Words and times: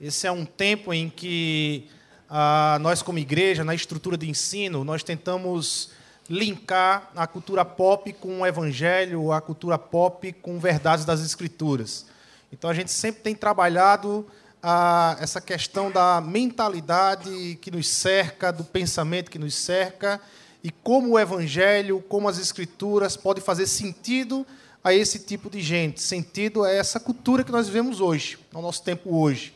Esse 0.00 0.26
é 0.26 0.32
um 0.32 0.44
tempo 0.44 0.92
em 0.92 1.08
que 1.08 1.88
ah, 2.28 2.78
nós, 2.82 3.00
como 3.00 3.18
igreja, 3.18 3.64
na 3.64 3.74
estrutura 3.74 4.16
de 4.16 4.28
ensino, 4.28 4.84
nós 4.84 5.02
tentamos 5.02 5.90
linkar 6.28 7.10
a 7.16 7.26
cultura 7.26 7.64
pop 7.64 8.12
com 8.12 8.40
o 8.40 8.46
evangelho, 8.46 9.32
a 9.32 9.40
cultura 9.40 9.78
pop 9.78 10.30
com 10.34 10.58
verdades 10.58 11.04
das 11.06 11.20
escrituras. 11.20 12.06
Então 12.52 12.68
a 12.68 12.74
gente 12.74 12.90
sempre 12.90 13.22
tem 13.22 13.34
trabalhado 13.34 14.26
ah, 14.62 15.16
essa 15.18 15.40
questão 15.40 15.90
da 15.90 16.20
mentalidade 16.20 17.58
que 17.62 17.70
nos 17.70 17.88
cerca, 17.88 18.52
do 18.52 18.64
pensamento 18.64 19.30
que 19.30 19.38
nos 19.38 19.54
cerca, 19.54 20.20
e 20.62 20.70
como 20.70 21.12
o 21.12 21.18
evangelho, 21.18 22.04
como 22.06 22.28
as 22.28 22.38
escrituras 22.38 23.16
podem 23.16 23.42
fazer 23.42 23.66
sentido 23.66 24.46
a 24.84 24.92
esse 24.92 25.20
tipo 25.20 25.48
de 25.48 25.62
gente, 25.62 26.02
sentido 26.02 26.64
a 26.64 26.70
essa 26.70 27.00
cultura 27.00 27.42
que 27.42 27.52
nós 27.52 27.66
vivemos 27.66 28.00
hoje, 28.00 28.38
no 28.52 28.60
nosso 28.60 28.82
tempo 28.82 29.16
hoje. 29.16 29.55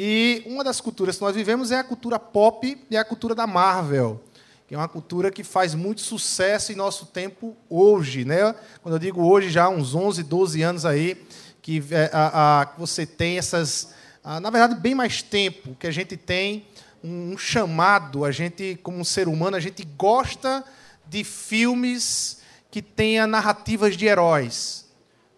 E 0.00 0.44
uma 0.46 0.62
das 0.62 0.80
culturas 0.80 1.16
que 1.16 1.22
nós 1.22 1.34
vivemos 1.34 1.72
é 1.72 1.78
a 1.80 1.82
cultura 1.82 2.20
pop 2.20 2.86
e 2.88 2.96
a 2.96 3.04
cultura 3.04 3.34
da 3.34 3.48
Marvel 3.48 4.22
que 4.68 4.74
é 4.74 4.78
uma 4.78 4.86
cultura 4.86 5.30
que 5.30 5.42
faz 5.42 5.74
muito 5.74 6.02
sucesso 6.02 6.70
em 6.70 6.74
nosso 6.74 7.06
tempo 7.06 7.56
hoje. 7.70 8.22
Né? 8.26 8.54
Quando 8.82 8.96
eu 8.96 8.98
digo 8.98 9.22
hoje, 9.22 9.48
já 9.48 9.64
há 9.64 9.68
uns 9.70 9.94
11, 9.94 10.22
12 10.22 10.60
anos 10.60 10.84
aí, 10.84 11.26
que 11.62 11.82
é, 11.90 12.10
a, 12.12 12.60
a, 12.60 12.64
você 12.76 13.06
tem 13.06 13.38
essas. 13.38 13.94
A, 14.22 14.38
na 14.38 14.50
verdade, 14.50 14.78
bem 14.78 14.94
mais 14.94 15.22
tempo, 15.22 15.74
que 15.80 15.86
a 15.86 15.90
gente 15.90 16.18
tem 16.18 16.66
um, 17.02 17.32
um 17.32 17.38
chamado, 17.38 18.26
a 18.26 18.30
gente, 18.30 18.78
como 18.82 18.98
um 18.98 19.04
ser 19.04 19.26
humano, 19.26 19.56
a 19.56 19.60
gente 19.60 19.82
gosta 19.96 20.62
de 21.06 21.24
filmes 21.24 22.42
que 22.70 22.82
tenha 22.82 23.26
narrativas 23.26 23.96
de 23.96 24.04
heróis. 24.04 24.84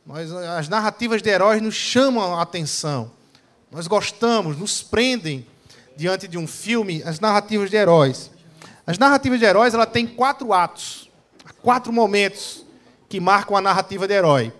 Nós, 0.04 0.32
as 0.32 0.68
narrativas 0.68 1.22
de 1.22 1.30
heróis 1.30 1.62
nos 1.62 1.76
chamam 1.76 2.36
a 2.36 2.42
atenção. 2.42 3.12
Nós 3.70 3.86
gostamos, 3.86 4.58
nos 4.58 4.82
prendem 4.82 5.46
diante 5.96 6.26
de 6.26 6.36
um 6.36 6.46
filme 6.46 7.02
as 7.04 7.20
narrativas 7.20 7.70
de 7.70 7.76
heróis. 7.76 8.28
As 8.84 8.98
narrativas 8.98 9.38
de 9.38 9.44
heróis 9.44 9.74
ela 9.74 9.86
tem 9.86 10.08
quatro 10.08 10.52
atos, 10.52 11.08
quatro 11.62 11.92
momentos 11.92 12.66
que 13.08 13.20
marcam 13.20 13.56
a 13.56 13.60
narrativa 13.60 14.08
de 14.08 14.14
herói. 14.14 14.52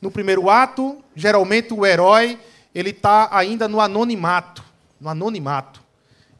No 0.00 0.08
primeiro 0.08 0.48
ato, 0.48 1.02
geralmente 1.16 1.74
o 1.74 1.84
herói 1.84 2.38
ele 2.72 2.90
está 2.90 3.28
ainda 3.32 3.66
no 3.66 3.80
anonimato, 3.80 4.62
no 5.00 5.08
anonimato. 5.08 5.82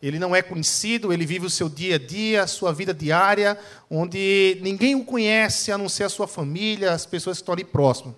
Ele 0.01 0.19
não 0.19 0.37
é 0.37 0.43
conhecido, 0.43 1.13
ele 1.13 1.27
vive 1.27 1.47
o 1.47 1.51
seu 1.51 1.69
dia 1.69 1.97
a 1.97 1.99
dia, 1.99 2.43
a 2.43 2.47
sua 2.47 2.73
vida 2.73 2.95
diária, 2.95 3.59
onde 3.91 4.59
ninguém 4.63 4.95
o 4.95 5.05
conhece 5.05 5.73
a 5.73 5.79
não 5.79 5.89
ser 5.89 6.05
a 6.05 6.09
sua 6.09 6.29
família, 6.29 6.93
as 6.93 7.07
pessoas 7.07 7.39
que 7.39 7.43
estão 7.43 7.55
ali 7.55 7.65
próximas. 7.65 8.15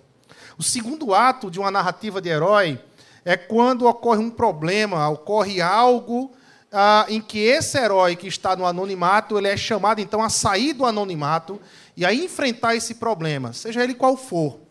O 0.55 0.61
segundo 0.61 1.15
ato 1.15 1.49
de 1.49 1.59
uma 1.59 1.71
narrativa 1.71 2.21
de 2.21 2.29
herói 2.29 2.79
é 3.27 3.35
quando 3.35 3.85
ocorre 3.85 4.21
um 4.21 4.29
problema, 4.29 5.09
ocorre 5.09 5.59
algo 5.59 6.31
ah, 6.71 7.05
em 7.09 7.19
que 7.19 7.39
esse 7.39 7.77
herói 7.77 8.15
que 8.15 8.25
está 8.25 8.55
no 8.55 8.65
anonimato, 8.65 9.37
ele 9.37 9.49
é 9.49 9.57
chamado 9.57 9.99
então 9.99 10.23
a 10.23 10.29
sair 10.29 10.71
do 10.71 10.85
anonimato 10.85 11.59
e 11.97 12.05
a 12.05 12.13
enfrentar 12.13 12.77
esse 12.77 12.95
problema, 12.95 13.51
seja 13.51 13.83
ele 13.83 13.93
qual 13.93 14.15
for. 14.15 14.61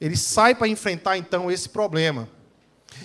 Ele 0.00 0.16
sai 0.16 0.56
para 0.56 0.66
enfrentar 0.66 1.18
então 1.18 1.52
esse 1.52 1.68
problema. 1.68 2.28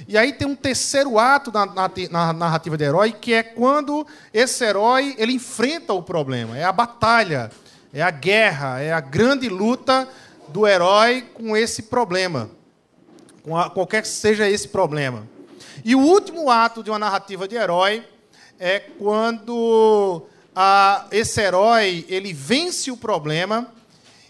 E 0.08 0.18
aí 0.18 0.34
tem 0.34 0.48
um 0.48 0.56
terceiro 0.56 1.20
ato 1.20 1.52
na, 1.52 1.68
na, 1.68 1.92
na, 2.10 2.34
narrativa 2.34 2.76
de 2.76 2.86
herói, 2.86 3.12
que 3.12 3.32
é 3.32 3.44
quando 3.44 4.08
esse 4.34 4.66
herói 4.66 5.14
ele 5.20 5.34
enfrenta 5.34 5.94
o 5.94 6.02
problema. 6.02 6.58
É 6.58 6.64
a 6.64 6.72
batalha, 6.72 7.52
é 7.94 8.02
a 8.02 8.10
guerra, 8.10 8.82
é 8.82 8.92
a 8.92 9.02
grande 9.02 9.50
luta 9.50 10.10
do 10.48 10.66
herói 10.66 11.22
com 11.36 11.56
esse 11.56 11.84
problema, 11.84 12.50
com 13.46 13.56
a, 13.56 13.70
qualquer 13.70 14.02
que 14.02 14.08
seja 14.08 14.50
esse 14.50 14.68
problema. 14.68 15.26
E 15.84 15.94
o 15.96 16.00
último 16.00 16.50
ato 16.50 16.84
de 16.84 16.90
uma 16.90 16.98
narrativa 16.98 17.48
de 17.48 17.56
herói 17.56 18.04
é 18.60 18.80
quando 18.80 20.24
a, 20.56 21.06
esse 21.12 21.40
herói 21.40 22.06
ele 22.10 22.34
vence 22.34 22.90
o 22.90 22.98
problema 22.98 23.72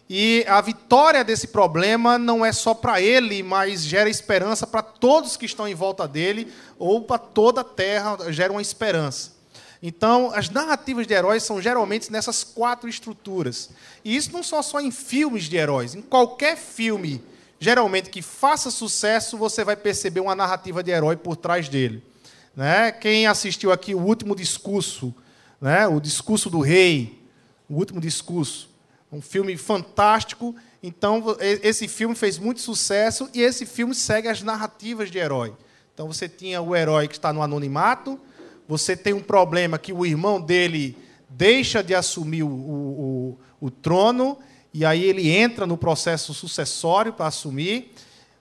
e 0.10 0.44
a 0.48 0.60
vitória 0.60 1.24
desse 1.24 1.48
problema 1.48 2.18
não 2.18 2.46
é 2.46 2.52
só 2.52 2.74
para 2.74 3.02
ele, 3.02 3.42
mas 3.42 3.86
gera 3.86 4.10
esperança 4.10 4.68
para 4.68 4.84
todos 4.84 5.38
que 5.38 5.46
estão 5.46 5.66
em 5.66 5.74
volta 5.74 6.06
dele 6.08 6.52
ou 6.78 7.02
para 7.02 7.18
toda 7.18 7.62
a 7.62 7.64
Terra, 7.64 8.18
gera 8.32 8.52
uma 8.52 8.62
esperança. 8.62 9.34
Então, 9.82 10.32
as 10.34 10.50
narrativas 10.50 11.08
de 11.08 11.14
heróis 11.14 11.44
são 11.44 11.62
geralmente 11.62 12.12
nessas 12.12 12.44
quatro 12.44 12.90
estruturas. 12.90 13.70
E 14.04 14.16
isso 14.16 14.32
não 14.34 14.44
só 14.44 14.62
só 14.62 14.82
em 14.82 14.92
filmes 14.92 15.46
de 15.46 15.56
heróis, 15.56 15.96
em 15.96 16.02
qualquer 16.02 16.58
filme, 16.58 17.24
geralmente 17.66 18.12
que 18.12 18.22
faça 18.22 18.70
sucesso, 18.70 19.40
você 19.40 19.64
vai 19.64 19.76
perceber 19.76 20.20
uma 20.20 20.36
narrativa 20.36 20.84
de 20.84 20.92
herói 20.92 21.16
por 21.16 21.36
trás 21.36 21.68
dele. 21.68 22.04
Né? 22.56 22.92
Quem 22.92 23.26
assistiu 23.26 23.72
aqui 23.72 23.96
o 23.96 24.00
último 24.00 24.36
discurso, 24.36 25.12
né? 25.60 25.88
o 25.88 26.00
discurso 26.00 26.48
do 26.48 26.60
rei, 26.60 27.20
o 27.68 27.74
último 27.74 28.00
discurso, 28.00 28.70
um 29.12 29.20
filme 29.20 29.58
fantástico. 29.58 30.56
Então, 30.84 31.24
esse 31.40 31.88
filme 31.88 32.14
fez 32.14 32.38
muito 32.38 32.62
sucesso 32.62 33.28
e 33.34 33.42
esse 33.42 33.66
filme 33.66 33.96
segue 33.96 34.28
as 34.28 34.44
narrativas 34.44 35.10
de 35.10 35.18
herói. 35.18 35.52
Então, 35.92 36.06
você 36.06 36.30
tinha 36.30 36.62
o 36.62 36.76
herói 36.76 37.08
que 37.08 37.16
está 37.16 37.34
no 37.34 37.42
anonimato, 37.42 38.20
você 38.68 38.96
tem 38.96 39.14
um 39.14 39.24
problema 39.24 39.80
que 39.80 39.92
o 39.92 40.06
irmão 40.06 40.40
dele 40.40 40.96
deixa 41.28 41.84
de 41.84 41.96
assumir 41.96 42.44
o, 42.44 42.48
o, 42.48 43.40
o, 43.60 43.68
o 43.68 43.72
trono, 43.72 44.38
e 44.78 44.84
aí 44.84 45.06
ele 45.06 45.30
entra 45.30 45.66
no 45.66 45.78
processo 45.78 46.34
sucessório 46.34 47.14
para 47.14 47.28
assumir. 47.28 47.94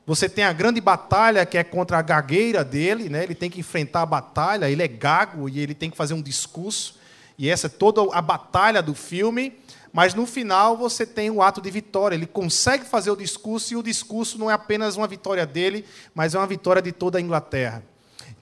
Você 0.05 0.29
tem 0.29 0.43
a 0.43 0.53
grande 0.53 0.81
batalha 0.81 1.47
que 1.47 1.57
é 1.57 1.63
contra 1.63 1.97
a 1.97 2.03
gagueira 2.03 2.65
dele, 2.65 3.09
né? 3.09 3.23
ele 3.23 3.37
tem 3.37 3.49
que 3.49 3.61
enfrentar 3.61 4.03
a 4.03 4.07
batalha, 4.07 4.69
ele 4.69 4.83
é 4.83 4.89
gago 4.89 5.49
e 5.49 5.61
ele 5.61 5.75
tem 5.75 5.89
que 5.89 5.97
fazer 5.97 6.13
um 6.13 6.21
discurso, 6.21 6.99
e 7.39 7.49
essa 7.49 7.69
é 7.69 7.71
toda 7.71 8.13
a 8.13 8.21
batalha 8.21 8.83
do 8.83 8.97
filme, 8.97 9.53
mas 9.93 10.13
no 10.13 10.27
final 10.27 10.77
você 10.77 11.07
tem 11.07 11.31
o 11.31 11.41
ato 11.41 11.61
de 11.61 11.71
vitória, 11.71 12.17
ele 12.17 12.27
consegue 12.27 12.85
fazer 12.85 13.13
o 13.13 13.17
discurso, 13.17 13.73
e 13.73 13.77
o 13.77 13.83
discurso 13.83 14.37
não 14.37 14.51
é 14.51 14.55
apenas 14.55 14.97
uma 14.97 15.07
vitória 15.07 15.47
dele, 15.47 15.85
mas 16.13 16.35
é 16.35 16.39
uma 16.39 16.49
vitória 16.49 16.83
de 16.83 16.91
toda 16.91 17.17
a 17.17 17.21
Inglaterra. 17.21 17.81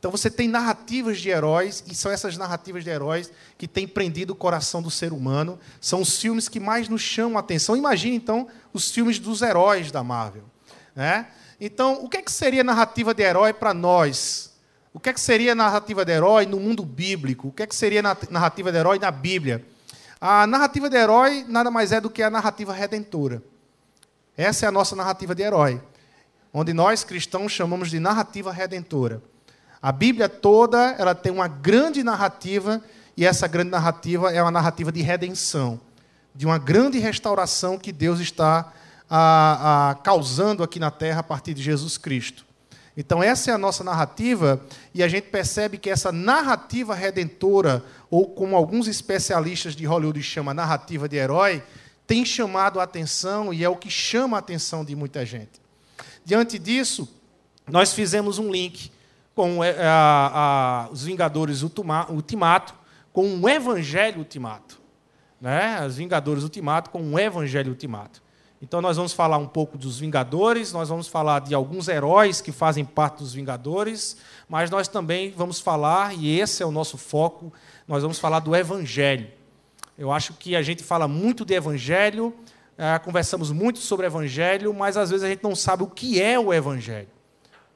Então 0.03 0.11
você 0.11 0.29
tem 0.29 0.49
narrativas 0.49 1.21
de 1.21 1.29
heróis, 1.29 1.85
e 1.87 1.95
são 1.95 2.11
essas 2.11 2.37
narrativas 2.37 2.83
de 2.83 2.91
heróis 2.91 3.31
que 3.57 3.69
têm 3.69 3.87
prendido 3.87 4.31
o 4.31 4.35
coração 4.35 4.83
do 4.83 4.91
ser 4.91 5.13
humano, 5.13 5.61
são 5.81 6.01
os 6.01 6.19
filmes 6.19 6.49
que 6.49 6.59
mais 6.59 6.89
nos 6.89 7.01
chamam 7.01 7.37
a 7.37 7.41
atenção. 7.41 7.77
Imagine 7.77 8.17
então 8.17 8.49
os 8.73 8.91
filmes 8.91 9.21
dos 9.21 9.43
heróis 9.43 9.93
da 9.93 10.03
Marvel. 10.03 10.43
Né? 10.93 11.29
Então, 11.61 12.03
o 12.03 12.09
que, 12.09 12.17
é 12.17 12.23
que 12.23 12.33
seria 12.33 12.65
narrativa 12.65 13.15
de 13.15 13.23
herói 13.23 13.53
para 13.53 13.73
nós? 13.73 14.53
O 14.93 14.99
que, 14.99 15.09
é 15.09 15.13
que 15.13 15.21
seria 15.21 15.55
narrativa 15.55 16.05
de 16.05 16.11
herói 16.11 16.47
no 16.47 16.59
mundo 16.59 16.85
bíblico? 16.85 17.47
O 17.47 17.53
que, 17.53 17.63
é 17.63 17.67
que 17.69 17.77
seria 17.77 18.03
narrativa 18.03 18.73
de 18.73 18.79
herói 18.79 18.99
na 18.99 19.13
Bíblia? 19.13 19.65
A 20.21 20.49
narrativa 20.49 20.91
de 20.91 20.97
herói 20.97 21.47
nada 21.49 21.71
mais 21.71 21.93
é 21.93 22.01
do 22.01 22.11
que 22.11 22.25
a 22.25 22.29
narrativa 22.29 22.73
redentora. 22.73 23.41
Essa 24.37 24.67
é 24.67 24.69
a 24.69 24.73
nossa 24.73 24.97
narrativa 24.97 25.33
de 25.33 25.45
herói, 25.45 25.81
onde 26.53 26.73
nós 26.73 27.05
cristãos 27.05 27.53
chamamos 27.53 27.89
de 27.89 28.01
narrativa 28.01 28.51
redentora. 28.51 29.23
A 29.83 29.91
Bíblia 29.91 30.29
toda 30.29 30.95
ela 30.97 31.13
tem 31.13 31.33
uma 31.33 31.49
grande 31.49 32.05
narrativa 32.05 32.81
e 33.17 33.27
essa 33.27 33.49
grande 33.49 33.71
narrativa 33.71 34.33
é 34.33 34.41
uma 34.41 34.51
narrativa 34.51 34.93
de 34.93 35.03
redenção, 35.03 35.81
de 36.33 36.47
uma 36.47 36.57
grande 36.57 37.01
restauração 37.01 37.77
que 37.77 37.91
Deus 37.91 38.21
está 38.21 38.73
a, 39.11 39.91
a, 39.91 39.95
causando 39.97 40.63
aqui 40.63 40.79
na 40.79 40.93
Terra 40.93 41.19
a 41.19 41.25
partir 41.25 41.53
de 41.53 41.63
Jesus 41.63 41.99
Cristo. 41.99 42.47
Então, 42.97 43.23
essa 43.23 43.51
é 43.51 43.55
a 43.55 43.59
nossa 43.59 43.83
narrativa, 43.83 44.61
e 44.95 45.03
a 45.03 45.09
gente 45.09 45.25
percebe 45.29 45.79
que 45.79 45.91
essa 45.91 46.13
narrativa 46.13 46.95
redentora, 46.95 47.83
ou 48.11 48.29
como 48.29 48.55
alguns 48.55 48.87
especialistas 48.87 49.75
de 49.75 49.85
Hollywood 49.87 50.23
chamam, 50.23 50.55
narrativa 50.55 51.09
de 51.09 51.17
herói, 51.17 51.63
tem 52.07 52.25
chamado 52.25 52.79
a 52.79 52.83
atenção 52.83 53.53
e 53.53 53.65
é 53.65 53.69
o 53.69 53.77
que 53.77 53.91
chama 53.91 54.37
a 54.37 54.41
atenção 54.41 54.85
de 54.85 54.95
muita 54.95 55.25
gente. 55.25 55.61
Diante 56.25 56.59
disso, 56.59 57.09
nós 57.67 57.95
fizemos 57.95 58.39
um 58.39 58.51
link 58.51 58.91
com 59.35 59.63
é, 59.63 59.77
a, 59.81 60.87
a, 60.89 60.93
os 60.93 61.05
Vingadores 61.05 61.63
Ultimato, 61.63 62.75
com 63.13 63.27
um 63.27 63.49
Evangelho 63.49 64.19
Ultimato. 64.19 64.81
Né? 65.41 65.85
Os 65.87 65.97
Vingadores 65.97 66.43
Ultimato 66.43 66.91
com 66.91 67.03
um 67.03 67.19
Evangelho 67.19 67.71
Ultimato. 67.71 68.23
Então, 68.61 68.81
nós 68.81 68.97
vamos 68.97 69.13
falar 69.13 69.39
um 69.39 69.49
pouco 69.49 69.77
dos 69.77 69.99
Vingadores, 69.99 70.73
nós 70.73 70.89
vamos 70.89 71.09
falar 71.09 71.41
de 71.41 71.53
alguns 71.53 71.89
heróis 71.89 72.41
que 72.41 72.53
fazem 72.53 72.85
parte 72.85 73.19
dos 73.19 73.35
Vingadores, 73.35 74.17
mas 74.49 74.71
nós 74.71 74.87
também 74.87 75.33
vamos 75.33 75.59
falar, 75.59 76.15
e 76.15 76.39
esse 76.39 76.63
é 76.63 76.67
o 76.67 76.71
nosso 76.71 76.97
foco, 76.97 77.53
nós 77.89 78.03
vamos 78.03 78.21
falar 78.21 78.39
do 78.39 78.55
Evangelho. 78.55 79.29
Eu 79.99 80.13
acho 80.13 80.35
que 80.35 80.55
a 80.55 80.63
gente 80.63 80.85
fala 80.85 81.09
muito 81.09 81.45
de 81.45 81.55
Evangelho, 81.55 82.33
é, 82.79 82.97
conversamos 83.01 83.51
muito 83.51 83.81
sobre 83.81 84.07
Evangelho, 84.07 84.73
mas 84.73 84.97
às 84.97 85.11
vezes 85.11 85.25
a 85.25 85.29
gente 85.29 85.43
não 85.43 85.57
sabe 85.57 85.83
o 85.83 85.89
que 85.89 86.23
é 86.23 86.39
o 86.39 86.55
Evangelho. 86.55 87.09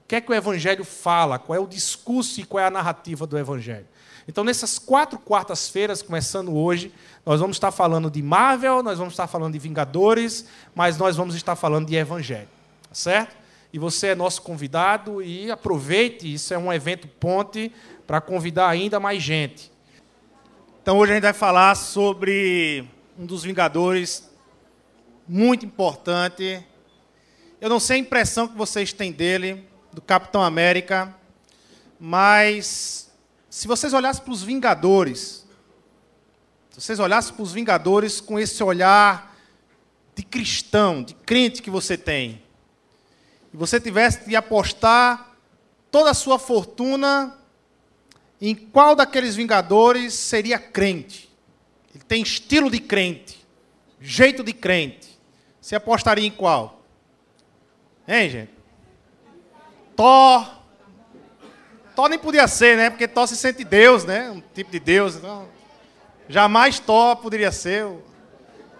O 0.06 0.08
que 0.08 0.14
é 0.14 0.20
que 0.20 0.30
o 0.30 0.34
Evangelho 0.34 0.84
fala, 0.84 1.38
qual 1.38 1.56
é 1.56 1.60
o 1.60 1.66
discurso 1.66 2.40
e 2.40 2.44
qual 2.44 2.62
é 2.62 2.66
a 2.66 2.70
narrativa 2.70 3.26
do 3.26 3.36
Evangelho. 3.36 3.86
Então, 4.28 4.42
nessas 4.42 4.78
quatro 4.78 5.18
quartas-feiras, 5.18 6.00
começando 6.00 6.56
hoje, 6.56 6.92
nós 7.24 7.40
vamos 7.40 7.56
estar 7.56 7.70
falando 7.70 8.10
de 8.10 8.22
Marvel, 8.22 8.82
nós 8.82 8.98
vamos 8.98 9.12
estar 9.12 9.26
falando 9.26 9.52
de 9.52 9.58
Vingadores, 9.58 10.46
mas 10.74 10.96
nós 10.96 11.16
vamos 11.16 11.34
estar 11.34 11.54
falando 11.54 11.86
de 11.86 11.96
Evangelho. 11.96 12.48
Certo? 12.92 13.36
e 13.76 13.78
você 13.78 14.06
é 14.06 14.14
nosso 14.14 14.40
convidado 14.40 15.22
e 15.22 15.50
aproveite, 15.50 16.32
isso 16.32 16.54
é 16.54 16.56
um 16.56 16.72
evento 16.72 17.06
ponte 17.06 17.70
para 18.06 18.22
convidar 18.22 18.70
ainda 18.70 18.98
mais 18.98 19.22
gente. 19.22 19.70
Então 20.80 20.96
hoje 20.96 21.12
a 21.12 21.14
gente 21.16 21.24
vai 21.24 21.34
falar 21.34 21.74
sobre 21.74 22.88
um 23.18 23.26
dos 23.26 23.42
Vingadores 23.42 24.30
muito 25.28 25.66
importante. 25.66 26.64
Eu 27.60 27.68
não 27.68 27.78
sei 27.78 27.96
a 27.96 28.00
impressão 28.00 28.48
que 28.48 28.56
vocês 28.56 28.94
têm 28.94 29.12
dele, 29.12 29.65
do 29.96 30.02
Capitão 30.02 30.42
América, 30.42 31.16
mas 31.98 33.10
se 33.48 33.66
vocês 33.66 33.94
olhassem 33.94 34.22
para 34.22 34.32
os 34.34 34.42
Vingadores, 34.42 35.46
se 36.70 36.82
vocês 36.82 37.00
olhassem 37.00 37.32
para 37.32 37.42
os 37.42 37.50
Vingadores 37.50 38.20
com 38.20 38.38
esse 38.38 38.62
olhar 38.62 39.34
de 40.14 40.22
cristão, 40.22 41.02
de 41.02 41.14
crente 41.14 41.62
que 41.62 41.70
você 41.70 41.96
tem, 41.96 42.42
e 43.54 43.56
você 43.56 43.80
tivesse 43.80 44.28
de 44.28 44.36
apostar 44.36 45.34
toda 45.90 46.10
a 46.10 46.14
sua 46.14 46.38
fortuna 46.38 47.34
em 48.38 48.54
qual 48.54 48.94
daqueles 48.94 49.34
Vingadores 49.34 50.12
seria 50.12 50.58
crente. 50.58 51.34
Ele 51.94 52.04
tem 52.04 52.22
estilo 52.22 52.70
de 52.70 52.80
crente, 52.80 53.42
jeito 53.98 54.44
de 54.44 54.52
crente. 54.52 55.18
Você 55.58 55.74
apostaria 55.74 56.26
em 56.26 56.30
qual? 56.30 56.84
Hein, 58.06 58.28
gente? 58.28 58.55
Thor. 59.96 60.46
Thor 61.94 62.08
nem 62.08 62.18
podia 62.18 62.46
ser, 62.46 62.76
né? 62.76 62.90
Porque 62.90 63.08
Thor 63.08 63.26
se 63.26 63.36
sente 63.36 63.64
Deus, 63.64 64.04
né? 64.04 64.30
Um 64.30 64.42
tipo 64.54 64.70
de 64.70 64.78
Deus. 64.78 65.16
Então, 65.16 65.48
jamais 66.28 66.78
Thor 66.78 67.16
poderia 67.16 67.50
ser. 67.50 67.86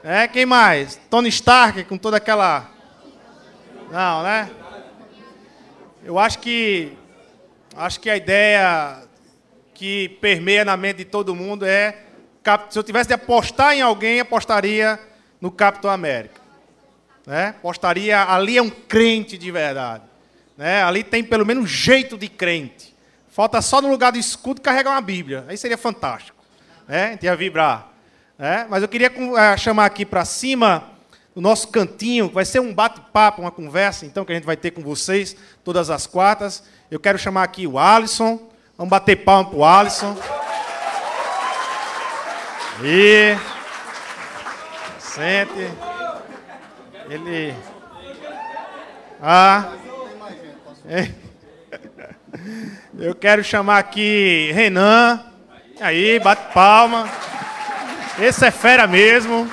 É, 0.05 0.29
quem 0.29 0.45
mais? 0.45 1.01
Tony 1.11 1.31
Stark, 1.31 1.83
com 1.85 1.97
toda 1.97 2.19
aquela. 2.19 2.71
Não, 3.91 4.23
né? 4.23 4.51
Eu 6.05 6.19
acho 6.19 6.39
que. 6.39 6.93
Acho 7.75 7.99
que 7.99 8.09
a 8.09 8.17
ideia 8.17 9.03
que 9.75 10.11
permeia 10.21 10.65
na 10.65 10.77
mente 10.77 10.99
de 10.99 11.05
todo 11.07 11.35
mundo 11.35 11.65
é. 11.65 12.03
Se 12.71 12.79
eu 12.79 12.83
tivesse 12.85 13.09
de 13.09 13.15
apostar 13.15 13.75
em 13.75 13.83
alguém, 13.83 14.21
apostaria 14.21 15.01
no 15.41 15.51
Capitão 15.51 15.91
América. 15.91 16.41
Né? 17.27 17.49
Apostaria. 17.49 18.23
Ali 18.23 18.57
é 18.57 18.63
um 18.63 18.71
crente 18.71 19.37
de 19.37 19.51
verdade. 19.51 20.05
Né? 20.57 20.83
Ali 20.83 21.05
tem 21.05 21.23
pelo 21.23 21.45
menos 21.45 21.71
jeito 21.71 22.17
de 22.17 22.29
crente. 22.29 22.95
Falta 23.29 23.61
só 23.61 23.83
no 23.83 23.89
lugar 23.89 24.13
do 24.13 24.19
escudo 24.19 24.61
carregar 24.61 24.93
uma 24.93 25.01
Bíblia. 25.01 25.45
Aí 25.49 25.57
seria 25.57 25.77
fantástico. 25.77 26.39
Né? 26.89 27.07
A 27.07 27.11
gente 27.11 27.25
ia 27.25 27.37
vibrar. 27.37 27.89
Né? 28.39 28.67
Mas 28.69 28.83
eu 28.83 28.89
queria 28.89 29.13
eh, 29.37 29.57
chamar 29.57 29.87
aqui 29.87 30.07
para 30.07 30.25
cima 30.25 30.91
o 31.35 31.41
nosso 31.41 31.69
cantinho, 31.69 32.31
vai 32.31 32.47
ser 32.47 32.61
um 32.61 32.73
bate-papo, 32.73 33.43
uma 33.43 33.51
conversa, 33.51 34.07
então, 34.07 34.25
que 34.25 34.33
a 34.33 34.35
gente 34.35 34.47
vai 34.47 34.57
ter 34.57 34.71
com 34.71 34.81
vocês 34.81 35.37
todas 35.63 35.91
as 35.91 36.07
quartas. 36.07 36.63
Eu 36.91 36.99
quero 36.99 37.19
chamar 37.19 37.43
aqui 37.43 37.67
o 37.67 37.79
Alisson. 37.79 38.41
Vamos 38.79 38.91
bater 38.91 39.17
palma 39.17 39.51
para 39.51 39.59
o 39.59 39.65
Alisson. 39.65 40.17
E. 42.83 43.37
Sente. 44.99 45.71
Ele. 47.11 47.55
Ah. 49.21 49.73
Eu 52.97 53.13
quero 53.15 53.43
chamar 53.43 53.79
aqui 53.79 54.53
Renan. 54.53 55.21
Aí, 55.81 56.21
bate 56.21 56.53
palma. 56.53 57.11
Esse 58.21 58.47
é 58.47 58.51
fera 58.53 58.87
mesmo. 58.87 59.51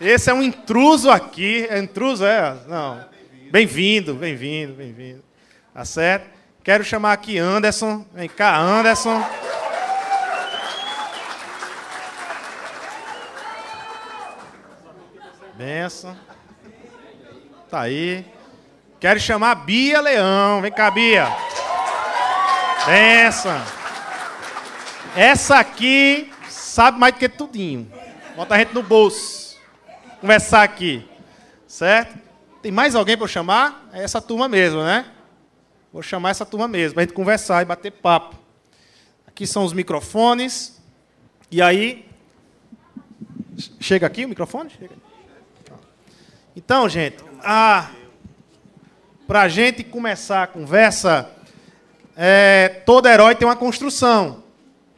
Esse 0.00 0.30
é 0.30 0.34
um 0.34 0.42
intruso 0.42 1.10
aqui. 1.10 1.66
É 1.68 1.78
intruso, 1.78 2.24
é? 2.24 2.56
Não. 2.66 3.04
Bem-vindo, 3.50 4.14
bem-vindo, 4.14 4.72
bem-vindo. 4.72 5.22
Tá 5.74 5.84
certo? 5.84 6.26
Quero 6.62 6.82
chamar 6.82 7.12
aqui 7.12 7.38
Anderson. 7.38 8.04
Vem 8.14 8.28
cá, 8.28 8.56
Anderson. 8.56 9.22
Benção. 15.56 16.16
Tá 17.70 17.82
aí. 17.82 18.33
Quero 19.04 19.20
chamar 19.20 19.54
Bia 19.56 20.00
Leão. 20.00 20.62
Vem 20.62 20.72
cá, 20.72 20.90
Bia. 20.90 21.28
Benção. 22.86 23.62
Essa 25.14 25.58
aqui 25.58 26.32
sabe 26.48 26.98
mais 26.98 27.12
do 27.12 27.18
que 27.18 27.28
tudinho. 27.28 27.92
Bota 28.34 28.54
a 28.54 28.58
gente 28.58 28.72
no 28.72 28.82
bolso. 28.82 29.60
Conversar 30.22 30.62
aqui. 30.62 31.06
Certo? 31.68 32.18
Tem 32.62 32.72
mais 32.72 32.94
alguém 32.94 33.14
para 33.14 33.24
eu 33.24 33.28
chamar? 33.28 33.90
É 33.92 34.02
essa 34.02 34.22
turma 34.22 34.48
mesmo, 34.48 34.82
né? 34.82 35.04
Vou 35.92 36.00
chamar 36.00 36.30
essa 36.30 36.46
turma 36.46 36.66
mesmo, 36.66 36.94
para 36.94 37.02
a 37.02 37.04
gente 37.04 37.14
conversar 37.14 37.60
e 37.60 37.66
bater 37.66 37.92
papo. 37.92 38.38
Aqui 39.26 39.46
são 39.46 39.66
os 39.66 39.74
microfones. 39.74 40.82
E 41.50 41.60
aí. 41.60 42.08
Chega 43.78 44.06
aqui 44.06 44.24
o 44.24 44.30
microfone? 44.30 44.70
Chega. 44.70 44.94
Então, 46.56 46.88
gente, 46.88 47.22
a 47.42 47.90
para 49.26 49.42
a 49.42 49.48
gente 49.48 49.82
começar 49.82 50.42
a 50.42 50.46
conversa, 50.46 51.30
é, 52.16 52.82
todo 52.84 53.08
herói 53.08 53.34
tem 53.34 53.46
uma 53.48 53.56
construção. 53.56 54.44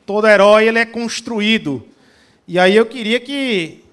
Todo 0.04 0.26
herói 0.26 0.66
ele 0.66 0.78
é 0.78 0.84
construído. 0.84 1.86
E 2.46 2.58
aí 2.58 2.74
eu 2.74 2.86
queria 2.86 3.20
que 3.20 3.84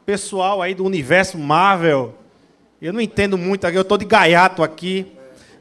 o 0.00 0.04
pessoal 0.04 0.60
aí 0.60 0.74
do 0.74 0.84
universo 0.84 1.38
Marvel, 1.38 2.14
eu 2.80 2.92
não 2.92 3.00
entendo 3.00 3.36
muito, 3.38 3.66
eu 3.66 3.82
estou 3.82 3.98
de 3.98 4.04
gaiato 4.04 4.62
aqui, 4.62 5.12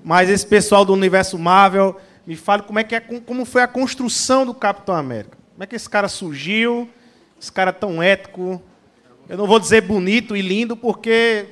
mas 0.04 0.30
esse 0.30 0.46
pessoal 0.46 0.84
do 0.84 0.94
universo 0.94 1.38
Marvel, 1.38 2.00
me 2.26 2.36
fale 2.36 2.64
como, 2.64 2.80
é 2.80 2.84
que 2.84 2.96
é, 2.96 3.00
como 3.00 3.46
foi 3.46 3.62
a 3.62 3.68
construção 3.68 4.46
do 4.46 4.54
Capitão 4.54 4.96
América. 4.96 5.38
Como 5.54 5.64
é 5.64 5.68
que 5.68 5.76
esse 5.76 5.90
cara 5.90 6.08
surgiu, 6.08 6.90
esse 7.40 7.52
cara 7.52 7.74
tão 7.74 8.04
ético, 8.04 8.62
eu 9.28 9.38
não 9.38 9.48
vou 9.48 9.60
dizer 9.60 9.82
bonito 9.82 10.36
e 10.36 10.42
lindo, 10.42 10.76
porque 10.76 11.48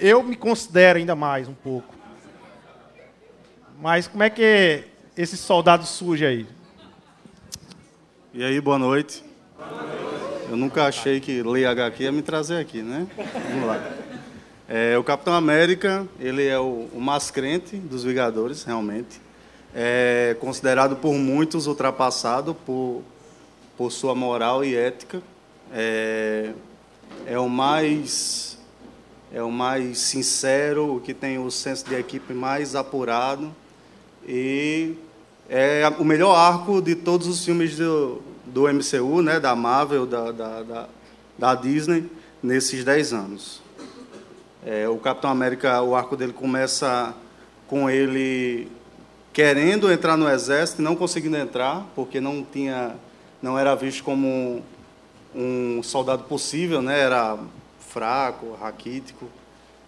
eu 0.00 0.22
me 0.22 0.36
considero 0.36 0.98
ainda 0.98 1.14
mais 1.14 1.48
um 1.48 1.54
pouco. 1.54 1.94
Mas 3.80 4.06
como 4.06 4.22
é 4.22 4.30
que 4.30 4.84
esse 5.16 5.36
soldado 5.36 5.84
surge 5.84 6.24
aí? 6.24 6.46
E 8.32 8.44
aí, 8.44 8.60
boa 8.60 8.78
noite. 8.78 9.24
Eu 10.48 10.56
nunca 10.56 10.86
achei 10.86 11.20
que 11.20 11.42
ler 11.42 11.66
HQ 11.66 12.02
ia 12.04 12.12
me 12.12 12.22
trazer 12.22 12.58
aqui, 12.58 12.82
né? 12.82 13.06
Vamos 13.50 13.66
lá. 13.66 13.92
É, 14.68 14.96
o 14.98 15.04
Capitão 15.04 15.32
América, 15.34 16.06
ele 16.18 16.46
é 16.46 16.58
o, 16.58 16.88
o 16.92 17.00
mais 17.00 17.30
crente 17.30 17.76
dos 17.76 18.04
Vingadores, 18.04 18.64
realmente. 18.64 19.20
É 19.74 20.36
considerado 20.40 20.96
por 20.96 21.14
muitos 21.14 21.66
ultrapassado 21.66 22.54
por, 22.54 23.02
por 23.76 23.90
sua 23.90 24.14
moral 24.14 24.64
e 24.64 24.74
ética. 24.74 25.20
É, 25.72 26.52
é 27.26 27.38
o 27.38 27.48
mais 27.48 28.55
é 29.32 29.42
o 29.42 29.50
mais 29.50 29.98
sincero, 29.98 30.96
o 30.96 31.00
que 31.00 31.12
tem 31.12 31.38
o 31.38 31.50
senso 31.50 31.84
de 31.84 31.94
equipe 31.94 32.32
mais 32.32 32.74
apurado 32.74 33.54
e 34.26 34.94
é 35.48 35.88
o 35.98 36.04
melhor 36.04 36.34
arco 36.34 36.80
de 36.80 36.94
todos 36.94 37.26
os 37.26 37.44
filmes 37.44 37.76
do, 37.76 38.20
do 38.44 38.62
MCU, 38.62 39.22
né, 39.22 39.38
da 39.38 39.54
Marvel, 39.54 40.06
da, 40.06 40.32
da, 40.32 40.62
da, 40.62 40.88
da 41.38 41.54
Disney, 41.54 42.10
nesses 42.42 42.84
10 42.84 43.12
anos. 43.12 43.62
É, 44.64 44.88
o 44.88 44.96
Capitão 44.98 45.30
América, 45.30 45.80
o 45.82 45.94
arco 45.94 46.16
dele 46.16 46.32
começa 46.32 47.14
com 47.68 47.88
ele 47.88 48.68
querendo 49.32 49.92
entrar 49.92 50.16
no 50.16 50.28
exército 50.28 50.80
não 50.80 50.96
conseguindo 50.96 51.36
entrar, 51.36 51.86
porque 51.94 52.20
não 52.20 52.42
tinha, 52.42 52.96
não 53.42 53.58
era 53.58 53.74
visto 53.74 54.02
como 54.02 54.62
um 55.34 55.82
soldado 55.82 56.24
possível, 56.24 56.80
né? 56.80 56.98
Era 56.98 57.38
fraco, 57.96 58.54
raquítico, 58.60 59.26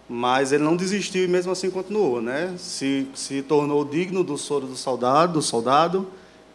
mas 0.09 0.51
ele 0.51 0.63
não 0.63 0.75
desistiu 0.75 1.23
e 1.23 1.27
mesmo 1.27 1.51
assim 1.51 1.69
continuou, 1.69 2.19
né? 2.19 2.55
Se, 2.57 3.07
se 3.13 3.43
tornou 3.43 3.85
digno 3.85 4.23
do 4.23 4.35
soro 4.35 4.65
do 4.65 4.75
soldado, 4.75 5.33
do 5.33 5.41
soldado, 5.43 6.07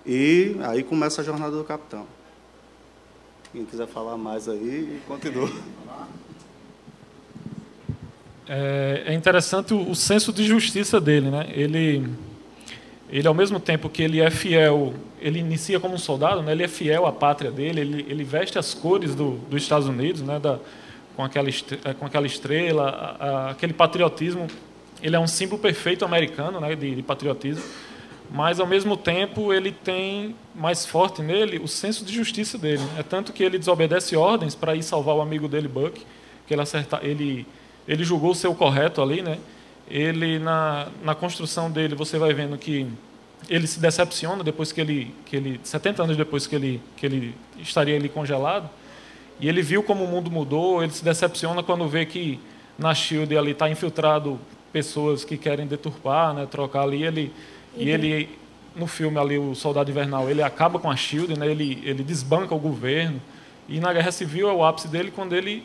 e 0.05 0.57
aí 0.65 0.83
começa 0.83 1.21
a 1.21 1.25
jornada 1.25 1.57
do 1.57 1.63
capitão. 1.63 2.09
Quem 3.53 3.65
quiser 3.65 3.87
falar 3.87 4.17
mais 4.17 4.49
aí, 4.49 5.01
continua. 5.07 5.49
É, 8.49 9.05
é 9.07 9.15
interessante 9.15 9.73
o, 9.73 9.91
o, 9.91 9.95
senso 9.95 10.33
de 10.33 10.45
justiça 10.45 11.01
dele, 11.01 11.31
né? 11.31 11.47
Ele, 11.53 12.05
ele 13.09 13.29
ao 13.29 13.33
mesmo 13.33 13.61
tempo 13.61 13.89
que 13.89 14.03
ele 14.03 14.21
é 14.21 14.29
fiel, 14.29 14.93
ele 15.21 15.39
inicia 15.39 15.79
como 15.79 15.95
um 15.95 15.99
soldado, 15.99 16.43
né? 16.43 16.51
Ele 16.51 16.65
é 16.65 16.69
fiel 16.69 17.07
à 17.07 17.13
pátria 17.13 17.53
dele, 17.53 17.81
ele, 17.81 18.07
ele 18.09 18.25
veste 18.25 18.59
as 18.59 18.75
cores 18.75 19.15
do, 19.15 19.37
dos 19.49 19.63
Estados 19.63 19.87
Unidos, 19.87 20.21
né? 20.21 20.41
Da, 20.41 20.59
com 21.17 21.23
aquela, 21.23 21.49
eh, 21.49 21.95
com 21.99 22.07
aquela 22.07 22.27
estrela, 22.27 22.89
a, 22.89 23.27
a, 23.27 23.51
aquele 23.51 23.73
patriotismo. 23.73 24.47
Ele 25.03 25.17
é 25.17 25.19
um 25.19 25.27
símbolo 25.27 25.61
perfeito 25.61 26.05
americano 26.05 26.61
né, 26.61 26.75
de, 26.75 26.95
de, 26.95 27.03
patriotismo, 27.03 27.63
mas 28.31 28.59
ao 28.59 28.67
mesmo 28.67 28.97
tempo 28.97 29.53
ele 29.53 29.71
tem 29.71 30.35
mais 30.55 30.87
forte 30.87 31.21
nele 31.23 31.59
o 31.59 31.69
senso 31.69 32.05
de 32.05 32.13
justiça 32.13 32.57
dele. 32.57 32.83
É 32.99 33.03
tanto 33.03 33.33
que 33.33 33.43
ele 33.43 33.59
desobedece 33.59 34.17
ordens 34.17 34.55
para 34.55 34.75
ir 34.75 34.83
salvar 34.83 35.15
o 35.15 35.21
amigo 35.21 35.47
dele, 35.47 35.69
Buck, 35.69 36.01
que 36.47 36.55
ele, 36.55 36.63
acerta, 36.63 37.01
ele 37.03 37.47
ele 37.87 38.03
julgou 38.03 38.33
o 38.33 38.55
correto 38.55 39.03
ali, 39.03 39.23
né? 39.23 39.39
Ele 39.89 40.39
na, 40.39 40.89
na 41.03 41.15
construção 41.15 41.71
dele 41.71 41.95
você 41.95 42.19
vai 42.19 42.33
vendo 42.33 42.57
que 42.57 42.87
ele 43.49 43.67
se 43.67 43.79
decepciona 43.79 44.43
depois 44.43 44.73
que 44.73 44.81
ele 44.81 45.15
que 45.27 45.37
ele 45.37 45.61
70 45.63 46.03
anos 46.03 46.17
depois 46.17 46.47
que 46.47 46.57
ele 46.57 46.81
que 46.97 47.05
ele 47.05 47.35
estaria 47.59 47.95
ali 47.95 48.09
congelado 48.09 48.71
e 49.41 49.49
ele 49.49 49.63
viu 49.63 49.83
como 49.83 50.05
o 50.05 50.09
mundo 50.09 50.31
mudou. 50.31 50.83
Ele 50.83 50.93
se 50.93 51.05
decepciona 51.05 51.63
quando 51.63 51.87
vê 51.89 52.07
que 52.07 52.41
na 52.79 52.95
Shield 52.95 53.37
ali 53.37 53.53
está 53.53 53.69
infiltrado 53.69 54.39
pessoas 54.73 55.25
que 55.25 55.37
querem 55.37 55.67
deturpar, 55.67 56.35
né? 56.35 56.47
Trocar 56.51 56.83
ali 56.83 57.05
ele 57.05 57.33
e 57.77 57.91
ele 57.91 58.29
no 58.75 58.87
filme 58.87 59.19
ali 59.19 59.39
o 59.39 59.55
Soldado 59.55 59.91
Invernal 59.91 60.29
ele 60.29 60.43
acaba 60.43 60.79
com 60.79 60.91
a 60.91 60.97
Shield, 60.97 61.39
né? 61.39 61.47
Ele 61.49 61.81
ele 61.85 62.03
desbanca 62.03 62.55
o 62.55 62.59
governo 62.59 63.21
e 63.69 63.81
na 63.81 63.93
Guerra 63.93 64.13
Civil 64.13 64.49
é 64.49 64.53
o 64.53 64.65
ápice 64.65 64.89
dele 64.89 65.11
quando 65.15 65.35
ele 65.35 65.65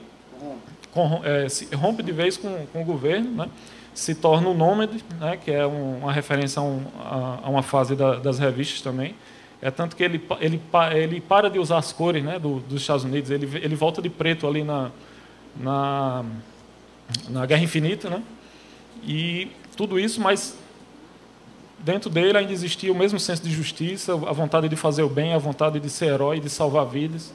é, 1.23 1.75
rompe 1.75 2.01
de 2.01 2.11
vez 2.11 2.37
com, 2.37 2.65
com 2.71 2.81
o 2.81 2.85
governo, 2.85 3.31
né? 3.31 3.49
se 3.93 4.15
torna 4.15 4.47
o 4.47 4.53
Nômade, 4.53 5.03
né? 5.19 5.37
que 5.37 5.51
é 5.51 5.65
um, 5.65 5.99
uma 5.99 6.13
referência 6.13 6.61
a, 6.61 6.63
um, 6.63 6.83
a, 6.99 7.39
a 7.43 7.49
uma 7.49 7.61
fase 7.61 7.95
da, 7.95 8.15
das 8.15 8.39
revistas 8.39 8.81
também. 8.81 9.13
É 9.61 9.69
tanto 9.69 9.95
que 9.95 10.03
ele, 10.03 10.21
ele, 10.39 10.61
ele 10.93 11.21
para 11.21 11.49
de 11.49 11.59
usar 11.59 11.79
as 11.79 11.91
cores 11.91 12.23
né, 12.23 12.39
do, 12.39 12.59
dos 12.61 12.81
Estados 12.81 13.03
Unidos, 13.03 13.29
ele, 13.29 13.45
ele 13.57 13.75
volta 13.75 14.01
de 14.01 14.09
preto 14.09 14.47
ali 14.47 14.63
na, 14.63 14.89
na, 15.55 16.23
na 17.27 17.45
Guerra 17.45 17.63
Infinita. 17.63 18.09
Né? 18.09 18.23
E 19.03 19.49
tudo 19.75 19.99
isso, 19.99 20.21
mas 20.21 20.57
dentro 21.79 22.09
dele 22.09 22.37
ainda 22.37 22.53
existia 22.53 22.91
o 22.91 22.95
mesmo 22.95 23.19
senso 23.19 23.43
de 23.43 23.51
justiça, 23.51 24.13
a 24.13 24.31
vontade 24.31 24.69
de 24.69 24.75
fazer 24.77 25.03
o 25.03 25.09
bem, 25.09 25.33
a 25.33 25.37
vontade 25.37 25.79
de 25.79 25.89
ser 25.89 26.05
herói, 26.05 26.39
de 26.39 26.49
salvar 26.49 26.85
vidas. 26.85 27.33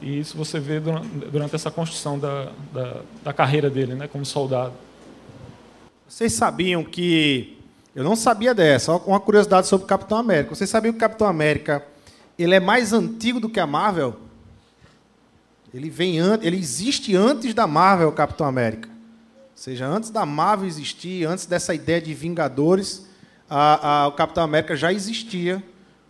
E 0.00 0.18
isso 0.18 0.38
você 0.38 0.58
vê 0.58 0.80
durante 0.80 1.54
essa 1.54 1.70
construção 1.70 2.18
da, 2.18 2.50
da, 2.72 3.02
da 3.22 3.32
carreira 3.34 3.68
dele, 3.68 3.94
né, 3.94 4.08
como 4.08 4.24
soldado. 4.24 4.72
Vocês 6.08 6.32
sabiam 6.32 6.82
que 6.82 7.59
eu 7.94 8.04
não 8.04 8.14
sabia 8.14 8.54
dessa, 8.54 8.94
uma 8.94 9.18
curiosidade 9.18 9.66
sobre 9.66 9.84
o 9.84 9.88
Capitão 9.88 10.18
América. 10.18 10.54
Vocês 10.54 10.70
sabiam 10.70 10.92
que 10.92 10.98
o 10.98 11.00
Capitão 11.00 11.26
América 11.26 11.84
ele 12.38 12.54
é 12.54 12.60
mais 12.60 12.92
antigo 12.92 13.40
do 13.40 13.48
que 13.48 13.58
a 13.58 13.66
Marvel? 13.66 14.16
Ele 15.74 15.90
vem 15.90 16.18
ele 16.42 16.56
existe 16.56 17.16
antes 17.16 17.54
da 17.54 17.66
Marvel, 17.66 18.08
o 18.08 18.12
Capitão 18.12 18.46
América. 18.46 18.88
Ou 18.88 18.94
seja, 19.54 19.86
antes 19.86 20.10
da 20.10 20.24
Marvel 20.24 20.66
existir, 20.66 21.26
antes 21.26 21.46
dessa 21.46 21.74
ideia 21.74 22.00
de 22.00 22.14
Vingadores, 22.14 23.06
a, 23.48 24.02
a, 24.02 24.08
o 24.08 24.12
Capitão 24.12 24.44
América 24.44 24.76
já 24.76 24.92
existia 24.92 25.62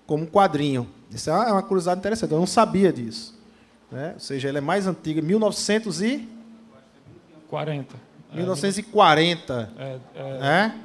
como 0.07 0.27
quadrinho. 0.27 0.87
Isso 1.11 1.31
é 1.31 1.53
uma 1.53 1.63
curiosidade 1.63 1.99
interessante. 1.99 2.33
Eu 2.33 2.39
não 2.39 2.47
sabia 2.47 2.93
disso. 2.93 3.35
Né? 3.91 4.13
Ou 4.15 4.21
seja, 4.21 4.49
ele 4.49 4.59
é 4.59 4.61
mais 4.61 4.87
antigo, 4.87 5.23
1940. 5.23 7.97
1940. 8.33 9.73
É, 9.79 9.99
é... 10.15 10.39
Né? 10.39 10.81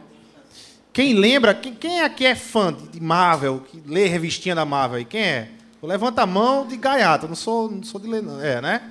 Quem 0.96 1.14
lembra, 1.14 1.54
quem, 1.54 1.75
quem 1.75 2.02
aqui 2.04 2.25
é 2.25 2.34
fã 2.34 2.74
de 2.74 3.02
Marvel, 3.02 3.60
que 3.70 3.84
lê 3.86 4.08
revistinha 4.08 4.56
da 4.56 4.64
Marvel? 4.64 5.04
Quem 5.04 5.22
é? 5.22 5.50
Levanta 5.84 6.22
a 6.22 6.25
mão 6.25 6.66
de 6.66 6.78
gaiato, 6.78 7.28
não 7.28 7.36
sou, 7.36 7.70
não 7.70 7.84
sou 7.84 8.00
de 8.00 8.08
ler, 8.08 8.24
não. 8.24 8.42
É, 8.42 8.62
né? 8.62 8.82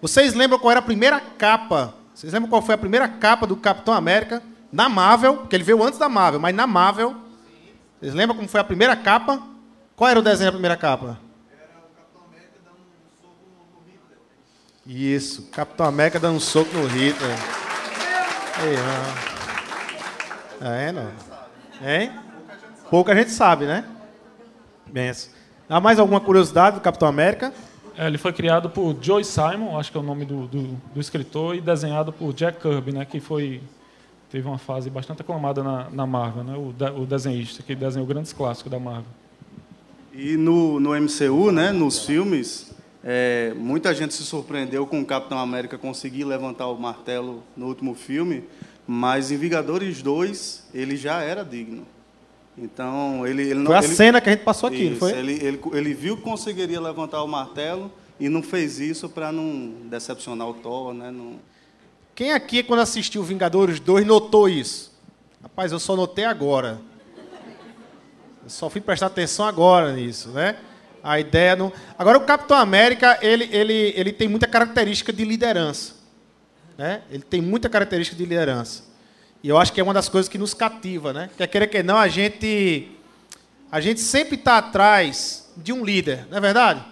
Vocês 0.00 0.32
lembram 0.32 0.58
qual 0.58 0.70
era 0.70 0.80
a 0.80 0.82
primeira 0.82 1.20
capa? 1.20 1.92
Vocês 2.14 2.32
lembram 2.32 2.48
qual 2.48 2.62
foi 2.62 2.74
a 2.74 2.78
primeira 2.78 3.06
capa 3.06 3.46
do 3.46 3.54
Capitão 3.54 3.92
América 3.92 4.42
na 4.72 4.88
Marvel? 4.88 5.36
Porque 5.36 5.54
ele 5.54 5.62
veio 5.62 5.82
antes 5.82 5.98
da 5.98 6.08
Marvel, 6.08 6.40
mas 6.40 6.54
na 6.54 6.66
Marvel. 6.66 7.14
Vocês 8.00 8.14
lembram 8.14 8.34
como 8.34 8.48
foi 8.48 8.60
a 8.60 8.64
primeira 8.64 8.96
capa? 8.96 9.42
Qual 9.94 10.08
era 10.08 10.18
o 10.18 10.22
desenho 10.22 10.48
da 10.48 10.52
primeira 10.52 10.76
capa? 10.78 11.20
Isso, 14.86 15.50
Capitão 15.52 15.84
América 15.84 16.18
dando 16.18 16.36
um 16.36 16.40
soco 16.40 16.74
no 16.74 16.86
Hitler. 16.86 17.36
Aí, 18.56 18.74
É, 20.88 20.92
não. 20.92 21.31
Hein? 21.82 22.12
Pouca 22.88 23.14
gente 23.14 23.30
sabe, 23.30 23.66
né? 23.66 23.84
Benção. 24.86 25.32
Há 25.68 25.80
mais 25.80 25.98
alguma 25.98 26.20
curiosidade 26.20 26.76
do 26.76 26.80
Capitão 26.80 27.08
América? 27.08 27.52
É, 27.96 28.06
ele 28.06 28.18
foi 28.18 28.32
criado 28.32 28.70
por 28.70 28.96
Joe 29.00 29.24
Simon, 29.24 29.78
acho 29.78 29.90
que 29.90 29.98
é 29.98 30.00
o 30.00 30.04
nome 30.04 30.24
do, 30.24 30.46
do, 30.46 30.62
do, 30.94 31.00
escritor, 31.00 31.56
e 31.56 31.60
desenhado 31.60 32.12
por 32.12 32.32
Jack 32.32 32.60
Kirby, 32.60 32.92
né, 32.92 33.04
que 33.04 33.20
foi 33.20 33.60
teve 34.30 34.48
uma 34.48 34.56
fase 34.56 34.88
bastante 34.88 35.20
aclamada 35.20 35.62
na, 35.62 35.90
na 35.90 36.06
Marvel, 36.06 36.42
né, 36.42 36.56
o, 36.56 36.72
de, 36.72 36.90
o 36.98 37.04
desenhista 37.04 37.62
que 37.62 37.74
desenhou 37.74 38.06
grandes 38.06 38.32
clássicos 38.32 38.70
da 38.70 38.78
Marvel. 38.78 39.10
E 40.14 40.36
no, 40.36 40.80
no 40.80 40.90
MCU, 40.90 41.52
né, 41.52 41.70
nos 41.70 42.06
filmes, 42.06 42.74
é, 43.04 43.52
muita 43.56 43.94
gente 43.94 44.14
se 44.14 44.22
surpreendeu 44.22 44.86
com 44.86 45.00
o 45.00 45.04
Capitão 45.06 45.38
América 45.38 45.76
conseguir 45.76 46.24
levantar 46.24 46.66
o 46.68 46.78
martelo 46.78 47.42
no 47.56 47.66
último 47.66 47.94
filme, 47.94 48.44
mas 48.92 49.30
em 49.30 49.38
Vingadores 49.38 50.02
2 50.02 50.64
ele 50.74 50.96
já 50.98 51.22
era 51.22 51.42
digno. 51.42 51.86
Então 52.58 53.26
ele, 53.26 53.40
ele 53.40 53.54
não. 53.54 53.66
Foi 53.66 53.76
a 53.76 53.82
ele, 53.82 53.94
cena 53.94 54.20
que 54.20 54.28
a 54.28 54.32
gente 54.32 54.44
passou 54.44 54.68
aqui, 54.68 54.88
isso, 54.88 54.98
foi? 54.98 55.12
Ele, 55.12 55.32
ele, 55.42 55.60
ele 55.72 55.94
viu 55.94 56.14
que 56.14 56.22
conseguiria 56.22 56.78
levantar 56.78 57.22
o 57.22 57.26
martelo 57.26 57.90
e 58.20 58.28
não 58.28 58.42
fez 58.42 58.78
isso 58.78 59.08
para 59.08 59.32
não 59.32 59.72
decepcionar 59.84 60.46
o 60.46 60.52
Thor, 60.52 60.92
né? 60.92 61.10
Não... 61.10 61.36
Quem 62.14 62.32
aqui, 62.32 62.62
quando 62.62 62.80
assistiu 62.80 63.22
Vingadores 63.22 63.80
2, 63.80 64.06
notou 64.06 64.46
isso? 64.46 64.92
Rapaz, 65.42 65.72
eu 65.72 65.80
só 65.80 65.96
notei 65.96 66.26
agora. 66.26 66.78
Eu 68.44 68.50
só 68.50 68.68
fui 68.68 68.82
prestar 68.82 69.06
atenção 69.06 69.46
agora 69.46 69.90
nisso, 69.94 70.28
né? 70.28 70.56
A 71.02 71.18
ideia 71.18 71.56
não. 71.56 71.72
Agora 71.98 72.18
o 72.18 72.26
Capitão 72.26 72.58
América 72.58 73.18
ele, 73.22 73.48
ele, 73.50 73.94
ele 73.96 74.12
tem 74.12 74.28
muita 74.28 74.46
característica 74.46 75.14
de 75.14 75.24
liderança, 75.24 75.94
né? 76.82 77.02
Ele 77.08 77.22
tem 77.22 77.40
muita 77.40 77.68
característica 77.68 78.16
de 78.16 78.24
liderança. 78.24 78.82
E 79.40 79.48
eu 79.48 79.56
acho 79.56 79.72
que 79.72 79.80
é 79.80 79.84
uma 79.84 79.94
das 79.94 80.08
coisas 80.08 80.28
que 80.28 80.36
nos 80.36 80.52
cativa, 80.52 81.12
né? 81.12 81.30
Quer 81.36 81.46
queira 81.46 81.66
que 81.68 81.80
não, 81.80 81.96
a 81.96 82.08
gente 82.08 82.90
a 83.70 83.80
gente 83.80 84.00
sempre 84.00 84.34
está 84.34 84.58
atrás 84.58 85.48
de 85.56 85.72
um 85.72 85.84
líder, 85.84 86.26
não 86.28 86.38
é 86.38 86.40
verdade? 86.40 86.84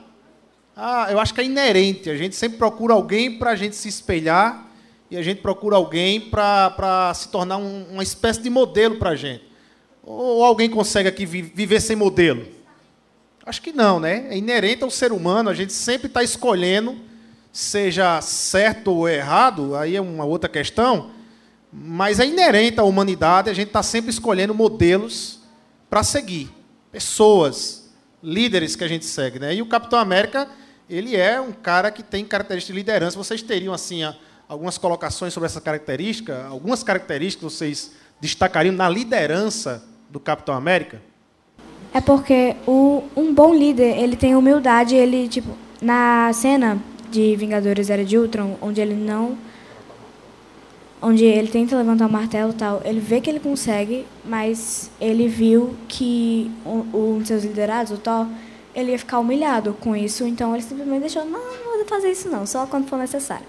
Ah, 0.77 1.09
eu 1.11 1.19
acho 1.19 1.35
que 1.35 1.41
é 1.41 1.45
inerente. 1.45 2.09
A 2.09 2.17
gente 2.17 2.37
sempre 2.37 2.57
procura 2.57 2.95
alguém 2.95 3.37
para 3.37 3.51
a 3.51 3.57
gente 3.57 3.75
se 3.75 3.89
espelhar 3.89 4.65
e 5.11 5.17
a 5.17 5.23
gente 5.23 5.43
procura 5.43 5.75
alguém 5.75 6.21
para 6.21 7.13
se 7.15 7.29
tornar 7.29 7.57
um, 7.57 7.87
uma 7.91 8.03
espécie 8.03 8.41
de 8.41 8.49
modelo 8.49 8.97
para 8.97 9.11
a 9.11 9.17
gente. 9.17 9.45
Ou 10.05 10.45
alguém 10.45 10.71
consegue 10.71 11.09
aqui 11.09 11.27
viver 11.27 11.81
sem 11.81 11.97
modelo? 11.97 12.47
Acho 13.45 13.61
que 13.61 13.73
não, 13.73 13.99
né? 13.99 14.29
É 14.31 14.39
inerente 14.39 14.85
ao 14.85 14.91
ser 14.91 15.11
humano, 15.11 15.51
a 15.51 15.55
gente 15.55 15.73
sempre 15.73 16.07
está 16.07 16.23
escolhendo, 16.23 17.10
seja 17.53 18.21
certo 18.21 18.93
ou 18.93 19.09
errado, 19.09 19.75
aí 19.75 19.97
é 19.97 20.01
uma 20.01 20.25
outra 20.25 20.49
questão, 20.49 21.11
mas 21.73 22.21
é 22.21 22.27
inerente 22.27 22.81
à 22.81 22.85
humanidade, 22.85 23.51
a 23.51 23.55
gente 23.55 23.69
está 23.69 23.83
sempre 23.83 24.11
escolhendo 24.11 24.55
modelos 24.55 25.41
para 25.89 26.03
seguir, 26.03 26.51
pessoas, 26.93 27.91
líderes 28.23 28.77
que 28.77 28.85
a 28.85 28.89
gente 28.89 29.05
segue. 29.05 29.39
Né? 29.39 29.55
E 29.55 29.63
o 29.63 29.67
Capitão 29.67 29.99
América, 29.99 30.49
ele 30.89 31.17
é 31.17 31.41
um 31.41 31.53
cara 31.53 31.91
que 31.91 32.03
tem 32.03 32.25
características 32.25 32.75
de 32.75 32.81
liderança. 32.81 33.17
Vocês 33.17 33.43
teriam 33.43 33.73
assim 33.73 34.03
algumas 34.49 34.79
colocações 34.79 35.33
sobre 35.33 35.47
essa 35.47 35.61
característica? 35.61 36.47
Algumas 36.47 36.83
características 36.83 37.53
vocês 37.53 37.93
destacariam 38.21 38.75
na 38.75 38.89
liderança 38.89 39.85
do 40.09 40.21
Capitão 40.21 40.55
América? 40.55 41.01
É 41.93 42.01
porque 42.01 42.55
o, 42.67 43.03
um 43.17 43.35
bom 43.35 43.53
líder, 43.55 43.99
ele 43.99 44.17
tem 44.17 44.37
humildade, 44.37 44.95
ele, 44.95 45.29
tipo, 45.29 45.57
na 45.83 46.33
cena 46.33 46.79
de 47.11 47.35
Vingadores 47.37 47.91
Era 47.91 48.05
de 48.05 48.17
Ultron, 48.17 48.57
onde 48.61 48.81
ele 48.81 48.95
não 48.95 49.37
onde 51.03 51.25
ele 51.25 51.49
tenta 51.49 51.77
levantar 51.77 52.07
o 52.07 52.13
martelo 52.13 52.53
tal, 52.53 52.83
ele 52.85 53.01
vê 53.01 53.21
que 53.21 53.31
ele 53.31 53.41
consegue, 53.41 54.07
mas 54.25 54.91
ele 55.01 55.29
viu 55.29 55.75
que 55.89 56.51
um, 56.65 57.15
um 57.17 57.19
de 57.21 57.29
seus 57.29 57.43
liderados, 57.43 57.93
o 57.93 57.97
Thor, 57.97 58.27
ele 58.75 58.93
ia 58.93 58.99
ficar 58.99 59.19
humilhado 59.19 59.73
com 59.81 59.97
isso, 59.97 60.27
então 60.27 60.55
ele 60.55 60.63
simplesmente 60.63 61.01
deixou, 61.01 61.25
não, 61.25 61.41
não 61.41 61.79
vou 61.79 61.87
fazer 61.87 62.11
isso 62.11 62.29
não, 62.29 62.47
só 62.47 62.67
quando 62.67 62.87
for 62.87 62.99
necessário. 62.99 63.47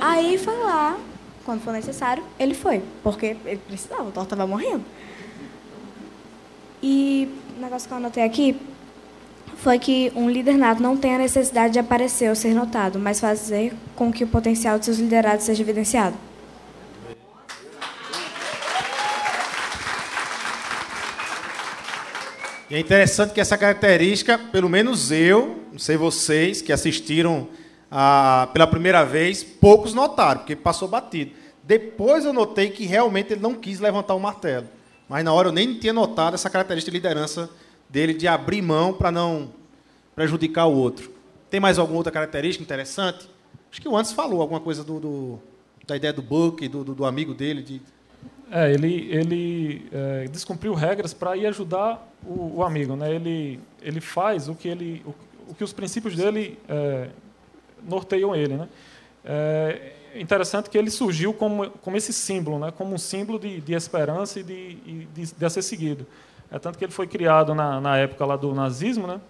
Aí 0.00 0.38
foi 0.38 0.56
lá, 0.58 0.96
quando 1.44 1.62
for 1.62 1.72
necessário, 1.72 2.22
ele 2.38 2.54
foi, 2.54 2.82
porque 3.02 3.36
ele 3.44 3.60
precisava, 3.66 4.04
o 4.04 4.12
Thor 4.12 4.22
estava 4.22 4.46
morrendo. 4.46 4.84
E 6.80 7.28
o 7.56 7.60
negócio 7.60 7.88
que 7.88 7.92
eu 7.92 7.98
anotei 7.98 8.22
aqui 8.22 8.56
foi 9.64 9.78
que 9.78 10.12
um 10.14 10.28
líder 10.28 10.58
nato 10.58 10.82
não 10.82 10.94
tem 10.94 11.14
a 11.14 11.18
necessidade 11.18 11.72
de 11.72 11.78
aparecer 11.78 12.28
ou 12.28 12.34
ser 12.34 12.54
notado, 12.54 12.98
mas 12.98 13.18
fazer 13.18 13.72
com 13.96 14.12
que 14.12 14.22
o 14.22 14.26
potencial 14.26 14.78
de 14.78 14.84
seus 14.84 14.98
liderados 14.98 15.46
seja 15.46 15.62
evidenciado. 15.62 16.14
E 22.68 22.74
é 22.74 22.78
interessante 22.78 23.32
que 23.32 23.40
essa 23.40 23.56
característica, 23.56 24.36
pelo 24.36 24.68
menos 24.68 25.10
eu, 25.10 25.62
não 25.72 25.78
sei 25.78 25.96
vocês 25.96 26.60
que 26.60 26.70
assistiram 26.70 27.48
ah, 27.90 28.50
pela 28.52 28.66
primeira 28.66 29.02
vez, 29.02 29.42
poucos 29.42 29.94
notaram, 29.94 30.40
porque 30.40 30.54
passou 30.54 30.88
batido. 30.88 31.30
Depois 31.62 32.26
eu 32.26 32.34
notei 32.34 32.68
que 32.68 32.84
realmente 32.84 33.32
ele 33.32 33.40
não 33.40 33.54
quis 33.54 33.80
levantar 33.80 34.14
o 34.14 34.20
martelo. 34.20 34.66
Mas 35.08 35.24
na 35.24 35.32
hora 35.32 35.48
eu 35.48 35.52
nem 35.52 35.78
tinha 35.78 35.92
notado 35.94 36.34
essa 36.34 36.50
característica 36.50 36.90
de 36.90 36.98
liderança 36.98 37.48
dele 37.94 38.12
de 38.12 38.26
abrir 38.26 38.60
mão 38.60 38.92
para 38.92 39.12
não 39.12 39.52
prejudicar 40.16 40.66
o 40.66 40.74
outro. 40.74 41.12
Tem 41.48 41.60
mais 41.60 41.78
alguma 41.78 41.98
outra 41.98 42.12
característica 42.12 42.64
interessante? 42.64 43.30
Acho 43.70 43.80
que 43.80 43.88
o 43.88 43.96
antes 43.96 44.10
falou 44.10 44.42
alguma 44.42 44.58
coisa 44.58 44.82
do, 44.82 44.98
do, 44.98 45.38
da 45.86 45.96
ideia 45.96 46.12
do 46.12 46.20
Book, 46.20 46.66
do, 46.66 46.82
do, 46.82 46.92
do 46.92 47.04
amigo 47.04 47.32
dele, 47.32 47.62
de 47.62 47.80
é, 48.50 48.72
ele, 48.72 49.08
ele 49.10 49.88
é, 49.92 50.24
descumpriu 50.24 50.74
regras 50.74 51.14
para 51.14 51.36
ir 51.36 51.46
ajudar 51.46 52.04
o, 52.26 52.56
o, 52.56 52.62
amigo. 52.64 52.96
Né? 52.96 53.14
Ele, 53.14 53.60
ele 53.80 54.00
faz 54.00 54.48
o 54.48 54.56
que, 54.56 54.68
ele, 54.68 55.02
o, 55.06 55.14
o 55.50 55.54
que 55.54 55.62
os 55.62 55.72
princípios 55.72 56.16
dele 56.16 56.58
é, 56.68 57.08
norteiam 57.88 58.34
ele. 58.34 58.56
Né? 58.56 58.68
É 59.24 59.92
interessante 60.16 60.68
que 60.68 60.76
ele 60.76 60.90
surgiu 60.90 61.32
como, 61.32 61.70
como 61.70 61.96
esse 61.96 62.12
símbolo, 62.12 62.58
né? 62.58 62.72
como 62.76 62.94
um 62.94 62.98
símbolo 62.98 63.38
de, 63.38 63.60
de 63.60 63.72
esperança 63.72 64.40
e 64.40 64.42
de, 64.42 64.74
de, 65.14 65.32
de, 65.32 65.50
ser 65.50 65.62
seguido. 65.62 66.06
É 66.54 66.58
tanto 66.60 66.78
que 66.78 66.84
ele 66.84 66.92
foi 66.92 67.08
criado 67.08 67.52
na, 67.52 67.80
na 67.80 67.96
época 67.98 68.24
lá 68.24 68.36
do 68.36 68.54
nazismo, 68.54 69.08
né? 69.08 69.20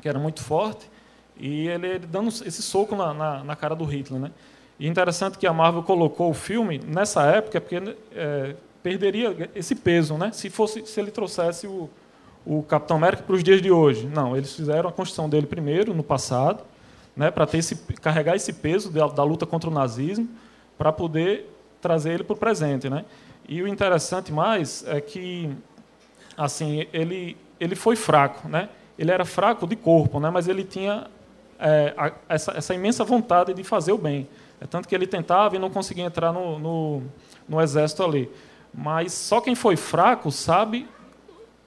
que 0.00 0.08
era 0.08 0.18
muito 0.18 0.42
forte, 0.42 0.90
e 1.36 1.68
ele, 1.68 1.86
ele 1.86 2.06
dando 2.06 2.28
esse 2.28 2.62
soco 2.62 2.96
na, 2.96 3.12
na, 3.12 3.44
na, 3.44 3.54
cara 3.54 3.76
do 3.76 3.84
Hitler. 3.84 4.18
Né? 4.18 4.30
E 4.78 4.88
interessante 4.88 5.36
que 5.36 5.46
a 5.46 5.52
Marvel 5.52 5.82
colocou 5.82 6.30
o 6.30 6.32
filme 6.32 6.78
nessa 6.78 7.22
época, 7.24 7.60
porque 7.60 7.96
é, 8.14 8.56
perderia 8.82 9.50
esse 9.54 9.74
peso, 9.74 10.16
né? 10.16 10.32
Se 10.32 10.48
fosse, 10.48 10.86
se 10.86 10.98
ele 10.98 11.10
trouxesse 11.10 11.66
o, 11.66 11.90
o 12.46 12.62
Capitão 12.62 12.96
América 12.96 13.24
para 13.24 13.34
os 13.34 13.44
dias 13.44 13.60
de 13.60 13.70
hoje. 13.70 14.06
Não, 14.06 14.34
eles 14.34 14.56
fizeram 14.56 14.88
a 14.88 14.92
construção 14.92 15.28
dele 15.28 15.46
primeiro, 15.46 15.92
no 15.92 16.02
passado, 16.02 16.64
né? 17.14 17.30
Para 17.30 17.46
ter 17.46 17.58
esse, 17.58 17.76
carregar 18.00 18.36
esse 18.36 18.54
peso 18.54 18.90
da, 18.90 19.06
da 19.06 19.22
luta 19.22 19.44
contra 19.44 19.68
o 19.68 19.72
nazismo, 19.72 20.26
para 20.78 20.90
poder 20.90 21.46
trazer 21.78 22.14
ele 22.14 22.24
para 22.24 22.32
o 22.32 22.38
presente, 22.38 22.88
né? 22.88 23.04
E 23.50 23.60
o 23.62 23.66
interessante 23.66 24.32
mais 24.32 24.84
é 24.86 25.00
que, 25.00 25.50
assim, 26.44 26.86
ele 26.92 27.36
ele 27.60 27.76
foi 27.76 27.94
fraco, 27.94 28.48
né? 28.48 28.70
Ele 28.98 29.10
era 29.10 29.24
fraco 29.24 29.66
de 29.66 29.76
corpo, 29.76 30.18
né? 30.18 30.30
Mas 30.30 30.48
ele 30.48 30.64
tinha 30.64 31.06
é, 31.58 31.92
a, 31.96 32.12
essa, 32.28 32.52
essa 32.56 32.74
imensa 32.74 33.04
vontade 33.04 33.52
de 33.52 33.62
fazer 33.62 33.92
o 33.92 33.98
bem. 33.98 34.26
É 34.60 34.66
tanto 34.66 34.88
que 34.88 34.94
ele 34.94 35.06
tentava 35.06 35.56
e 35.56 35.58
não 35.58 35.70
conseguia 35.70 36.04
entrar 36.04 36.32
no, 36.32 36.58
no, 36.58 37.02
no 37.46 37.60
exército 37.60 38.02
ali. 38.02 38.30
Mas 38.72 39.12
só 39.12 39.40
quem 39.40 39.54
foi 39.54 39.76
fraco 39.76 40.30
sabe 40.30 40.88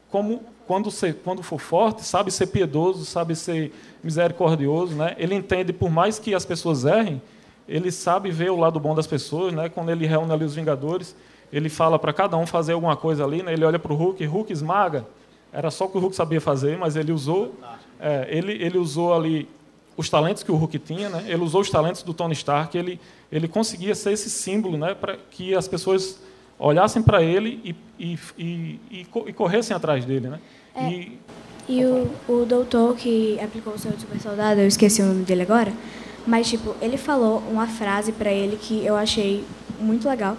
como, 0.10 0.44
quando, 0.66 0.90
ser, 0.90 1.16
quando 1.24 1.44
for 1.44 1.60
forte, 1.60 2.04
sabe 2.04 2.32
ser 2.32 2.48
piedoso, 2.48 3.06
sabe 3.06 3.36
ser 3.36 3.72
misericordioso. 4.04 4.96
Né? 4.96 5.16
Ele 5.18 5.36
entende, 5.36 5.72
por 5.74 5.92
mais 5.92 6.18
que 6.18 6.34
as 6.34 6.46
pessoas 6.46 6.86
errem, 6.86 7.22
ele 7.68 7.92
sabe 7.92 8.32
ver 8.32 8.52
o 8.52 8.58
lado 8.58 8.80
bom 8.80 8.96
das 8.96 9.08
pessoas. 9.08 9.54
Né? 9.54 9.70
Quando 9.70 9.90
ele 9.90 10.06
reúne 10.08 10.32
ali 10.32 10.44
os 10.44 10.56
Vingadores, 10.56 11.16
ele 11.54 11.70
fala 11.70 12.00
para 12.00 12.12
cada 12.12 12.36
um 12.36 12.48
fazer 12.48 12.74
alguma 12.74 12.98
coisa 12.98 13.24
ali. 13.24 13.44
Né? 13.44 13.54
Ele 13.54 13.64
olha 13.64 13.78
para 13.78 13.94
o 13.94 13.96
Hulk, 13.96 14.26
Hulk 14.26 14.52
esmaga. 14.52 15.06
Era 15.52 15.70
só 15.70 15.86
o 15.86 15.90
que 15.90 15.98
o 15.98 16.02
Hulk 16.02 16.16
sabia 16.16 16.42
fazer, 16.42 16.80
mas 16.80 16.96
ele 16.96 17.12
usou, 17.12 17.54
é, 18.00 18.28
ele, 18.28 18.54
ele 18.54 18.80
usou 18.80 19.14
ali 19.14 19.48
os 19.96 20.10
talentos 20.10 20.42
que 20.42 20.52
o 20.52 20.56
Hulk 20.56 20.80
tinha, 20.80 21.10
né? 21.10 21.26
ele 21.28 21.44
usou 21.44 21.62
os 21.62 21.70
talentos 21.70 22.02
do 22.02 22.12
Tony 22.12 22.34
Stark, 22.34 22.76
ele, 22.76 23.00
ele 23.32 23.48
conseguia 23.48 23.94
ser 23.94 24.14
esse 24.14 24.32
símbolo 24.32 24.76
né? 24.76 24.96
para 24.96 25.16
que 25.30 25.54
as 25.54 25.68
pessoas 25.68 26.20
olhassem 26.58 27.04
para 27.04 27.22
ele 27.22 27.62
e, 27.64 27.76
e, 28.00 28.80
e, 28.90 29.08
e, 29.28 29.34
corressem 29.34 29.78
atrás 29.78 30.04
dele. 30.06 30.30
Né? 30.30 30.40
É, 30.74 30.90
e, 30.90 31.20
e 31.70 31.86
o, 31.86 32.10
o 32.28 32.46
doutor 32.46 32.96
que 32.96 33.40
aplicou 33.40 33.74
o 33.74 33.78
seu 33.78 33.92
super 34.00 34.20
soldado, 34.20 34.60
eu 34.60 34.68
esqueci 34.68 35.04
o 35.04 35.06
nome 35.06 35.24
dele 35.24 35.44
agora, 35.44 35.72
mas 36.26 36.50
tipo, 36.50 36.76
ele 36.82 36.98
falou 36.98 37.44
uma 37.52 37.68
frase 37.68 38.12
para 38.12 38.32
ele 38.32 38.58
que 38.58 38.84
eu 38.84 38.96
achei 38.96 39.44
muito 39.80 40.10
legal, 40.10 40.36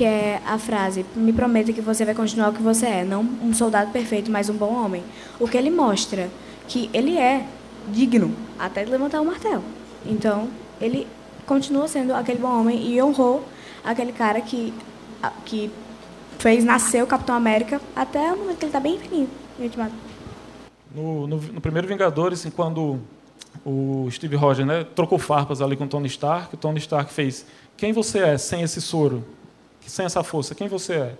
que 0.00 0.04
é 0.04 0.40
a 0.46 0.58
frase: 0.58 1.04
"Me 1.14 1.30
prometa 1.30 1.74
que 1.74 1.82
você 1.82 2.06
vai 2.06 2.14
continuar 2.14 2.48
o 2.48 2.52
que 2.54 2.62
você 2.62 2.86
é, 2.86 3.04
não 3.04 3.20
um 3.20 3.52
soldado 3.52 3.90
perfeito, 3.90 4.30
mas 4.30 4.48
um 4.48 4.54
bom 4.54 4.72
homem". 4.72 5.02
O 5.38 5.46
que 5.46 5.58
ele 5.58 5.68
mostra 5.68 6.30
que 6.66 6.88
ele 6.94 7.18
é 7.18 7.46
digno 7.88 8.34
até 8.58 8.82
de 8.82 8.90
levantar 8.90 9.20
o 9.20 9.26
martelo. 9.26 9.62
Então, 10.06 10.48
ele 10.80 11.06
continua 11.44 11.86
sendo 11.86 12.14
aquele 12.14 12.38
bom 12.38 12.60
homem 12.60 12.82
e 12.86 13.02
honrou 13.02 13.44
aquele 13.84 14.12
cara 14.12 14.40
que, 14.40 14.72
que 15.44 15.70
fez 16.38 16.64
nascer 16.64 17.02
o 17.02 17.06
Capitão 17.06 17.34
América 17.34 17.78
até 17.94 18.32
o 18.32 18.38
momento 18.38 18.56
que 18.56 18.64
ele 18.64 18.70
está 18.70 18.80
bem 18.80 18.98
fininho 18.98 19.28
no, 20.94 21.26
no, 21.26 21.36
no, 21.36 21.60
primeiro 21.60 21.86
Vingadores, 21.86 22.40
assim, 22.40 22.50
quando 22.50 22.98
o 23.66 24.08
Steve 24.10 24.34
Rogers 24.34 24.66
né, 24.66 24.82
trocou 24.94 25.18
farpas 25.18 25.60
ali 25.60 25.76
com 25.76 25.84
o 25.84 25.88
Tony 25.88 26.06
Stark, 26.06 26.54
o 26.54 26.56
Tony 26.56 26.78
Stark 26.78 27.12
fez: 27.12 27.44
Quem 27.76 27.92
você 27.92 28.20
é 28.20 28.38
sem 28.38 28.62
esse 28.62 28.80
soro? 28.80 29.22
Sem 29.86 30.06
essa 30.06 30.22
força? 30.22 30.54
Quem 30.54 30.68
você 30.68 30.94
é? 30.94 31.14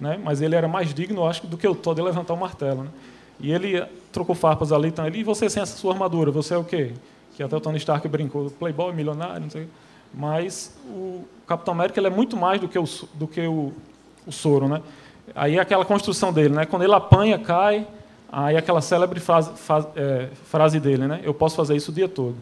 Né? 0.00 0.20
Mas 0.22 0.40
ele 0.40 0.54
era 0.54 0.68
mais 0.68 0.94
digno, 0.94 1.26
acho, 1.26 1.46
do 1.46 1.56
que 1.56 1.66
o 1.66 1.74
Thor 1.74 1.94
de 1.94 2.02
levantar 2.02 2.34
o 2.34 2.36
martelo. 2.36 2.84
Né? 2.84 2.90
E 3.40 3.52
ele 3.52 3.84
trocou 4.12 4.34
farpas 4.34 4.72
ali, 4.72 4.88
então 4.88 5.06
ele, 5.06 5.18
e 5.18 5.24
você 5.24 5.48
sem 5.48 5.62
essa 5.62 5.76
sua 5.76 5.92
armadura, 5.92 6.30
você 6.30 6.54
é 6.54 6.56
o 6.56 6.64
quê? 6.64 6.92
Que 7.36 7.42
até 7.42 7.56
o 7.56 7.60
Tony 7.60 7.78
Stark 7.78 8.06
brincou, 8.08 8.50
playboy, 8.50 8.92
milionário, 8.92 9.42
não 9.42 9.50
sei 9.50 9.68
Mas 10.12 10.76
o 10.86 11.24
Capitão 11.46 11.74
América 11.74 12.00
ele 12.00 12.08
é 12.08 12.10
muito 12.10 12.36
mais 12.36 12.60
do 12.60 12.68
que 12.68 12.78
o, 12.78 12.84
do 13.14 13.28
que 13.28 13.46
o, 13.46 13.72
o 14.26 14.32
soro, 14.32 14.68
né? 14.68 14.82
Aí 15.34 15.56
é 15.56 15.60
aquela 15.60 15.84
construção 15.84 16.32
dele, 16.32 16.54
né? 16.54 16.66
Quando 16.66 16.82
ele 16.82 16.94
apanha, 16.94 17.38
cai, 17.38 17.86
aí 18.30 18.56
aquela 18.56 18.80
célebre 18.80 19.20
frase, 19.20 19.52
é, 19.94 20.28
frase 20.44 20.80
dele, 20.80 21.06
né? 21.06 21.20
Eu 21.22 21.34
posso 21.34 21.54
fazer 21.54 21.76
isso 21.76 21.90
o 21.90 21.94
dia 21.94 22.08
todo. 22.08 22.36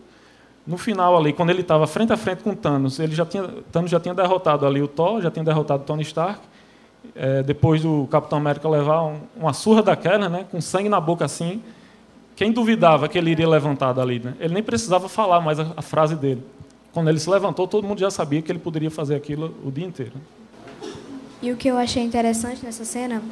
No 0.66 0.76
final 0.76 1.16
ali, 1.16 1.32
quando 1.32 1.50
ele 1.50 1.60
estava 1.60 1.86
frente 1.86 2.12
a 2.12 2.16
frente 2.16 2.42
com 2.42 2.54
Thanos, 2.54 2.98
ele 2.98 3.14
já 3.14 3.24
tinha, 3.24 3.48
Thanos 3.70 3.90
já 3.90 4.00
tinha 4.00 4.14
derrotado 4.14 4.66
ali 4.66 4.82
o 4.82 4.88
Thor, 4.88 5.22
já 5.22 5.30
tinha 5.30 5.44
derrotado 5.44 5.84
Tony 5.84 6.02
Stark, 6.02 6.40
é, 7.14 7.42
depois 7.42 7.82
do 7.82 8.08
Capitão 8.10 8.38
América 8.38 8.68
levar 8.68 9.04
um, 9.04 9.20
uma 9.36 9.52
surra 9.52 9.82
daquela, 9.82 10.28
né, 10.28 10.44
com 10.50 10.60
sangue 10.60 10.88
na 10.88 11.00
boca 11.00 11.24
assim, 11.24 11.62
quem 12.34 12.52
duvidava 12.52 13.08
que 13.08 13.16
ele 13.16 13.30
iria 13.30 13.48
levantar 13.48 13.92
dali? 13.92 14.18
Né? 14.18 14.34
Ele 14.40 14.54
nem 14.54 14.62
precisava 14.62 15.08
falar 15.08 15.40
mais 15.40 15.58
a, 15.58 15.72
a, 15.76 15.82
frase 15.82 16.14
dele. 16.14 16.44
Quando 16.92 17.08
ele 17.08 17.18
se 17.18 17.30
levantou, 17.30 17.66
todo 17.66 17.86
mundo 17.86 17.98
já 17.98 18.10
sabia 18.10 18.42
que 18.42 18.50
ele 18.50 18.58
poderia 18.58 18.90
fazer 18.90 19.14
aquilo 19.14 19.54
o 19.64 19.70
dia 19.70 19.86
inteiro. 19.86 20.12
E 21.40 21.52
o 21.52 21.56
que 21.56 21.68
eu 21.68 21.78
achei 21.78 22.02
interessante 22.02 22.64
nessa 22.64 22.84
cena 22.84 23.22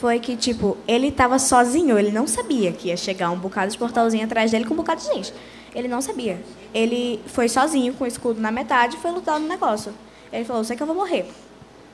foi 0.00 0.18
que, 0.20 0.36
tipo, 0.36 0.76
ele 0.86 1.08
estava 1.08 1.38
sozinho, 1.38 1.98
ele 1.98 2.10
não 2.10 2.26
sabia 2.26 2.72
que 2.72 2.88
ia 2.88 2.96
chegar 2.96 3.30
um 3.30 3.38
bocado 3.38 3.72
de 3.72 3.78
portalzinho 3.78 4.24
atrás 4.24 4.50
dele 4.50 4.64
com 4.64 4.74
um 4.74 4.76
bocado 4.76 5.00
de 5.00 5.06
gente. 5.08 5.34
Ele 5.76 5.88
não 5.88 6.00
sabia. 6.00 6.40
Ele 6.72 7.20
foi 7.26 7.50
sozinho, 7.50 7.92
com 7.92 8.04
o 8.04 8.06
escudo 8.06 8.40
na 8.40 8.50
metade, 8.50 8.96
e 8.96 8.98
foi 8.98 9.10
lutar 9.10 9.38
no 9.38 9.46
negócio. 9.46 9.92
Ele 10.32 10.42
falou, 10.42 10.64
sei 10.64 10.74
que 10.74 10.82
eu 10.82 10.86
vou 10.86 10.96
morrer. 10.96 11.26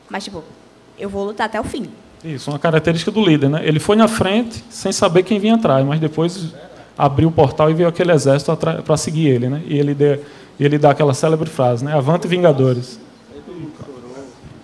Mas, 0.09 0.23
tipo, 0.23 0.45
eu 0.97 1.09
vou 1.09 1.25
lutar 1.25 1.47
até 1.47 1.61
o 1.61 1.65
fim. 1.65 1.91
Isso, 2.25 2.49
uma 2.49 2.61
característica 2.61 3.11
do 3.11 3.21
líder, 3.21 3.51
né? 3.51 3.61
Ele 3.65 3.81
foi 3.81 3.97
na 3.97 4.07
frente 4.07 4.65
sem 4.71 4.93
saber 4.93 5.25
quem 5.25 5.41
vinha 5.41 5.57
atrás, 5.57 5.85
mas 5.85 5.99
depois 5.99 6.55
abriu 6.97 7.29
o 7.29 7.33
portal 7.33 7.69
e 7.71 7.75
veio 7.75 7.89
aquele 7.89 8.13
exército 8.13 8.57
para 8.57 8.97
seguir 8.97 9.27
ele, 9.27 9.49
né? 9.49 9.61
E 9.67 9.77
ele, 9.77 9.95
deu, 9.95 10.25
ele 10.61 10.79
dá 10.79 10.93
aquela 10.93 11.13
célebre 11.13 11.51
frase, 11.51 11.85
né? 11.85 11.93
Avante 11.93 12.29
Vingadores. 12.29 13.01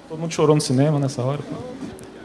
Todo 0.08 0.18
mundo 0.20 0.32
chorou 0.32 0.54
no 0.54 0.62
cinema 0.62 1.00
nessa 1.00 1.22
hora. 1.22 1.40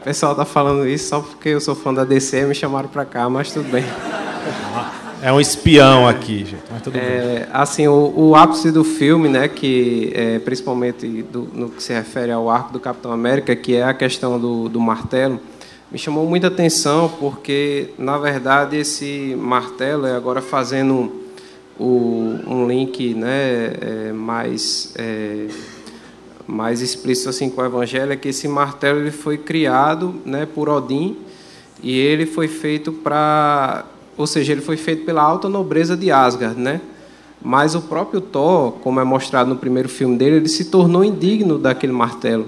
O 0.00 0.04
pessoal 0.04 0.36
tá 0.36 0.44
falando 0.44 0.86
isso 0.86 1.08
só 1.08 1.20
porque 1.20 1.48
eu 1.48 1.60
sou 1.60 1.74
fã 1.74 1.92
da 1.92 2.04
DC 2.04 2.42
e 2.42 2.44
me 2.44 2.54
chamaram 2.54 2.88
para 2.88 3.04
cá, 3.04 3.28
mas 3.28 3.52
tudo 3.52 3.68
bem. 3.68 3.84
É 5.24 5.32
um 5.32 5.40
espião 5.40 6.06
aqui, 6.06 6.40
gente. 6.40 6.64
Mas 6.70 6.82
tudo 6.82 6.98
é, 6.98 7.38
bem. 7.38 7.46
Assim, 7.50 7.88
o, 7.88 8.12
o, 8.14 8.36
ápice 8.36 8.70
do 8.70 8.84
filme, 8.84 9.26
né, 9.26 9.48
que 9.48 10.12
é, 10.14 10.38
principalmente 10.38 11.22
do, 11.22 11.48
no 11.50 11.70
que 11.70 11.82
se 11.82 11.94
refere 11.94 12.30
ao 12.30 12.50
arco 12.50 12.74
do 12.74 12.78
Capitão 12.78 13.10
América, 13.10 13.56
que 13.56 13.74
é 13.74 13.84
a 13.84 13.94
questão 13.94 14.38
do, 14.38 14.68
do 14.68 14.78
martelo, 14.78 15.40
me 15.90 15.96
chamou 15.96 16.26
muita 16.28 16.48
atenção 16.48 17.10
porque, 17.18 17.88
na 17.96 18.18
verdade, 18.18 18.76
esse 18.76 19.34
martelo 19.40 20.06
é 20.06 20.14
agora 20.14 20.42
fazendo 20.42 21.10
o, 21.78 22.38
um 22.46 22.68
link, 22.68 23.14
né, 23.14 23.72
é, 23.80 24.12
mais 24.12 24.92
é, 24.98 25.46
mais 26.46 26.82
explícito 26.82 27.30
assim 27.30 27.48
com 27.48 27.62
o 27.62 27.64
Evangelho 27.64 28.12
é 28.12 28.16
que 28.16 28.28
esse 28.28 28.46
martelo 28.46 29.00
ele 29.00 29.10
foi 29.10 29.38
criado, 29.38 30.16
né, 30.26 30.46
por 30.46 30.68
Odin 30.68 31.16
e 31.82 31.98
ele 31.98 32.26
foi 32.26 32.46
feito 32.46 32.92
para 32.92 33.86
ou 34.16 34.26
seja, 34.26 34.52
ele 34.52 34.60
foi 34.60 34.76
feito 34.76 35.04
pela 35.04 35.22
alta 35.22 35.48
nobreza 35.48 35.96
de 35.96 36.10
Asgard, 36.10 36.60
né? 36.60 36.80
Mas 37.42 37.74
o 37.74 37.82
próprio 37.82 38.20
Thor, 38.20 38.72
como 38.72 39.00
é 39.00 39.04
mostrado 39.04 39.50
no 39.50 39.56
primeiro 39.56 39.88
filme 39.88 40.16
dele, 40.16 40.36
ele 40.36 40.48
se 40.48 40.66
tornou 40.66 41.04
indigno 41.04 41.58
daquele 41.58 41.92
martelo. 41.92 42.46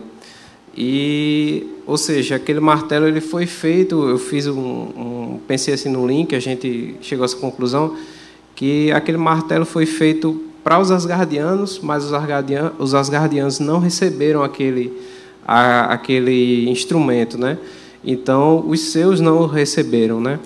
E, 0.76 1.66
ou 1.87 1.96
seja, 1.96 2.37
aquele 2.37 2.61
martelo 2.61 3.07
ele 3.07 3.20
foi 3.20 3.46
feito. 3.46 4.09
Eu 4.09 4.18
fiz 4.18 4.46
um, 4.46 4.59
um 4.59 5.40
pensei 5.46 5.74
assim 5.74 5.90
no 5.90 6.07
link, 6.07 6.35
a 6.35 6.40
gente 6.40 6.96
chegou 7.00 7.24
a 7.24 7.26
essa 7.26 7.37
conclusão 7.37 7.96
que 8.55 8.90
aquele 8.92 9.18
martelo 9.18 9.66
foi 9.66 9.85
feito 9.85 10.42
para 10.64 10.79
os 10.79 10.90
Asgardianos, 10.90 11.79
mas 11.83 12.05
os 12.05 12.12
Asgardianos, 12.12 12.72
os 12.79 12.94
Asgardianos 12.94 13.61
não 13.61 13.79
receberam 13.79 14.42
aquele 14.42 14.92
a, 15.46 15.92
aquele 15.92 16.68
instrumento, 16.68 17.38
né? 17.38 17.59
Então 18.05 18.64
os 18.66 18.81
seus 18.81 19.20
não 19.20 19.42
o 19.42 19.46
receberam, 19.46 20.20
né? 20.20 20.40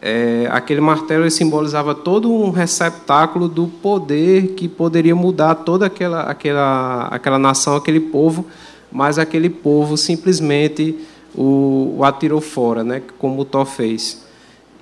É, 0.00 0.46
aquele 0.50 0.80
martelo 0.80 1.28
simbolizava 1.30 1.94
todo 1.94 2.30
um 2.30 2.50
receptáculo 2.50 3.48
do 3.48 3.66
poder 3.66 4.48
que 4.48 4.68
poderia 4.68 5.16
mudar 5.16 5.54
toda 5.54 5.86
aquela, 5.86 6.22
aquela, 6.22 7.08
aquela 7.08 7.38
nação, 7.38 7.76
aquele 7.76 8.00
povo, 8.00 8.46
mas 8.92 9.18
aquele 9.18 9.48
povo 9.48 9.96
simplesmente 9.96 10.98
o, 11.34 11.96
o 11.98 12.04
atirou 12.04 12.40
fora, 12.40 12.84
né, 12.84 13.02
como 13.18 13.40
o 13.40 13.44
Thor 13.44 13.64
fez. 13.64 14.24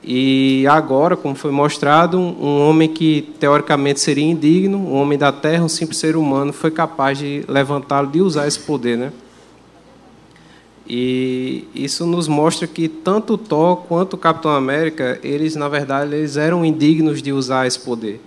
E 0.07 0.67
agora, 0.69 1.17
como 1.17 1.35
foi 1.35 1.51
mostrado, 1.51 2.19
um 2.19 2.69
homem 2.69 2.89
que 2.89 3.33
teoricamente 3.41 4.01
seria 4.01 4.25
indigno, 4.25 4.77
um 4.77 4.95
homem 4.97 5.17
da 5.17 5.33
terra, 5.33 5.65
um 5.65 5.69
simples 5.69 5.99
ser 5.99 6.15
humano, 6.15 6.53
foi 6.53 6.71
capaz 6.71 7.19
de 7.19 7.43
levantá-lo, 7.49 8.09
de 8.09 8.21
usar 8.21 8.47
esse 8.47 8.59
poder, 8.59 8.99
né? 8.99 9.13
E 10.87 11.67
isso 11.75 12.05
nos 12.05 12.29
mostra 12.29 12.67
que 12.67 12.89
tanto 12.89 13.35
o 13.35 13.39
Thor 13.39 13.77
quanto 13.89 14.15
o 14.15 14.19
Capitão 14.19 14.51
América, 14.51 15.19
eles 15.23 15.57
na 15.57 15.69
verdade 15.69 16.15
eles 16.15 16.37
eram 16.37 16.65
indignos 16.65 17.23
de 17.23 17.33
usar 17.33 17.67
esse 17.67 17.79
poder, 17.79 18.21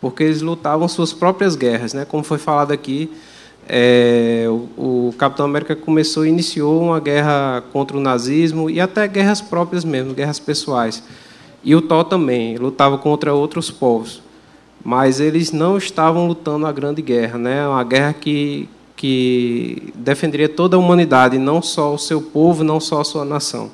porque 0.00 0.24
eles 0.24 0.42
lutavam 0.42 0.88
suas 0.88 1.12
próprias 1.12 1.54
guerras, 1.54 1.94
né? 1.94 2.04
Como 2.04 2.24
foi 2.24 2.38
falado 2.38 2.72
aqui, 2.72 3.08
é, 3.68 4.46
o, 4.48 5.08
o, 5.08 5.14
Capitão 5.16 5.46
América 5.46 5.76
começou, 5.76 6.26
iniciou 6.26 6.82
uma 6.82 6.98
guerra 6.98 7.62
contra 7.72 7.96
o 7.96 8.00
nazismo 8.00 8.68
e 8.68 8.80
até 8.80 9.06
guerras 9.06 9.40
próprias 9.40 9.84
mesmo, 9.84 10.12
guerras 10.12 10.40
pessoais. 10.40 11.04
E 11.62 11.76
o 11.76 11.80
Thor 11.80 12.02
também 12.04 12.56
lutava 12.56 12.98
contra 12.98 13.32
outros 13.32 13.70
povos, 13.70 14.20
mas 14.84 15.20
eles 15.20 15.52
não 15.52 15.78
estavam 15.78 16.26
lutando 16.26 16.66
a 16.66 16.72
grande 16.72 17.00
guerra, 17.00 17.38
né? 17.38 17.68
Uma 17.68 17.84
guerra 17.84 18.12
que 18.12 18.68
que 19.00 19.94
defenderia 19.94 20.46
toda 20.46 20.76
a 20.76 20.78
humanidade, 20.78 21.38
não 21.38 21.62
só 21.62 21.94
o 21.94 21.98
seu 21.98 22.20
povo, 22.20 22.62
não 22.62 22.78
só 22.78 23.00
a 23.00 23.04
sua 23.04 23.24
nação. 23.24 23.70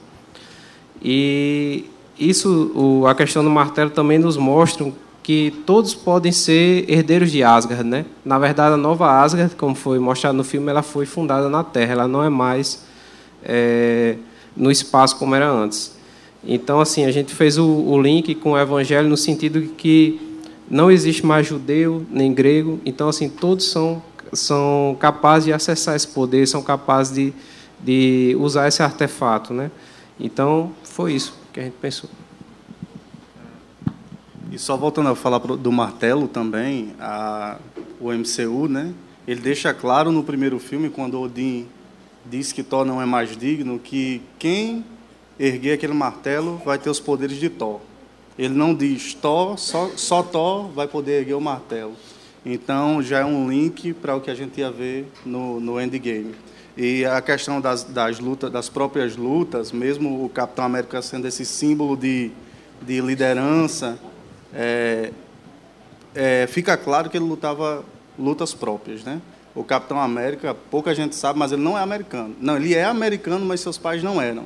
E 1.02 1.84
isso, 2.16 3.02
a 3.08 3.12
questão 3.12 3.42
do 3.42 3.50
martelo 3.50 3.90
também 3.90 4.20
nos 4.20 4.36
mostra 4.36 4.86
que 5.24 5.52
todos 5.66 5.96
podem 5.96 6.30
ser 6.30 6.88
herdeiros 6.88 7.32
de 7.32 7.42
Asgard, 7.42 7.82
né? 7.82 8.06
Na 8.24 8.38
verdade, 8.38 8.74
a 8.74 8.76
nova 8.76 9.20
Asgard, 9.20 9.56
como 9.56 9.74
foi 9.74 9.98
mostrado 9.98 10.36
no 10.36 10.44
filme, 10.44 10.70
ela 10.70 10.80
foi 10.80 11.06
fundada 11.06 11.48
na 11.48 11.64
Terra, 11.64 11.94
ela 11.94 12.06
não 12.06 12.22
é 12.22 12.28
mais 12.28 12.84
é, 13.42 14.14
no 14.56 14.70
espaço 14.70 15.16
como 15.16 15.34
era 15.34 15.50
antes. 15.50 15.92
Então, 16.44 16.78
assim, 16.78 17.04
a 17.04 17.10
gente 17.10 17.34
fez 17.34 17.58
o, 17.58 17.66
o 17.66 18.00
link 18.00 18.32
com 18.36 18.52
o 18.52 18.58
Evangelho 18.58 19.08
no 19.08 19.16
sentido 19.16 19.60
de 19.60 19.66
que 19.70 20.20
não 20.70 20.88
existe 20.88 21.26
mais 21.26 21.48
judeu 21.48 22.06
nem 22.08 22.32
grego, 22.32 22.78
então, 22.86 23.08
assim, 23.08 23.28
todos 23.28 23.68
são 23.68 24.00
são 24.32 24.96
capazes 24.98 25.46
de 25.46 25.52
acessar 25.52 25.96
esse 25.96 26.08
poder, 26.08 26.46
são 26.46 26.62
capazes 26.62 27.14
de, 27.14 27.32
de 27.80 28.36
usar 28.38 28.68
esse 28.68 28.82
artefato, 28.82 29.52
né? 29.52 29.70
Então, 30.18 30.72
foi 30.82 31.12
isso 31.14 31.34
que 31.52 31.60
a 31.60 31.62
gente 31.64 31.76
pensou. 31.80 32.08
E 34.50 34.58
só 34.58 34.76
voltando 34.76 35.08
a 35.08 35.14
falar 35.14 35.38
do 35.38 35.72
martelo 35.72 36.28
também, 36.28 36.94
a, 36.98 37.58
o 38.00 38.12
MCU, 38.12 38.68
né? 38.68 38.94
Ele 39.26 39.40
deixa 39.40 39.74
claro 39.74 40.12
no 40.12 40.22
primeiro 40.22 40.58
filme, 40.58 40.88
quando 40.88 41.20
Odin 41.20 41.66
diz 42.24 42.52
que 42.52 42.62
Thor 42.62 42.84
não 42.84 43.02
é 43.02 43.06
mais 43.06 43.36
digno, 43.36 43.78
que 43.78 44.22
quem 44.38 44.84
erguer 45.38 45.72
aquele 45.72 45.92
martelo 45.92 46.60
vai 46.64 46.78
ter 46.78 46.88
os 46.88 47.00
poderes 47.00 47.38
de 47.38 47.48
Thor. 47.48 47.80
Ele 48.38 48.54
não 48.54 48.74
diz 48.74 49.14
Thor, 49.14 49.58
só, 49.58 49.90
só 49.96 50.22
Thor 50.22 50.68
vai 50.68 50.86
poder 50.86 51.20
erguer 51.20 51.34
o 51.34 51.40
martelo. 51.40 51.94
Então 52.48 53.02
já 53.02 53.18
é 53.18 53.24
um 53.24 53.50
link 53.50 53.92
para 53.92 54.14
o 54.14 54.20
que 54.20 54.30
a 54.30 54.34
gente 54.34 54.60
ia 54.60 54.70
ver 54.70 55.10
no, 55.24 55.58
no 55.58 55.80
endgame. 55.80 56.32
E 56.76 57.04
a 57.04 57.20
questão 57.20 57.60
das, 57.60 57.82
das 57.82 58.20
lutas, 58.20 58.52
das 58.52 58.68
próprias 58.68 59.16
lutas, 59.16 59.72
mesmo 59.72 60.24
o 60.24 60.28
Capitão 60.28 60.64
América 60.64 61.02
sendo 61.02 61.26
esse 61.26 61.44
símbolo 61.44 61.96
de, 61.96 62.30
de 62.82 63.00
liderança, 63.00 63.98
é, 64.54 65.10
é, 66.14 66.46
fica 66.46 66.76
claro 66.76 67.10
que 67.10 67.16
ele 67.16 67.24
lutava 67.24 67.84
lutas 68.16 68.54
próprias, 68.54 69.02
né? 69.02 69.20
O 69.52 69.64
Capitão 69.64 69.98
América, 69.98 70.54
pouca 70.70 70.94
gente 70.94 71.16
sabe, 71.16 71.40
mas 71.40 71.50
ele 71.50 71.62
não 71.62 71.76
é 71.76 71.82
americano. 71.82 72.36
Não, 72.40 72.56
ele 72.56 72.74
é 72.74 72.84
americano, 72.84 73.44
mas 73.44 73.60
seus 73.60 73.76
pais 73.76 74.04
não 74.04 74.22
eram. 74.22 74.44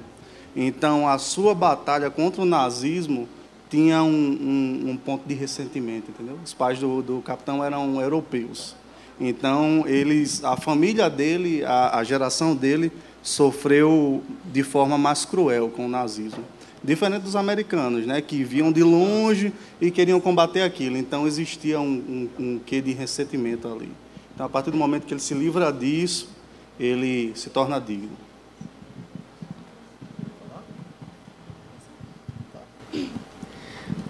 Então, 0.56 1.06
a 1.06 1.18
sua 1.18 1.54
batalha 1.54 2.08
contra 2.08 2.40
o 2.40 2.46
nazismo 2.46 3.28
tinha 3.70 4.02
um, 4.02 4.10
um, 4.10 4.90
um 4.90 4.96
ponto 4.96 5.26
de 5.26 5.34
ressentimento, 5.34 6.10
entendeu? 6.10 6.36
Os 6.44 6.52
pais 6.52 6.78
do, 6.78 7.00
do 7.00 7.22
capitão 7.22 7.64
eram 7.64 8.00
europeus. 8.00 8.74
Então, 9.18 9.84
eles, 9.86 10.42
a 10.44 10.56
família 10.56 11.08
dele, 11.08 11.64
a, 11.64 11.98
a 11.98 12.04
geração 12.04 12.54
dele, 12.54 12.90
sofreu 13.22 14.22
de 14.52 14.62
forma 14.62 14.98
mais 14.98 15.24
cruel 15.24 15.68
com 15.68 15.86
o 15.86 15.88
nazismo 15.88 16.44
diferente 16.82 17.22
dos 17.22 17.36
americanos, 17.36 18.06
né, 18.06 18.20
que 18.20 18.42
viam 18.42 18.72
de 18.72 18.82
longe 18.82 19.52
e 19.80 19.90
queriam 19.90 20.20
combater 20.20 20.62
aquilo. 20.62 20.96
Então 20.96 21.26
existia 21.26 21.78
um, 21.78 22.28
um, 22.38 22.44
um 22.44 22.58
quê 22.58 22.80
de 22.80 22.92
ressentimento 22.92 23.68
ali. 23.68 23.92
Então, 24.34 24.46
a 24.46 24.48
partir 24.48 24.70
do 24.70 24.76
momento 24.76 25.06
que 25.06 25.12
ele 25.12 25.20
se 25.20 25.34
livra 25.34 25.70
disso, 25.70 26.30
ele 26.78 27.32
se 27.34 27.50
torna 27.50 27.78
digno. 27.78 28.16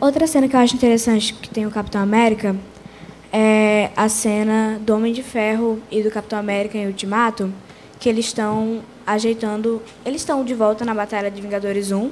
Outra 0.01 0.27
cena 0.27 0.49
que 0.49 0.57
eu 0.57 0.61
acho 0.61 0.75
interessante 0.75 1.35
que 1.35 1.51
tem 1.51 1.67
o 1.67 1.71
Capitão 1.71 2.01
América 2.01 2.57
é 3.31 3.91
a 3.95 4.09
cena 4.09 4.81
do 4.81 4.95
Homem 4.95 5.13
de 5.13 5.23
Ferro 5.23 5.79
e 5.91 6.03
do 6.03 6.11
Capitão 6.11 6.39
América 6.39 6.79
em 6.79 6.87
Ultimato, 6.87 7.53
que 7.99 8.09
eles 8.09 8.25
estão 8.25 8.81
ajeitando, 9.07 9.83
eles 10.03 10.23
estão 10.23 10.43
de 10.43 10.55
volta 10.55 10.87
na 10.87 10.95
Batalha 10.95 11.31
de 11.31 11.43
Vingadores 11.43 11.93
1 11.93 12.11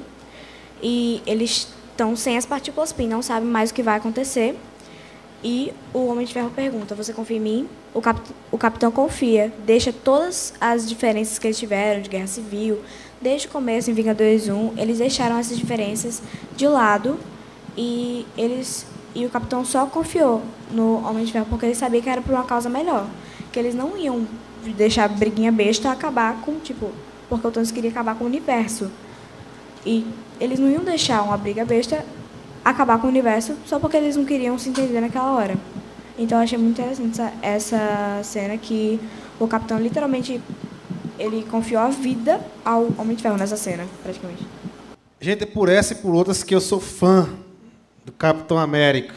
e 0.83 1.23
eles 1.25 1.67
estão 1.89 2.15
sem 2.15 2.37
as 2.37 2.45
partículas 2.45 2.93
PIN, 2.93 3.07
não 3.07 3.23
sabem 3.23 3.49
mais 3.49 3.71
o 3.71 3.73
que 3.73 3.81
vai 3.81 3.97
acontecer. 3.97 4.55
E 5.43 5.73
o 5.91 6.05
Homem 6.05 6.27
de 6.27 6.33
Ferro 6.33 6.51
pergunta: 6.51 6.93
Você 6.93 7.11
confia 7.11 7.37
em 7.37 7.39
mim? 7.39 7.69
O, 7.91 8.01
cap 8.01 8.21
o 8.51 8.57
capitão 8.57 8.91
confia, 8.91 9.51
deixa 9.65 9.91
todas 9.91 10.53
as 10.61 10.87
diferenças 10.87 11.39
que 11.39 11.47
eles 11.47 11.57
tiveram 11.57 12.03
de 12.03 12.09
guerra 12.09 12.27
civil, 12.27 12.81
desde 13.19 13.47
o 13.47 13.49
começo 13.49 13.89
em 13.89 13.95
Vingadores 13.95 14.47
1, 14.47 14.73
eles 14.77 14.99
deixaram 14.99 15.39
essas 15.39 15.57
diferenças 15.57 16.21
de 16.55 16.67
lado 16.67 17.17
e 17.79 18.27
eles 18.37 18.85
e 19.15 19.25
o 19.25 19.29
capitão 19.29 19.63
só 19.63 19.85
confiou 19.85 20.41
no 20.69 21.01
Homem 21.07 21.23
de 21.23 21.31
Ferro 21.31 21.47
porque 21.49 21.65
ele 21.65 21.75
sabia 21.75 22.01
que 22.01 22.09
era 22.09 22.21
por 22.21 22.33
uma 22.33 22.43
causa 22.43 22.69
melhor, 22.69 23.07
que 23.53 23.57
eles 23.57 23.73
não 23.73 23.97
iam 23.97 24.27
deixar 24.75 25.05
a 25.05 25.07
briguinha 25.07 25.49
besta 25.49 25.89
acabar 25.89 26.41
com 26.41 26.59
tipo, 26.59 26.91
porque 27.29 27.47
o 27.47 27.51
Thanos 27.51 27.71
queria 27.71 27.89
acabar 27.89 28.15
com 28.15 28.25
o 28.25 28.27
universo. 28.27 28.91
E 29.85 30.05
eles 30.41 30.59
não 30.59 30.69
iam 30.69 30.83
deixar 30.83 31.23
uma 31.23 31.37
briga 31.37 31.63
besta 31.63 32.05
acabar 32.63 32.99
com 32.99 33.07
o 33.07 33.09
universo 33.09 33.55
só 33.65 33.79
porque 33.79 33.95
eles 33.95 34.17
não 34.17 34.25
queriam 34.25 34.59
se 34.59 34.67
entender 34.67 34.99
naquela 34.99 35.31
hora. 35.31 35.55
Então 36.17 36.37
eu 36.37 36.43
achei 36.43 36.57
muito 36.57 36.79
interessante 36.81 37.21
essa, 37.21 37.33
essa 37.41 38.23
cena 38.23 38.57
que 38.57 38.99
o 39.39 39.47
capitão 39.47 39.79
literalmente 39.79 40.41
ele 41.17 41.45
confiou 41.49 41.81
a 41.81 41.89
vida 41.89 42.41
ao 42.63 42.89
Homem 42.97 43.15
de 43.15 43.23
Ferro 43.23 43.37
nessa 43.37 43.55
cena, 43.55 43.87
praticamente. 44.03 44.45
Gente, 45.21 45.43
é 45.43 45.47
por 45.47 45.69
essa 45.69 45.93
e 45.93 45.95
por 45.95 46.13
outras 46.13 46.43
que 46.43 46.53
eu 46.53 46.59
sou 46.59 46.81
fã 46.81 47.27
do 48.09 48.11
Capitão 48.11 48.57
América. 48.57 49.13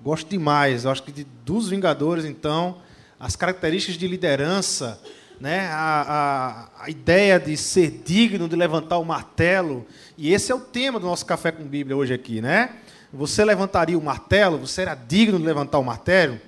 Gosto 0.00 0.28
demais. 0.28 0.84
Eu 0.84 0.92
acho 0.92 1.02
que 1.02 1.10
de, 1.10 1.24
dos 1.44 1.68
Vingadores, 1.68 2.24
então, 2.24 2.78
as 3.18 3.34
características 3.34 3.98
de 3.98 4.06
liderança 4.06 5.00
né? 5.40 5.66
A, 5.72 6.68
a, 6.78 6.84
a, 6.84 6.90
ideia 6.90 7.40
de 7.40 7.56
ser 7.56 8.02
digno 8.04 8.48
de 8.48 8.54
levantar 8.54 8.98
o 8.98 9.04
martelo. 9.04 9.84
E 10.16 10.32
esse 10.32 10.52
é 10.52 10.54
o 10.54 10.60
tema 10.60 11.00
do 11.00 11.06
nosso 11.06 11.26
Café 11.26 11.50
com 11.50 11.64
Bíblia 11.64 11.96
hoje 11.96 12.14
aqui. 12.14 12.40
Né? 12.40 12.70
Você 13.12 13.44
levantaria 13.44 13.98
o 13.98 14.04
martelo? 14.04 14.58
Você 14.58 14.82
era 14.82 14.94
digno 14.94 15.40
de 15.40 15.44
levantar 15.44 15.80
o 15.80 15.84
martelo? 15.84 16.38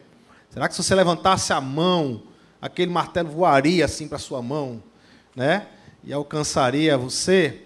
Será 0.48 0.68
que 0.68 0.76
se 0.76 0.84
você 0.84 0.94
levantasse 0.94 1.52
a 1.52 1.60
mão, 1.60 2.22
aquele 2.62 2.92
martelo 2.92 3.30
voaria 3.30 3.84
assim 3.84 4.06
para 4.06 4.18
sua 4.18 4.40
mão? 4.40 4.80
Né? 5.34 5.66
E 6.04 6.12
alcançaria 6.12 6.96
você? 6.96 7.62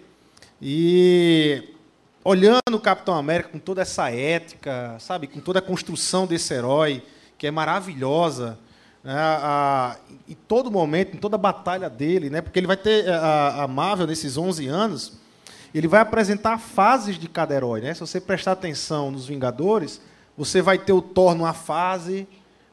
E 0.59 1.75
olhando 2.23 2.75
o 2.75 2.79
Capitão 2.79 3.15
América 3.15 3.49
com 3.49 3.59
toda 3.59 3.81
essa 3.81 4.11
ética, 4.11 4.97
sabe, 4.99 5.27
com 5.27 5.39
toda 5.39 5.59
a 5.59 5.61
construção 5.61 6.27
desse 6.27 6.53
herói, 6.53 7.03
que 7.37 7.47
é 7.47 7.51
maravilhosa, 7.51 8.57
né, 9.03 9.15
a, 9.15 9.97
em 10.27 10.35
todo 10.35 10.69
momento, 10.69 11.15
em 11.15 11.19
toda 11.19 11.35
a 11.35 11.39
batalha 11.39 11.89
dele, 11.89 12.29
né, 12.29 12.41
porque 12.41 12.59
ele 12.59 12.67
vai 12.67 12.77
ter 12.77 13.09
a, 13.09 13.63
a 13.63 13.67
Marvel 13.67 14.07
nesses 14.07 14.37
11 14.37 14.67
anos, 14.67 15.13
ele 15.73 15.87
vai 15.87 16.01
apresentar 16.01 16.57
fases 16.57 17.17
de 17.17 17.27
cada 17.27 17.53
herói. 17.55 17.81
Né? 17.81 17.93
Se 17.93 18.01
você 18.01 18.19
prestar 18.19 18.53
atenção 18.53 19.11
nos 19.11 19.27
Vingadores, 19.27 20.01
você 20.37 20.61
vai 20.61 20.77
ter 20.77 20.93
o 20.93 21.01
Thor 21.01 21.35
numa 21.35 21.53
fase, 21.53 22.27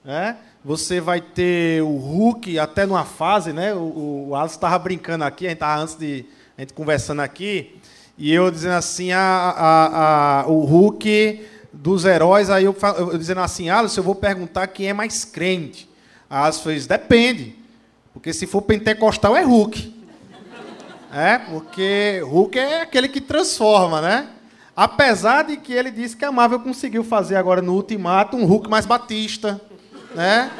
né? 0.05 0.37
você 0.67 1.01
vai 1.01 1.21
ter 1.21 1.83
o 1.83 1.97
Hulk 1.97 2.59
até 2.59 2.87
numa 2.87 3.05
fase, 3.05 3.53
né? 3.53 3.73
O, 3.73 4.29
o 4.31 4.35
Alex 4.35 4.55
estava 4.55 4.77
brincando 4.81 5.23
aqui, 5.23 5.47
a 5.47 5.51
gente 5.51 5.59
estava 5.59 5.81
antes 5.81 5.95
de 5.95 6.25
a 6.59 6.63
gente 6.63 6.73
conversando 6.73 7.21
aqui, 7.21 7.79
e 8.19 8.33
eu 8.33 8.51
dizendo 8.51 8.75
assim, 8.75 9.13
a, 9.13 9.21
a, 9.21 10.41
a, 10.41 10.47
o 10.47 10.65
Hulk 10.65 11.47
dos 11.73 12.05
heróis, 12.05 12.49
aí 12.49 12.65
eu, 12.65 12.75
eu 12.99 13.19
dizendo 13.19 13.41
assim, 13.41 13.69
Alisson, 13.69 14.01
eu 14.01 14.05
vou 14.05 14.15
perguntar 14.15 14.67
quem 14.69 14.89
é 14.89 14.93
mais 14.93 15.25
crente. 15.25 15.89
A 16.29 16.45
Alisson 16.45 16.63
fez, 16.63 16.87
depende. 16.87 17.55
Porque 18.13 18.33
se 18.33 18.47
for 18.47 18.63
pentecostal 18.63 19.37
é 19.37 19.43
Hulk. 19.43 19.95
É, 21.13 21.39
porque 21.39 22.23
Hulk 22.25 22.59
é 22.59 22.83
aquele 22.83 23.09
que 23.09 23.21
transforma, 23.21 24.01
né? 24.01 24.29
Apesar 24.75 25.45
de 25.45 25.57
que 25.57 25.73
ele 25.73 25.91
disse 25.91 26.17
que 26.17 26.25
a 26.25 26.33
Marvel 26.33 26.61
conseguiu 26.61 27.05
fazer 27.05 27.37
agora 27.37 27.63
no 27.63 27.75
Ultimato 27.75 28.37
um 28.37 28.45
Hulk 28.45 28.69
mais 28.69 28.85
batista, 28.85 29.61
né? 30.15 30.51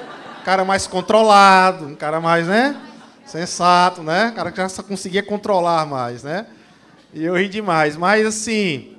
Um 0.41 0.45
cara 0.45 0.65
mais 0.65 0.87
controlado, 0.87 1.87
um 1.87 1.95
cara 1.95 2.21
mais, 2.21 2.47
né? 2.47 2.77
Sensato, 3.25 4.03
né? 4.03 4.29
Um 4.29 4.35
cara 4.35 4.53
que 4.53 4.57
já 4.57 4.83
conseguia 4.83 5.23
controlar 5.23 5.85
mais, 5.87 6.23
né? 6.23 6.47
E 7.17 7.25
eu 7.25 7.35
ri 7.35 7.49
demais. 7.49 7.97
Mas, 7.97 8.27
assim, 8.27 8.95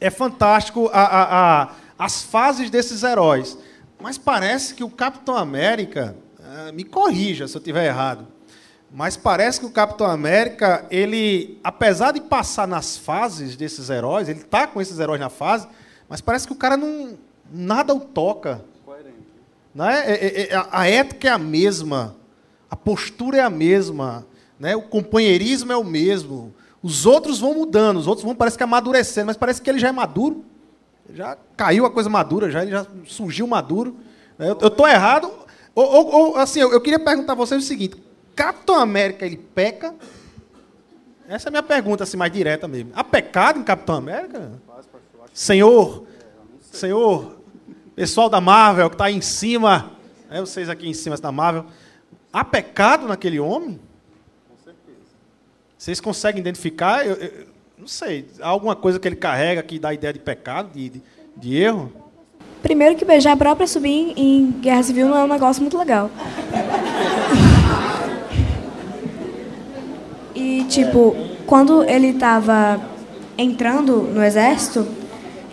é 0.00 0.10
fantástico 0.10 0.88
a, 0.92 1.02
a, 1.02 1.62
a, 1.62 1.70
as 1.98 2.22
fases 2.22 2.70
desses 2.70 3.02
heróis. 3.02 3.58
Mas 4.00 4.16
parece 4.16 4.72
que 4.76 4.84
o 4.84 4.88
Capitão 4.88 5.36
América, 5.36 6.14
ah, 6.40 6.70
me 6.70 6.84
corrija 6.84 7.48
se 7.48 7.56
eu 7.56 7.58
estiver 7.58 7.84
errado, 7.84 8.28
mas 8.92 9.16
parece 9.16 9.58
que 9.58 9.66
o 9.66 9.70
Capitão 9.70 10.06
América, 10.06 10.86
ele, 10.88 11.58
apesar 11.64 12.12
de 12.12 12.20
passar 12.20 12.68
nas 12.68 12.96
fases 12.96 13.56
desses 13.56 13.90
heróis, 13.90 14.28
ele 14.28 14.42
está 14.42 14.64
com 14.68 14.80
esses 14.80 15.00
heróis 15.00 15.18
na 15.18 15.28
fase, 15.28 15.66
mas 16.08 16.20
parece 16.20 16.46
que 16.46 16.52
o 16.52 16.56
cara 16.56 16.76
não 16.76 17.18
nada 17.50 17.92
o 17.92 17.98
toca. 17.98 18.64
Não 19.74 19.90
é? 19.90 20.12
é, 20.12 20.26
é, 20.26 20.52
é 20.52 20.66
a 20.70 20.88
ética 20.88 21.26
é 21.26 21.32
a 21.32 21.38
mesma, 21.38 22.14
a 22.70 22.76
postura 22.76 23.38
é 23.38 23.42
a 23.42 23.50
mesma, 23.50 24.24
né? 24.60 24.76
o 24.76 24.82
companheirismo 24.82 25.72
é 25.72 25.76
o 25.76 25.82
mesmo. 25.82 26.54
Os 26.86 27.04
outros 27.04 27.40
vão 27.40 27.52
mudando, 27.52 27.96
os 27.96 28.06
outros 28.06 28.24
vão 28.24 28.32
parece 28.32 28.56
que 28.56 28.62
amadurecendo, 28.62 29.26
mas 29.26 29.36
parece 29.36 29.60
que 29.60 29.68
ele 29.68 29.80
já 29.80 29.88
é 29.88 29.92
maduro. 29.92 30.44
Já 31.12 31.36
caiu 31.56 31.84
a 31.84 31.90
coisa 31.90 32.08
madura, 32.08 32.48
já, 32.48 32.62
ele 32.62 32.70
já 32.70 32.86
surgiu 33.04 33.44
maduro. 33.44 33.96
Eu 34.38 34.68
estou 34.68 34.86
errado. 34.86 35.28
Ou, 35.74 35.84
ou, 35.84 36.14
ou, 36.14 36.36
assim, 36.36 36.60
eu, 36.60 36.70
eu 36.70 36.80
queria 36.80 37.00
perguntar 37.00 37.32
a 37.32 37.34
vocês 37.34 37.60
o 37.60 37.66
seguinte: 37.66 38.00
Capitão 38.36 38.76
América 38.76 39.26
ele 39.26 39.36
peca? 39.36 39.96
Essa 41.26 41.48
é 41.48 41.50
a 41.50 41.50
minha 41.50 41.62
pergunta 41.64 42.04
assim 42.04 42.16
mais 42.16 42.30
direta 42.30 42.68
mesmo. 42.68 42.92
Há 42.94 43.02
pecado 43.02 43.58
em 43.58 43.64
Capitão 43.64 43.96
América? 43.96 44.52
Senhor, 45.34 46.06
Senhor, 46.70 47.36
pessoal 47.96 48.28
da 48.28 48.40
Marvel 48.40 48.88
que 48.90 48.94
está 48.94 49.06
aí 49.06 49.16
em 49.16 49.20
cima, 49.20 49.90
né, 50.30 50.38
vocês 50.38 50.68
aqui 50.68 50.88
em 50.88 50.94
cima 50.94 51.16
da 51.16 51.32
Marvel, 51.32 51.66
há 52.32 52.44
pecado 52.44 53.08
naquele 53.08 53.40
homem? 53.40 53.80
Vocês 55.78 56.00
conseguem 56.00 56.40
identificar? 56.40 57.06
Eu, 57.06 57.14
eu, 57.16 57.46
não 57.78 57.86
sei, 57.86 58.26
há 58.40 58.48
alguma 58.48 58.74
coisa 58.74 58.98
que 58.98 59.06
ele 59.06 59.16
carrega 59.16 59.62
que 59.62 59.78
dá 59.78 59.92
ideia 59.92 60.12
de 60.12 60.18
pecado, 60.18 60.70
de, 60.72 60.88
de, 60.88 61.02
de 61.36 61.56
erro? 61.56 61.92
Primeiro 62.62 62.96
que 62.96 63.04
beijar 63.04 63.32
a 63.32 63.36
própria 63.36 63.66
subir 63.66 64.14
em 64.16 64.50
guerra 64.52 64.82
civil 64.82 65.06
não 65.06 65.16
é 65.18 65.24
um 65.24 65.28
negócio 65.28 65.60
muito 65.60 65.76
legal. 65.76 66.10
e, 70.34 70.64
tipo, 70.64 71.14
quando 71.46 71.84
ele 71.84 72.08
estava 72.08 72.80
entrando 73.36 74.02
no 74.02 74.24
exército, 74.24 74.86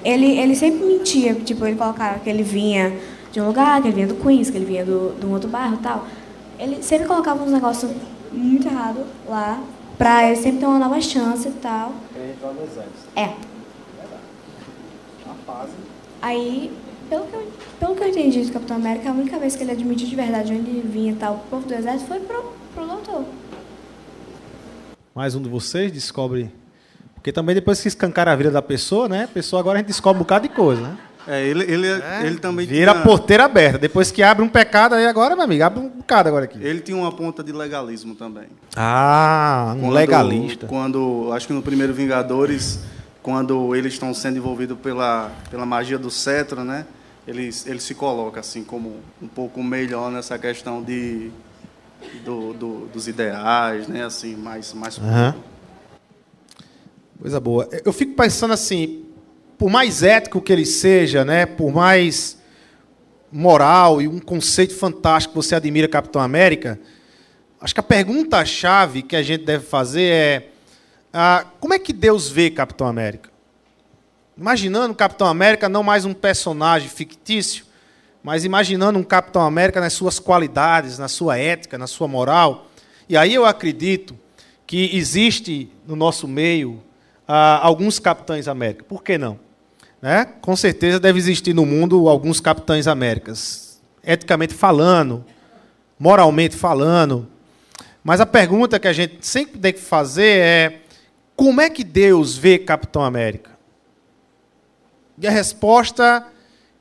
ele, 0.03 0.39
ele 0.39 0.55
sempre 0.55 0.85
mentia. 0.85 1.35
Tipo, 1.35 1.65
ele 1.65 1.75
colocava 1.75 2.19
que 2.19 2.29
ele 2.29 2.43
vinha 2.43 2.93
de 3.31 3.41
um 3.41 3.47
lugar, 3.47 3.81
que 3.81 3.89
ele 3.89 3.95
vinha 3.95 4.07
do 4.07 4.15
Queens, 4.15 4.49
que 4.49 4.57
ele 4.57 4.65
vinha 4.65 4.85
do, 4.85 5.15
de 5.19 5.25
um 5.25 5.33
outro 5.33 5.49
bairro 5.49 5.77
tal. 5.83 6.07
Ele 6.57 6.81
sempre 6.81 7.07
colocava 7.07 7.43
uns 7.43 7.51
negócios 7.51 7.91
muito 8.31 8.67
errados 8.67 9.03
lá, 9.27 9.61
pra 9.97 10.25
ele 10.27 10.35
sempre 10.35 10.59
ter 10.59 10.65
uma 10.65 10.79
nova 10.79 10.99
chance 11.01 11.47
e 11.47 11.51
tal. 11.51 11.93
Exército. 12.15 13.09
É. 13.15 13.35
A 15.29 15.33
fase. 15.45 15.73
Aí, 16.21 16.71
pelo 17.09 17.25
que, 17.27 17.33
eu, 17.33 17.51
pelo 17.79 17.95
que 17.95 18.03
eu 18.03 18.07
entendi 18.09 18.41
do 18.41 18.53
Capitão 18.53 18.77
América, 18.77 19.09
a 19.09 19.13
única 19.13 19.37
vez 19.37 19.55
que 19.55 19.63
ele 19.63 19.71
admitiu 19.71 20.07
de 20.07 20.15
verdade 20.15 20.53
onde 20.53 20.69
ele 20.69 20.87
vinha 20.87 21.11
e 21.11 21.15
tal, 21.15 21.35
o 21.35 21.39
povo 21.49 21.67
do 21.67 21.73
exército, 21.73 22.07
foi 22.07 22.19
pro, 22.19 22.53
pro 22.73 22.87
doutor. 22.87 23.25
Mais 25.13 25.35
um 25.35 25.41
de 25.41 25.49
vocês 25.49 25.91
descobre 25.91 26.51
porque 27.23 27.31
também 27.31 27.55
depois 27.55 27.79
que 27.79 27.87
escancar 27.87 28.27
a 28.27 28.35
vida 28.35 28.51
da 28.51 28.61
pessoa, 28.61 29.07
né? 29.07 29.23
A 29.23 29.27
pessoa 29.29 29.61
agora 29.61 29.77
a 29.77 29.79
gente 29.79 29.87
descobre 29.87 30.17
um 30.17 30.23
bocado 30.23 30.45
de 30.45 30.53
coisa, 30.53 30.81
né? 30.81 30.97
É, 31.27 31.45
ele, 31.45 31.63
ele, 31.63 31.87
é, 31.87 32.25
ele 32.25 32.37
também 32.37 32.65
Vira 32.65 32.91
tinha... 32.91 33.01
a 33.01 33.05
porteira 33.05 33.45
aberta. 33.45 33.77
Depois 33.77 34.11
que 34.11 34.21
abre 34.21 34.43
um 34.43 34.49
pecado, 34.49 34.95
aí 34.95 35.05
agora, 35.05 35.35
meu 35.35 35.45
amigo, 35.45 35.63
abre 35.63 35.79
um 35.79 35.89
bocado 35.89 36.27
agora 36.27 36.45
aqui. 36.45 36.61
Ele 36.61 36.81
tinha 36.81 36.97
uma 36.97 37.11
ponta 37.11 37.43
de 37.43 37.51
legalismo 37.51 38.13
também. 38.15 38.47
Ah, 38.75 39.73
um 39.77 39.81
quando, 39.81 39.93
legalista. 39.93 40.67
Quando, 40.67 41.31
acho 41.33 41.47
que 41.47 41.53
no 41.53 41.61
primeiro 41.61 41.93
Vingadores, 41.93 42.79
quando 43.21 43.73
eles 43.73 43.93
estão 43.93 44.13
sendo 44.13 44.37
envolvidos 44.37 44.77
pela, 44.79 45.31
pela 45.49 45.65
magia 45.65 45.97
do 45.97 46.11
cetro, 46.11 46.63
né? 46.63 46.85
Ele, 47.25 47.49
ele 47.65 47.79
se 47.79 47.95
coloca 47.95 48.41
assim 48.41 48.65
como 48.65 48.97
um 49.21 49.27
pouco 49.27 49.63
melhor 49.63 50.11
nessa 50.11 50.37
questão 50.37 50.83
de, 50.83 51.31
do, 52.25 52.53
do 52.53 52.87
dos 52.87 53.07
ideais, 53.07 53.87
né? 53.87 54.03
Assim, 54.03 54.35
mais... 54.35 54.73
mais 54.73 54.97
uhum. 54.97 55.33
Coisa 57.21 57.39
boa. 57.39 57.69
Eu 57.85 57.93
fico 57.93 58.13
pensando 58.15 58.53
assim, 58.53 59.02
por 59.57 59.69
mais 59.69 60.03
ético 60.03 60.41
que 60.41 60.51
ele 60.51 60.65
seja, 60.65 61.23
né, 61.23 61.45
por 61.45 61.71
mais 61.71 62.37
moral 63.31 64.01
e 64.01 64.07
um 64.07 64.19
conceito 64.19 64.75
fantástico 64.75 65.33
que 65.33 65.35
você 65.35 65.55
admira 65.55 65.87
Capitão 65.87 66.21
América, 66.21 66.79
acho 67.59 67.73
que 67.73 67.79
a 67.79 67.83
pergunta-chave 67.83 69.01
que 69.01 69.15
a 69.15 69.23
gente 69.23 69.43
deve 69.43 69.65
fazer 69.65 70.03
é 70.03 70.49
ah, 71.11 71.45
como 71.59 71.73
é 71.73 71.79
que 71.79 71.93
Deus 71.93 72.29
vê 72.29 72.49
Capitão 72.49 72.87
América? 72.87 73.29
Imaginando 74.35 74.95
Capitão 74.95 75.27
América 75.27 75.69
não 75.69 75.83
mais 75.83 76.05
um 76.05 76.13
personagem 76.13 76.89
fictício, 76.89 77.65
mas 78.23 78.43
imaginando 78.43 78.97
um 78.97 79.03
Capitão 79.03 79.43
América 79.43 79.79
nas 79.79 79.93
suas 79.93 80.17
qualidades, 80.17 80.97
na 80.97 81.07
sua 81.07 81.37
ética, 81.37 81.77
na 81.77 81.85
sua 81.85 82.07
moral. 82.07 82.67
E 83.07 83.15
aí 83.15 83.33
eu 83.33 83.45
acredito 83.45 84.17
que 84.65 84.95
existe 84.95 85.69
no 85.85 85.95
nosso 85.95 86.27
meio 86.27 86.81
ah, 87.27 87.59
alguns 87.61 87.99
capitães 87.99 88.47
América. 88.47 88.83
Por 88.83 89.03
que 89.03 89.17
não? 89.17 89.39
Né? 90.01 90.25
Com 90.41 90.55
certeza 90.55 90.99
deve 90.99 91.17
existir 91.17 91.53
no 91.53 91.65
mundo 91.65 92.09
alguns 92.09 92.39
capitães 92.39 92.87
Américas, 92.87 93.81
eticamente 94.03 94.53
falando, 94.53 95.23
moralmente 95.97 96.57
falando. 96.57 97.27
Mas 98.03 98.19
a 98.19 98.25
pergunta 98.25 98.79
que 98.79 98.87
a 98.87 98.93
gente 98.93 99.25
sempre 99.25 99.59
tem 99.59 99.71
que 99.71 99.79
fazer 99.79 100.39
é: 100.39 100.79
como 101.35 101.61
é 101.61 101.69
que 101.69 101.83
Deus 101.83 102.37
vê 102.37 102.59
Capitão 102.59 103.01
América? 103.01 103.51
E 105.17 105.27
a 105.27 105.31
resposta 105.31 106.25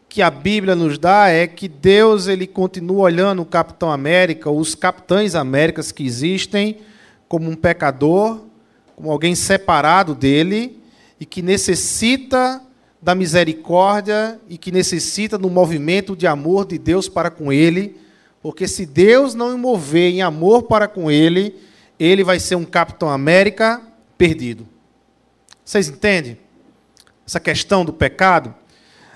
que 0.08 0.20
a 0.20 0.30
Bíblia 0.30 0.74
nos 0.74 0.98
dá 0.98 1.28
é 1.28 1.46
que 1.46 1.68
Deus 1.68 2.26
ele 2.26 2.46
continua 2.46 3.02
olhando 3.04 3.42
o 3.42 3.46
Capitão 3.46 3.90
América, 3.90 4.50
os 4.50 4.74
capitães 4.74 5.34
Américas 5.34 5.92
que 5.92 6.04
existem, 6.04 6.80
como 7.28 7.48
um 7.48 7.54
pecador, 7.54 8.42
como 8.96 9.10
alguém 9.10 9.34
separado 9.34 10.14
dele 10.14 10.80
e 11.18 11.26
que 11.26 11.42
necessita 11.42 12.62
da 13.00 13.14
misericórdia 13.14 14.40
e 14.48 14.56
que 14.56 14.70
necessita 14.70 15.36
do 15.36 15.50
movimento 15.50 16.14
de 16.14 16.26
amor 16.26 16.66
de 16.66 16.78
Deus 16.78 17.08
para 17.08 17.30
com 17.30 17.52
ele, 17.52 17.96
porque 18.40 18.68
se 18.68 18.86
Deus 18.86 19.34
não 19.34 19.56
mover 19.58 20.12
em 20.12 20.22
amor 20.22 20.64
para 20.64 20.86
com 20.86 21.10
ele, 21.10 21.56
ele 21.98 22.22
vai 22.22 22.38
ser 22.38 22.54
um 22.54 22.64
Capitão 22.64 23.08
América 23.08 23.82
perdido. 24.16 24.68
Vocês 25.64 25.88
entendem? 25.88 26.38
Essa 27.26 27.40
questão 27.40 27.84
do 27.84 27.92
pecado? 27.92 28.54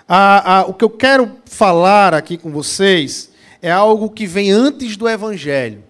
Ah, 0.08 0.60
ah, 0.60 0.64
o 0.66 0.74
que 0.74 0.84
eu 0.84 0.90
quero 0.90 1.32
falar 1.44 2.14
aqui 2.14 2.36
com 2.36 2.50
vocês 2.50 3.30
é 3.60 3.70
algo 3.70 4.10
que 4.10 4.26
vem 4.26 4.50
antes 4.50 4.96
do 4.96 5.08
Evangelho 5.08 5.85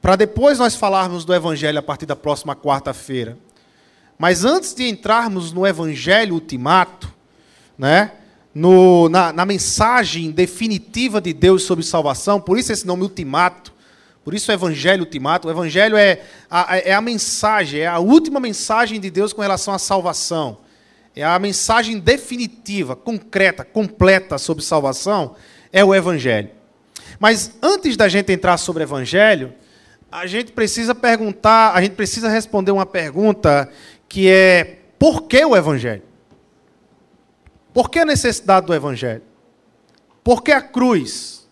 para 0.00 0.16
depois 0.16 0.58
nós 0.58 0.74
falarmos 0.74 1.24
do 1.24 1.34
Evangelho 1.34 1.78
a 1.78 1.82
partir 1.82 2.06
da 2.06 2.16
próxima 2.16 2.56
quarta-feira. 2.56 3.36
Mas 4.18 4.44
antes 4.44 4.74
de 4.74 4.88
entrarmos 4.88 5.52
no 5.52 5.66
Evangelho 5.66 6.34
ultimato, 6.34 7.12
né, 7.78 8.12
no, 8.54 9.08
na, 9.08 9.32
na, 9.32 9.46
mensagem 9.46 10.30
definitiva 10.30 11.20
de 11.20 11.32
Deus 11.32 11.62
sobre 11.62 11.84
salvação, 11.84 12.40
por 12.40 12.58
isso 12.58 12.72
esse 12.72 12.86
nome 12.86 13.02
ultimato, 13.02 13.72
por 14.24 14.34
isso 14.34 14.50
o 14.50 14.54
Evangelho 14.54 15.04
ultimato. 15.04 15.48
O 15.48 15.50
Evangelho 15.50 15.96
é 15.96 16.22
a, 16.50 16.78
é 16.78 16.92
a 16.92 17.00
mensagem, 17.00 17.80
é 17.80 17.86
a 17.86 17.98
última 17.98 18.40
mensagem 18.40 19.00
de 19.00 19.10
Deus 19.10 19.32
com 19.32 19.40
relação 19.40 19.72
à 19.72 19.78
salvação. 19.78 20.58
É 21.14 21.24
a 21.24 21.38
mensagem 21.38 21.98
definitiva, 21.98 22.94
concreta, 22.94 23.64
completa 23.64 24.38
sobre 24.38 24.62
salvação, 24.62 25.34
é 25.72 25.84
o 25.84 25.94
Evangelho. 25.94 26.50
Mas 27.18 27.52
antes 27.62 27.96
da 27.96 28.08
gente 28.08 28.32
entrar 28.32 28.56
sobre 28.58 28.82
o 28.82 28.86
Evangelho, 28.86 29.52
a 30.10 30.26
gente 30.26 30.52
precisa 30.52 30.94
perguntar, 30.94 31.74
a 31.74 31.80
gente 31.80 31.94
precisa 31.94 32.28
responder 32.28 32.72
uma 32.72 32.86
pergunta 32.86 33.70
que 34.08 34.28
é: 34.28 34.80
por 34.98 35.22
que 35.22 35.44
o 35.44 35.56
Evangelho? 35.56 36.02
Por 37.72 37.88
que 37.88 38.00
a 38.00 38.04
necessidade 38.04 38.66
do 38.66 38.74
Evangelho? 38.74 39.22
Por 40.24 40.42
que 40.42 40.50
a 40.50 40.60
cruz? 40.60 41.48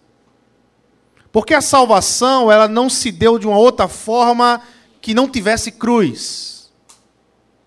Porque 1.31 1.55
a 1.55 1.61
salvação 1.61 2.51
ela 2.51 2.67
não 2.67 2.91
se 2.91 3.13
deu 3.13 3.39
de 3.39 3.47
uma 3.47 3.59
outra 3.59 3.87
forma 3.87 4.61
que 5.01 5.15
não 5.15 5.29
tivesse 5.29 5.71
cruz. 5.71 6.73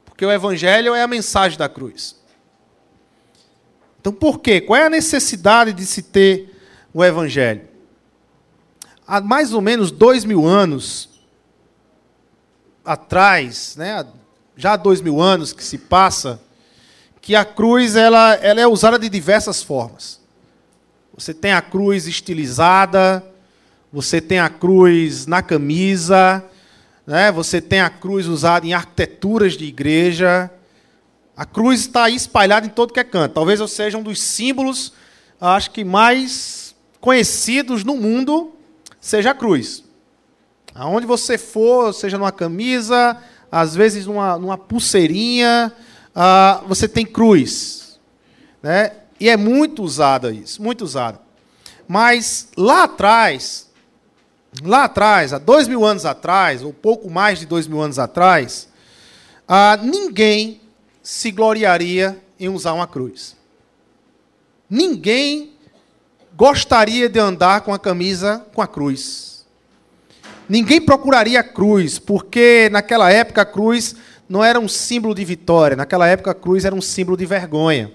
Porque 0.04 0.26
o 0.26 0.32
Evangelho 0.32 0.94
é 0.94 1.02
a 1.02 1.08
mensagem 1.08 1.58
da 1.58 1.70
cruz. 1.70 2.20
Então, 4.00 4.12
por 4.12 4.40
quê? 4.40 4.60
Qual 4.60 4.78
é 4.78 4.86
a 4.86 4.90
necessidade 4.90 5.74
de 5.74 5.86
se 5.86 6.02
ter 6.02 6.54
o 6.94 7.06
Evangelho? 7.06 7.71
Há 9.12 9.20
mais 9.20 9.54
ou 9.54 9.60
menos 9.60 9.92
dois 9.92 10.24
mil 10.24 10.48
anos 10.48 11.10
atrás, 12.86 13.76
né, 13.76 14.08
já 14.56 14.72
há 14.72 14.78
dois 14.78 15.02
mil 15.02 15.20
anos 15.20 15.52
que 15.52 15.62
se 15.62 15.78
passa, 15.78 16.42
que 17.20 17.36
a 17.36 17.44
cruz 17.44 17.98
ela, 17.98 18.36
ela 18.36 18.62
é 18.62 18.66
usada 18.66 18.98
de 18.98 19.10
diversas 19.10 19.62
formas. 19.62 20.22
Você 21.14 21.34
tem 21.34 21.52
a 21.52 21.62
cruz 21.62 22.08
estilizada, 22.08 23.22
você 23.92 24.22
tem 24.22 24.40
a 24.40 24.48
cruz 24.48 25.28
na 25.28 25.42
camisa, 25.42 26.42
né? 27.06 27.34
você 27.34 27.60
tem 27.60 27.82
a 27.82 27.90
cruz 27.90 28.28
usada 28.28 28.66
em 28.66 28.74
arquiteturas 28.74 29.58
de 29.58 29.66
igreja, 29.66 30.50
A 31.36 31.46
cruz 31.46 31.82
está 31.82 32.06
aí 32.06 32.16
espalhada 32.16 32.66
em 32.66 32.70
todo 32.70 32.94
que 32.94 33.00
é 33.00 33.04
canto. 33.04 33.34
Talvez 33.34 33.60
eu 33.60 33.68
seja 33.68 33.98
um 33.98 34.04
dos 34.04 34.22
símbolos, 34.22 34.94
acho 35.40 35.72
que 35.72 35.84
mais 35.84 36.76
conhecidos 37.02 37.84
no 37.84 37.98
mundo, 37.98 38.54
seja 39.02 39.32
a 39.32 39.36
cruz. 39.36 39.84
Aonde 40.74 41.06
você 41.06 41.38
for, 41.38 41.92
seja 41.94 42.18
numa 42.18 42.32
camisa, 42.32 43.18
às 43.52 43.76
vezes 43.76 44.06
numa, 44.06 44.38
numa 44.38 44.58
pulseirinha, 44.58 45.74
uh, 46.16 46.66
você 46.68 46.88
tem 46.88 47.06
cruz. 47.06 48.00
Né? 48.64 48.94
E 49.20 49.28
é 49.28 49.36
muito 49.36 49.84
usada 49.84 50.32
isso, 50.32 50.62
muito 50.62 50.84
usada. 50.84 51.20
Mas 51.88 52.48
lá 52.56 52.84
atrás, 52.84 53.70
lá 54.64 54.86
atrás, 54.86 55.34
há 55.34 55.38
dois 55.38 55.68
mil 55.68 55.84
anos 55.84 56.06
atrás, 56.06 56.64
ou 56.64 56.72
pouco 56.72 57.10
mais 57.10 57.40
de 57.40 57.46
dois 57.46 57.68
mil 57.68 57.82
anos 57.82 58.00
atrás, 58.00 58.70
ah, 59.48 59.78
ninguém 59.82 60.62
se 61.04 61.32
gloriaria 61.32 62.18
em 62.40 62.48
usar 62.48 62.74
uma 62.74 62.88
cruz. 62.88 63.36
Ninguém 64.70 65.51
gostaria 66.36 67.10
de 67.10 67.20
andar 67.20 67.62
com 67.62 67.74
a 67.74 67.80
camisa 67.80 68.46
com 68.54 68.62
a 68.62 68.68
cruz. 68.68 69.46
Ninguém 70.48 70.82
procuraria 70.82 71.40
a 71.40 71.44
cruz, 71.44 71.98
porque 71.98 72.70
naquela 72.72 73.12
época 73.12 73.42
a 73.42 73.46
cruz 73.46 73.96
não 74.28 74.44
era 74.44 74.60
um 74.60 74.68
símbolo 74.68 75.16
de 75.16 75.24
vitória, 75.26 75.78
naquela 75.78 76.08
época 76.08 76.32
a 76.32 76.36
cruz 76.36 76.66
era 76.66 76.76
um 76.76 76.82
símbolo 76.82 77.18
de 77.18 77.26
vergonha. 77.26 77.92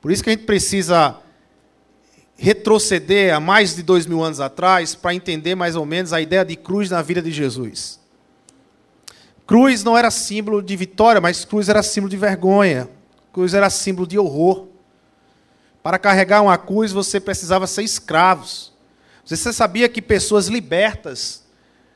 Por 0.00 0.12
isso 0.12 0.22
que 0.22 0.30
a 0.30 0.32
gente 0.32 0.44
precisa 0.44 1.16
retroceder 2.36 3.34
a 3.34 3.40
mais 3.40 3.74
de 3.74 3.82
dois 3.82 4.06
mil 4.06 4.22
anos 4.22 4.38
atrás 4.38 4.94
para 4.94 5.12
entender 5.12 5.56
mais 5.56 5.74
ou 5.74 5.84
menos 5.84 6.12
a 6.12 6.20
ideia 6.20 6.44
de 6.44 6.54
cruz 6.54 6.88
na 6.88 7.02
vida 7.02 7.20
de 7.20 7.32
Jesus. 7.32 7.98
Cruz 9.44 9.82
não 9.82 9.98
era 9.98 10.10
símbolo 10.10 10.62
de 10.62 10.76
vitória, 10.76 11.20
mas 11.20 11.44
cruz 11.44 11.68
era 11.68 11.82
símbolo 11.82 12.10
de 12.10 12.16
vergonha. 12.16 12.88
Cruz 13.32 13.54
era 13.54 13.68
símbolo 13.70 14.06
de 14.06 14.18
horror. 14.18 14.67
Para 15.88 15.98
carregar 15.98 16.42
uma 16.42 16.58
cruz 16.58 16.92
você 16.92 17.18
precisava 17.18 17.66
ser 17.66 17.82
escravos. 17.82 18.74
Você 19.24 19.50
sabia 19.54 19.88
que 19.88 20.02
pessoas 20.02 20.46
libertas, 20.46 21.44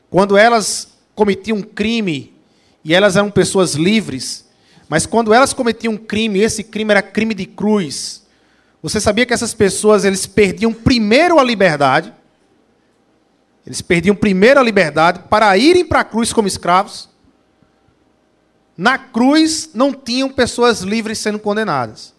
quando 0.08 0.34
elas 0.34 0.94
cometiam 1.14 1.58
um 1.58 1.62
crime, 1.62 2.34
e 2.82 2.94
elas 2.94 3.16
eram 3.16 3.30
pessoas 3.30 3.74
livres, 3.74 4.48
mas 4.88 5.04
quando 5.04 5.34
elas 5.34 5.52
cometiam 5.52 5.92
um 5.92 5.98
crime, 5.98 6.40
esse 6.40 6.64
crime 6.64 6.90
era 6.90 7.02
crime 7.02 7.34
de 7.34 7.44
cruz, 7.44 8.22
você 8.82 8.98
sabia 8.98 9.26
que 9.26 9.34
essas 9.34 9.52
pessoas 9.52 10.06
eles 10.06 10.24
perdiam 10.24 10.72
primeiro 10.72 11.38
a 11.38 11.44
liberdade? 11.44 12.14
Eles 13.66 13.82
perdiam 13.82 14.16
primeiro 14.16 14.58
a 14.58 14.62
liberdade 14.62 15.24
para 15.28 15.54
irem 15.58 15.84
para 15.84 16.00
a 16.00 16.04
cruz 16.04 16.32
como 16.32 16.48
escravos. 16.48 17.10
Na 18.74 18.96
cruz 18.96 19.68
não 19.74 19.92
tinham 19.92 20.30
pessoas 20.30 20.80
livres 20.80 21.18
sendo 21.18 21.38
condenadas. 21.38 22.11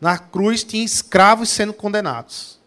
Na 0.00 0.18
cruz 0.18 0.64
tinha 0.64 0.84
escravos 0.84 1.50
sendo 1.50 1.74
condenados. 1.74 2.58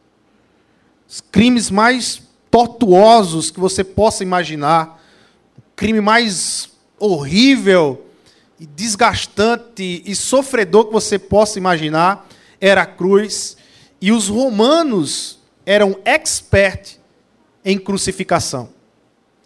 Os 1.07 1.19
crimes 1.19 1.71
mais 1.71 2.21
tortuosos 2.51 3.49
que 3.49 3.59
você 3.59 3.83
possa 3.83 4.23
imaginar, 4.23 5.01
o 5.57 5.61
crime 5.75 5.99
mais 5.99 6.69
horrível 6.99 8.05
e 8.59 8.65
desgastante 8.65 10.03
e 10.05 10.15
sofredor 10.15 10.85
que 10.85 10.93
você 10.93 11.17
possa 11.17 11.57
imaginar, 11.57 12.27
era 12.61 12.83
a 12.83 12.85
cruz, 12.85 13.57
e 13.99 14.11
os 14.11 14.27
romanos 14.27 15.39
eram 15.65 15.99
expert 16.05 16.97
em 17.65 17.77
crucificação. 17.77 18.69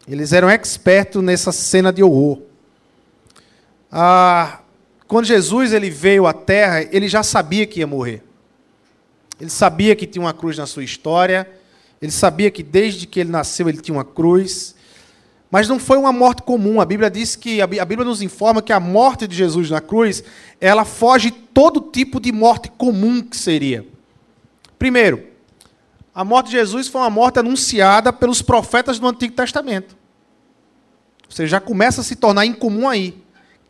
Eles 0.08 0.34
eram 0.34 0.50
expertos 0.50 1.24
nessa 1.24 1.52
cena 1.52 1.92
de 1.92 2.04
horror. 2.04 2.42
Ah, 3.92 4.60
quando 5.08 5.26
Jesus 5.26 5.72
ele 5.72 5.90
veio 5.90 6.28
à 6.28 6.34
Terra, 6.34 6.82
ele 6.92 7.08
já 7.08 7.24
sabia 7.24 7.66
que 7.66 7.80
ia 7.80 7.88
morrer. 7.88 8.24
Ele 9.40 9.50
sabia 9.50 9.96
que 9.96 10.06
tinha 10.06 10.22
uma 10.22 10.34
cruz 10.34 10.58
na 10.58 10.66
sua 10.66 10.84
história. 10.84 11.50
Ele 12.02 12.12
sabia 12.12 12.52
que 12.52 12.62
desde 12.62 13.08
que 13.08 13.20
ele 13.20 13.30
nasceu 13.30 13.70
ele 13.70 13.82
tinha 13.82 13.96
uma 13.96 14.04
cruz. 14.04 14.76
Mas 15.50 15.70
não 15.70 15.80
foi 15.80 15.98
uma 15.98 16.12
morte 16.12 16.42
comum. 16.42 16.82
A 16.82 16.86
Bíblia 16.86 17.10
diz 17.10 17.36
que 17.36 17.62
a 17.62 17.68
Bíblia 17.68 18.04
nos 18.04 18.22
informa 18.22 18.62
que 18.62 18.74
a 18.74 18.80
morte 18.80 19.28
de 19.28 19.36
Jesus 19.36 19.70
na 19.70 19.80
cruz, 19.80 20.24
ela 20.60 20.84
foge 20.84 21.32
todo 21.32 21.80
tipo 21.80 22.20
de 22.20 22.32
morte 22.32 22.70
comum 22.70 23.22
que 23.22 23.38
seria. 23.38 23.86
Primeiro, 24.78 25.24
a 26.14 26.26
morte 26.26 26.48
de 26.48 26.54
Jesus 26.54 26.88
foi 26.88 27.00
uma 27.00 27.10
morte 27.10 27.40
anunciada 27.40 28.12
pelos 28.12 28.42
profetas 28.42 29.00
do 29.00 29.08
Antigo 29.08 29.34
Testamento. 29.34 29.96
Você 31.30 31.48
já 31.48 31.62
começa 31.62 32.02
a 32.02 32.04
se 32.04 32.16
tornar 32.16 32.46
incomum 32.46 32.90
aí. 32.90 33.16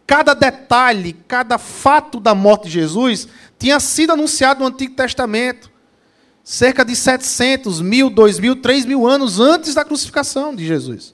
Cada 0.07 0.33
detalhe, 0.33 1.11
cada 1.27 1.57
fato 1.57 2.17
da 2.21 2.33
morte 2.33 2.63
de 2.63 2.69
Jesus 2.69 3.27
tinha 3.59 3.77
sido 3.77 4.13
anunciado 4.13 4.61
no 4.61 4.67
Antigo 4.67 4.95
Testamento. 4.95 5.69
Cerca 6.45 6.85
de 6.85 6.95
700, 6.95 7.81
mil, 7.81 8.09
dois 8.09 8.39
mil, 8.39 8.55
três 8.55 8.85
mil 8.85 9.05
anos 9.05 9.37
antes 9.37 9.75
da 9.75 9.83
crucificação 9.83 10.55
de 10.55 10.65
Jesus. 10.65 11.13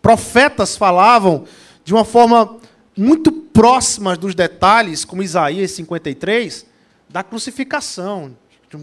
Profetas 0.00 0.78
falavam 0.78 1.44
de 1.84 1.92
uma 1.92 2.06
forma 2.06 2.56
muito 2.96 3.30
próxima 3.30 4.16
dos 4.16 4.34
detalhes, 4.34 5.04
como 5.04 5.22
Isaías 5.22 5.72
53, 5.72 6.64
da 7.06 7.22
crucificação, 7.22 8.34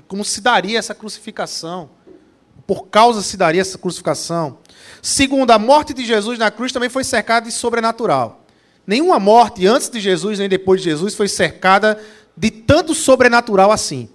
como 0.07 0.23
se 0.23 0.41
daria 0.41 0.77
essa 0.77 0.93
crucificação, 0.93 1.89
por 2.67 2.85
causa 2.87 3.23
se 3.23 3.35
daria 3.35 3.61
essa 3.61 3.79
crucificação. 3.79 4.59
Segundo, 5.01 5.49
a 5.49 5.57
morte 5.57 5.91
de 5.91 6.05
Jesus 6.05 6.37
na 6.37 6.51
cruz 6.51 6.71
também 6.71 6.89
foi 6.89 7.03
cercada 7.03 7.47
de 7.47 7.51
sobrenatural. 7.51 8.42
Nenhuma 8.85 9.19
morte 9.19 9.65
antes 9.65 9.89
de 9.89 9.99
Jesus 9.99 10.39
nem 10.39 10.49
depois 10.49 10.81
de 10.81 10.89
Jesus 10.89 11.15
foi 11.15 11.27
cercada 11.27 12.01
de 12.35 12.51
tanto 12.51 12.93
sobrenatural 12.93 13.71
assim. 13.71 14.09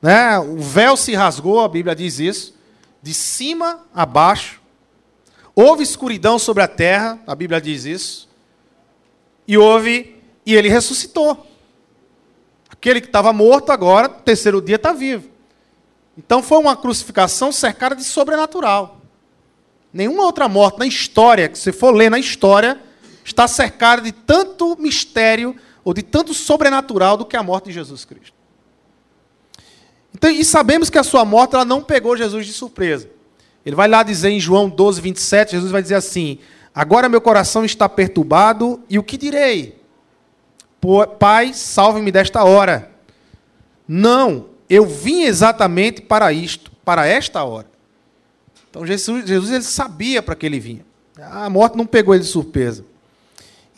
Né? 0.00 0.38
O 0.38 0.58
véu 0.58 0.96
se 0.96 1.14
rasgou, 1.14 1.60
a 1.60 1.68
Bíblia 1.68 1.94
diz 1.94 2.18
isso, 2.18 2.54
de 3.02 3.12
cima 3.12 3.80
a 3.94 4.06
baixo. 4.06 4.60
Houve 5.54 5.82
escuridão 5.82 6.38
sobre 6.38 6.62
a 6.62 6.68
terra, 6.68 7.20
a 7.26 7.34
Bíblia 7.34 7.60
diz 7.60 7.84
isso. 7.84 8.28
E 9.46 9.58
houve, 9.58 10.16
e 10.46 10.54
ele 10.54 10.68
ressuscitou. 10.68 11.46
Aquele 12.70 13.00
que 13.00 13.06
estava 13.06 13.32
morto 13.32 13.70
agora, 13.70 14.08
no 14.08 14.14
terceiro 14.14 14.62
dia 14.62 14.76
está 14.76 14.92
vivo. 14.92 15.28
Então 16.16 16.42
foi 16.42 16.58
uma 16.58 16.76
crucificação 16.76 17.52
cercada 17.52 17.94
de 17.94 18.04
sobrenatural. 18.04 19.00
Nenhuma 19.92 20.24
outra 20.24 20.48
morte 20.48 20.78
na 20.78 20.86
história, 20.86 21.48
que 21.48 21.58
você 21.58 21.70
for 21.70 21.94
ler 21.94 22.10
na 22.10 22.18
história, 22.18 22.80
está 23.24 23.46
cercada 23.46 24.02
de 24.02 24.12
tanto 24.12 24.76
mistério 24.80 25.56
ou 25.84 25.92
de 25.92 26.02
tanto 26.02 26.32
sobrenatural 26.32 27.16
do 27.16 27.24
que 27.24 27.36
a 27.36 27.42
morte 27.42 27.66
de 27.66 27.72
Jesus 27.72 28.04
Cristo. 28.04 28.34
Então, 30.14 30.30
e 30.30 30.44
sabemos 30.44 30.90
que 30.90 30.98
a 30.98 31.02
sua 31.02 31.24
morte 31.24 31.54
ela 31.54 31.64
não 31.64 31.82
pegou 31.82 32.16
Jesus 32.16 32.46
de 32.46 32.52
surpresa. 32.52 33.08
Ele 33.64 33.76
vai 33.76 33.88
lá 33.88 34.02
dizer 34.02 34.30
em 34.30 34.40
João 34.40 34.68
12, 34.68 35.00
27, 35.00 35.52
Jesus 35.52 35.70
vai 35.70 35.82
dizer 35.82 35.94
assim: 35.94 36.38
Agora 36.74 37.08
meu 37.08 37.20
coração 37.20 37.64
está 37.64 37.88
perturbado, 37.88 38.82
e 38.88 38.98
o 38.98 39.02
que 39.02 39.16
direi? 39.16 39.80
Pai, 41.18 41.52
salve-me 41.54 42.10
desta 42.10 42.42
hora. 42.44 42.90
Não, 43.86 44.46
eu 44.68 44.84
vim 44.84 45.22
exatamente 45.22 46.02
para 46.02 46.32
isto, 46.32 46.72
para 46.84 47.06
esta 47.06 47.44
hora. 47.44 47.70
Então 48.68 48.86
Jesus, 48.86 49.26
Jesus 49.26 49.50
ele 49.52 49.62
sabia 49.62 50.22
para 50.22 50.34
que 50.34 50.46
ele 50.46 50.58
vinha. 50.58 50.84
A 51.20 51.48
morte 51.48 51.76
não 51.76 51.86
pegou 51.86 52.14
ele 52.14 52.24
de 52.24 52.28
surpresa. 52.28 52.84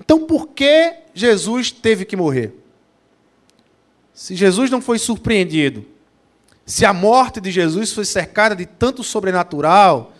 Então 0.01 0.27
por 0.27 0.49
que 0.49 0.95
Jesus 1.15 1.71
teve 1.71 2.05
que 2.05 2.17
morrer? 2.17 2.53
Se 4.13 4.35
Jesus 4.35 4.71
não 4.71 4.81
foi 4.81 4.99
surpreendido, 4.99 5.85
se 6.65 6.85
a 6.85 6.93
morte 6.93 7.41
de 7.41 7.51
Jesus 7.51 7.93
foi 7.93 8.05
cercada 8.05 8.57
de 8.57 8.65
tanto 8.65 9.03
sobrenatural, 9.03 10.13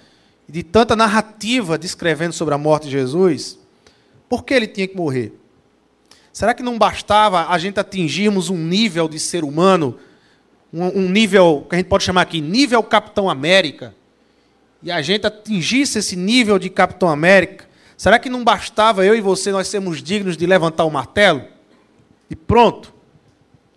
de 0.49 0.63
tanta 0.63 0.95
narrativa 0.95 1.79
descrevendo 1.79 2.33
sobre 2.33 2.55
a 2.55 2.59
morte 2.59 2.85
de 2.85 2.91
Jesus, 2.91 3.59
por 4.29 4.45
que 4.45 4.53
ele 4.53 4.67
tinha 4.67 4.87
que 4.87 4.97
morrer? 4.97 5.33
Será 6.33 6.53
que 6.53 6.63
não 6.63 6.77
bastava 6.77 7.47
a 7.49 7.57
gente 7.59 7.79
atingirmos 7.79 8.51
um 8.51 8.59
nível 8.59 9.09
de 9.09 9.19
ser 9.21 9.45
humano, 9.45 9.97
um, 10.73 11.09
nível 11.09 11.65
que 11.69 11.77
a 11.77 11.79
gente 11.79 11.87
pode 11.87 12.03
chamar 12.03 12.23
aqui, 12.23 12.41
nível 12.41 12.83
Capitão 12.83 13.31
América, 13.31 13.95
e 14.83 14.91
a 14.91 15.01
gente 15.01 15.27
atingisse 15.27 16.01
esse 16.01 16.17
nível 16.17 16.59
de 16.59 16.69
Capitão 16.69 17.09
América, 17.09 17.67
será 18.05 18.19
que 18.19 18.29
não 18.29 18.45
bastava 18.45 19.03
eu 19.03 19.17
e 19.17 19.21
você 19.23 19.51
nós 19.51 19.67
sermos 19.67 20.03
dignos 20.03 20.37
de 20.37 20.45
levantar 20.45 20.85
o 20.85 20.91
martelo? 20.91 21.43
E 22.29 22.37
pronto. 22.37 22.93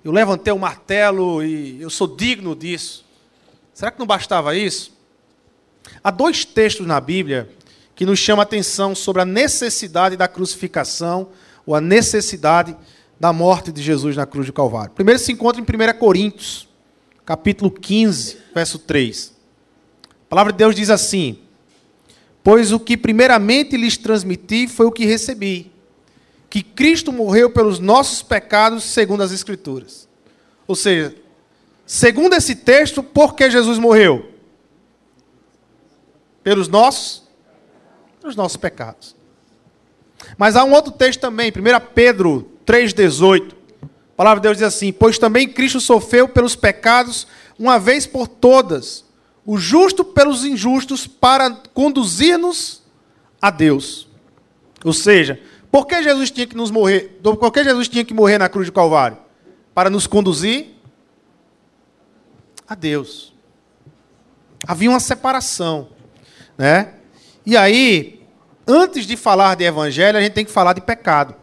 Eu 0.04 0.12
levantei 0.12 0.52
o 0.52 0.60
martelo 0.60 1.42
e 1.42 1.82
eu 1.82 1.90
sou 1.90 2.14
digno 2.14 2.54
disso. 2.54 3.06
Será 3.74 3.90
que 3.90 3.98
não 3.98 4.06
bastava 4.06 4.54
isso? 4.54 4.92
Há 6.04 6.12
dois 6.12 6.44
textos 6.44 6.86
na 6.86 7.00
Bíblia 7.00 7.50
que 7.96 8.06
nos 8.06 8.20
chamam 8.20 8.42
a 8.42 8.44
atenção 8.44 8.94
sobre 8.94 9.22
a 9.22 9.26
necessidade 9.26 10.18
da 10.18 10.28
crucificação 10.28 11.30
ou 11.66 11.74
a 11.74 11.80
necessidade 11.80 12.76
da 13.18 13.32
morte 13.32 13.72
de 13.72 13.82
Jesus 13.82 14.18
na 14.18 14.26
cruz 14.26 14.46
do 14.46 14.52
Calvário. 14.52 14.92
Primeiro 14.92 15.22
se 15.22 15.32
encontra 15.32 15.62
em 15.62 15.64
1 15.64 15.98
Coríntios, 15.98 16.68
capítulo 17.26 17.72
15, 17.72 18.38
verso 18.54 18.78
3. 18.78 19.34
A 20.04 20.30
palavra 20.30 20.52
de 20.52 20.58
Deus 20.58 20.76
diz 20.76 20.90
assim: 20.90 21.40
Pois 22.44 22.72
o 22.72 22.80
que 22.80 22.96
primeiramente 22.96 23.76
lhes 23.76 23.98
transmiti 23.98 24.68
foi 24.68 24.86
o 24.86 24.92
que 24.92 25.06
recebi 25.06 25.72
que 26.50 26.64
Cristo 26.64 27.12
morreu 27.12 27.50
pelos 27.50 27.80
nossos 27.80 28.22
pecados, 28.22 28.84
segundo 28.84 29.22
as 29.24 29.32
Escrituras. 29.32 30.08
Ou 30.66 30.76
seja, 30.76 31.16
segundo 31.86 32.34
esse 32.34 32.56
texto, 32.56 33.04
por 33.04 33.36
que 33.36 33.50
Jesus 33.50 33.78
morreu? 33.78 34.32
Pelos 36.44 36.68
nossos, 36.68 37.24
pelos 38.22 38.36
nossos 38.36 38.58
pecados. 38.58 39.16
Mas 40.38 40.56
há 40.56 40.64
um 40.64 40.72
outro 40.72 40.92
texto 40.92 41.20
também, 41.20 41.52
1 41.52 41.54
Pedro 41.94 42.50
3,18. 42.66 43.54
A 43.84 43.88
palavra 44.16 44.40
de 44.40 44.48
Deus 44.48 44.58
diz 44.58 44.66
assim: 44.66 44.92
Pois 44.92 45.20
também 45.20 45.48
Cristo 45.48 45.80
sofreu 45.80 46.28
pelos 46.28 46.56
pecados, 46.56 47.28
uma 47.60 47.78
vez 47.78 48.08
por 48.08 48.28
todas, 48.28 49.06
o 49.48 49.58
justo 49.58 50.04
pelos 50.04 50.44
injustos, 50.44 51.08
para 51.08 51.50
conduzir-nos 51.74 52.84
a 53.42 53.50
Deus. 53.50 54.10
Ou 54.84 54.92
seja, 54.92 55.42
por 55.72 55.88
que 55.88 56.04
Jesus 56.04 56.30
tinha 56.30 56.46
que 56.46 56.56
nos 56.56 56.70
morrer? 56.70 57.18
Por 57.24 57.50
que 57.50 57.64
Jesus 57.64 57.88
tinha 57.88 58.04
que 58.04 58.14
morrer 58.14 58.38
na 58.38 58.50
cruz 58.50 58.66
de 58.66 58.74
Calvário? 58.74 59.18
Para 59.74 59.90
nos 59.90 60.06
conduzir 60.06 60.76
a 62.68 62.76
Deus. 62.76 63.34
Havia 64.68 64.90
uma 64.90 65.00
separação, 65.00 65.88
né? 66.58 66.96
E 67.46 67.56
aí, 67.56 68.22
antes 68.68 69.06
de 69.08 69.16
falar 69.16 69.56
de 69.56 69.64
evangelho, 69.64 70.18
a 70.18 70.22
gente 70.22 70.34
tem 70.34 70.44
que 70.44 70.52
falar 70.52 70.74
de 70.74 70.82
pecado. 70.82 71.34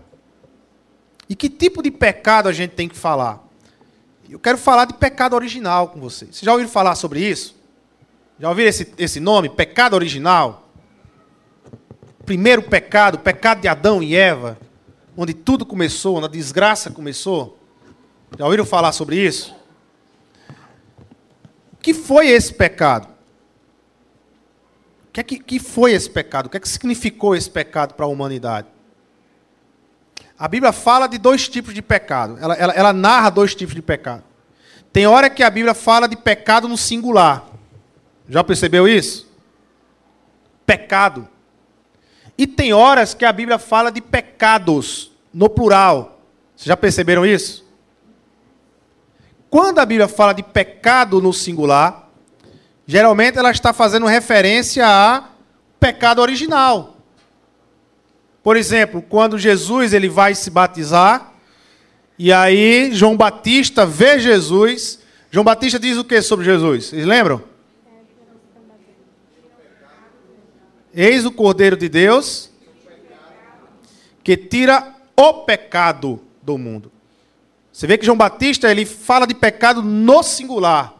E 1.26 1.34
que 1.34 1.48
tipo 1.48 1.82
de 1.82 1.90
pecado 1.90 2.50
a 2.50 2.52
gente 2.52 2.72
tem 2.72 2.86
que 2.86 2.98
falar? 2.98 3.42
Eu 4.28 4.38
quero 4.38 4.58
falar 4.58 4.84
de 4.84 4.92
pecado 4.92 5.34
original 5.34 5.88
com 5.88 6.00
vocês. 6.00 6.32
Vocês 6.32 6.42
já 6.42 6.52
ouviram 6.52 6.70
falar 6.70 6.96
sobre 6.96 7.20
isso? 7.20 7.63
Já 8.38 8.48
ouviram 8.48 8.68
esse, 8.68 8.92
esse 8.98 9.20
nome? 9.20 9.48
Pecado 9.48 9.94
original? 9.94 10.68
Primeiro 12.24 12.62
pecado, 12.62 13.18
pecado 13.18 13.60
de 13.60 13.68
Adão 13.68 14.02
e 14.02 14.16
Eva, 14.16 14.58
onde 15.16 15.34
tudo 15.34 15.64
começou, 15.64 16.16
onde 16.16 16.26
a 16.26 16.30
desgraça 16.30 16.90
começou. 16.90 17.58
Já 18.38 18.44
ouviram 18.44 18.64
falar 18.64 18.92
sobre 18.92 19.16
isso? 19.16 19.54
O 21.72 21.76
que 21.76 21.94
foi 21.94 22.28
esse 22.28 22.52
pecado? 22.52 23.08
O 25.08 25.12
que, 25.12 25.20
é 25.20 25.22
que, 25.22 25.38
que 25.38 25.58
foi 25.60 25.92
esse 25.92 26.10
pecado? 26.10 26.46
O 26.46 26.50
que 26.50 26.56
é 26.56 26.60
que 26.60 26.68
significou 26.68 27.36
esse 27.36 27.48
pecado 27.48 27.94
para 27.94 28.06
a 28.06 28.08
humanidade? 28.08 28.66
A 30.36 30.48
Bíblia 30.48 30.72
fala 30.72 31.06
de 31.06 31.18
dois 31.18 31.48
tipos 31.48 31.72
de 31.72 31.80
pecado. 31.80 32.36
Ela, 32.40 32.54
ela, 32.54 32.72
ela, 32.72 32.92
narra 32.92 33.30
dois 33.30 33.54
tipos 33.54 33.74
de 33.74 33.82
pecado. 33.82 34.24
Tem 34.92 35.06
hora 35.06 35.30
que 35.30 35.42
a 35.42 35.50
Bíblia 35.50 35.74
fala 35.74 36.08
de 36.08 36.16
pecado 36.16 36.66
no 36.66 36.76
singular. 36.76 37.44
Já 38.28 38.42
percebeu 38.42 38.88
isso? 38.88 39.28
Pecado. 40.66 41.28
E 42.36 42.46
tem 42.46 42.72
horas 42.72 43.14
que 43.14 43.24
a 43.24 43.32
Bíblia 43.32 43.58
fala 43.58 43.90
de 43.90 44.00
pecados 44.00 45.12
no 45.32 45.48
plural. 45.48 46.20
Vocês 46.54 46.66
já 46.66 46.76
perceberam 46.76 47.24
isso? 47.24 47.64
Quando 49.50 49.78
a 49.78 49.86
Bíblia 49.86 50.08
fala 50.08 50.32
de 50.32 50.42
pecado 50.42 51.20
no 51.20 51.32
singular, 51.32 52.08
geralmente 52.86 53.38
ela 53.38 53.50
está 53.50 53.72
fazendo 53.72 54.06
referência 54.06 54.84
a 54.86 55.28
pecado 55.78 56.20
original. 56.20 56.96
Por 58.42 58.56
exemplo, 58.56 59.00
quando 59.00 59.38
Jesus 59.38 59.92
ele 59.92 60.08
vai 60.08 60.34
se 60.34 60.50
batizar, 60.50 61.32
e 62.18 62.32
aí 62.32 62.90
João 62.92 63.16
Batista 63.16 63.86
vê 63.86 64.18
Jesus, 64.18 64.98
João 65.30 65.44
Batista 65.44 65.78
diz 65.78 65.96
o 65.96 66.04
que 66.04 66.20
sobre 66.20 66.44
Jesus? 66.44 66.86
Vocês 66.86 67.06
lembram? 67.06 67.53
Eis 70.94 71.24
o 71.24 71.32
Cordeiro 71.32 71.76
de 71.76 71.88
Deus 71.88 72.50
que 74.22 74.36
tira 74.36 74.94
o 75.16 75.44
pecado 75.44 76.20
do 76.42 76.56
mundo. 76.56 76.90
Você 77.72 77.86
vê 77.86 77.98
que 77.98 78.06
João 78.06 78.16
Batista 78.16 78.70
ele 78.70 78.86
fala 78.86 79.26
de 79.26 79.34
pecado 79.34 79.82
no 79.82 80.22
singular. 80.22 80.94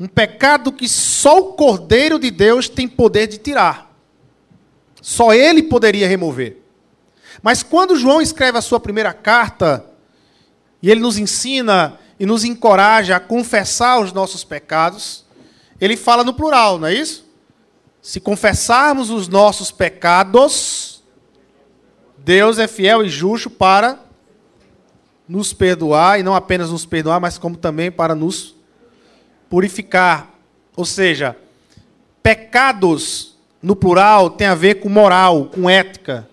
Um 0.00 0.08
pecado 0.08 0.72
que 0.72 0.88
só 0.88 1.38
o 1.38 1.52
Cordeiro 1.52 2.18
de 2.18 2.30
Deus 2.30 2.68
tem 2.68 2.88
poder 2.88 3.26
de 3.26 3.36
tirar. 3.36 3.94
Só 5.02 5.34
ele 5.34 5.62
poderia 5.62 6.08
remover. 6.08 6.62
Mas 7.42 7.62
quando 7.62 7.96
João 7.96 8.20
escreve 8.20 8.56
a 8.56 8.62
sua 8.62 8.80
primeira 8.80 9.12
carta, 9.12 9.84
e 10.82 10.90
ele 10.90 11.00
nos 11.00 11.18
ensina 11.18 11.98
e 12.18 12.24
nos 12.24 12.44
encoraja 12.44 13.16
a 13.16 13.20
confessar 13.20 14.00
os 14.00 14.12
nossos 14.12 14.42
pecados, 14.42 15.24
ele 15.78 15.96
fala 15.96 16.24
no 16.24 16.32
plural, 16.32 16.78
não 16.78 16.88
é 16.88 16.94
isso? 16.94 17.25
Se 18.06 18.20
confessarmos 18.20 19.10
os 19.10 19.26
nossos 19.26 19.72
pecados, 19.72 21.02
Deus 22.18 22.56
é 22.56 22.68
fiel 22.68 23.04
e 23.04 23.08
justo 23.08 23.50
para 23.50 23.98
nos 25.28 25.52
perdoar, 25.52 26.20
e 26.20 26.22
não 26.22 26.32
apenas 26.32 26.70
nos 26.70 26.86
perdoar, 26.86 27.18
mas 27.20 27.36
como 27.36 27.56
também 27.56 27.90
para 27.90 28.14
nos 28.14 28.54
purificar. 29.50 30.32
Ou 30.76 30.84
seja, 30.84 31.36
pecados 32.22 33.36
no 33.60 33.74
plural 33.74 34.30
tem 34.30 34.46
a 34.46 34.54
ver 34.54 34.76
com 34.76 34.88
moral, 34.88 35.46
com 35.46 35.68
ética 35.68 36.28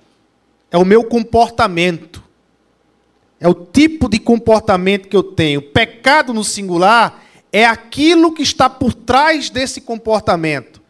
é 0.69 0.77
o 0.77 0.85
meu 0.85 1.03
comportamento. 1.03 2.23
É 3.39 3.47
o 3.47 3.55
tipo 3.55 4.07
de 4.07 4.19
comportamento 4.19 5.07
que 5.07 5.17
eu 5.17 5.23
tenho. 5.23 5.59
Pecado 5.59 6.35
no 6.35 6.43
singular 6.43 7.23
é 7.51 7.65
aquilo 7.65 8.31
que 8.31 8.43
está 8.43 8.69
por 8.69 8.93
trás 8.93 9.49
desse 9.49 9.81
comportamento. 9.81 10.82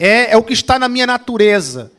É, 0.00 0.32
é 0.32 0.36
o 0.38 0.42
que 0.42 0.54
está 0.54 0.78
na 0.78 0.88
minha 0.88 1.06
natureza. 1.06 1.92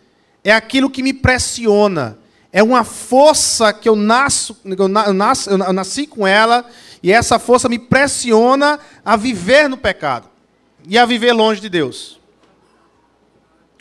É 0.43 0.51
aquilo 0.51 0.89
que 0.89 1.03
me 1.03 1.13
pressiona. 1.13 2.17
É 2.51 2.63
uma 2.63 2.83
força 2.83 3.71
que 3.71 3.87
eu, 3.87 3.95
nasço, 3.95 4.57
eu, 4.65 5.13
nasço, 5.13 5.49
eu 5.51 5.71
nasci 5.71 6.07
com 6.07 6.27
ela, 6.27 6.65
e 7.01 7.11
essa 7.11 7.37
força 7.39 7.69
me 7.69 7.79
pressiona 7.79 8.79
a 9.05 9.15
viver 9.15 9.69
no 9.69 9.77
pecado 9.77 10.27
e 10.85 10.97
a 10.97 11.05
viver 11.05 11.31
longe 11.31 11.61
de 11.61 11.69
Deus. 11.69 12.19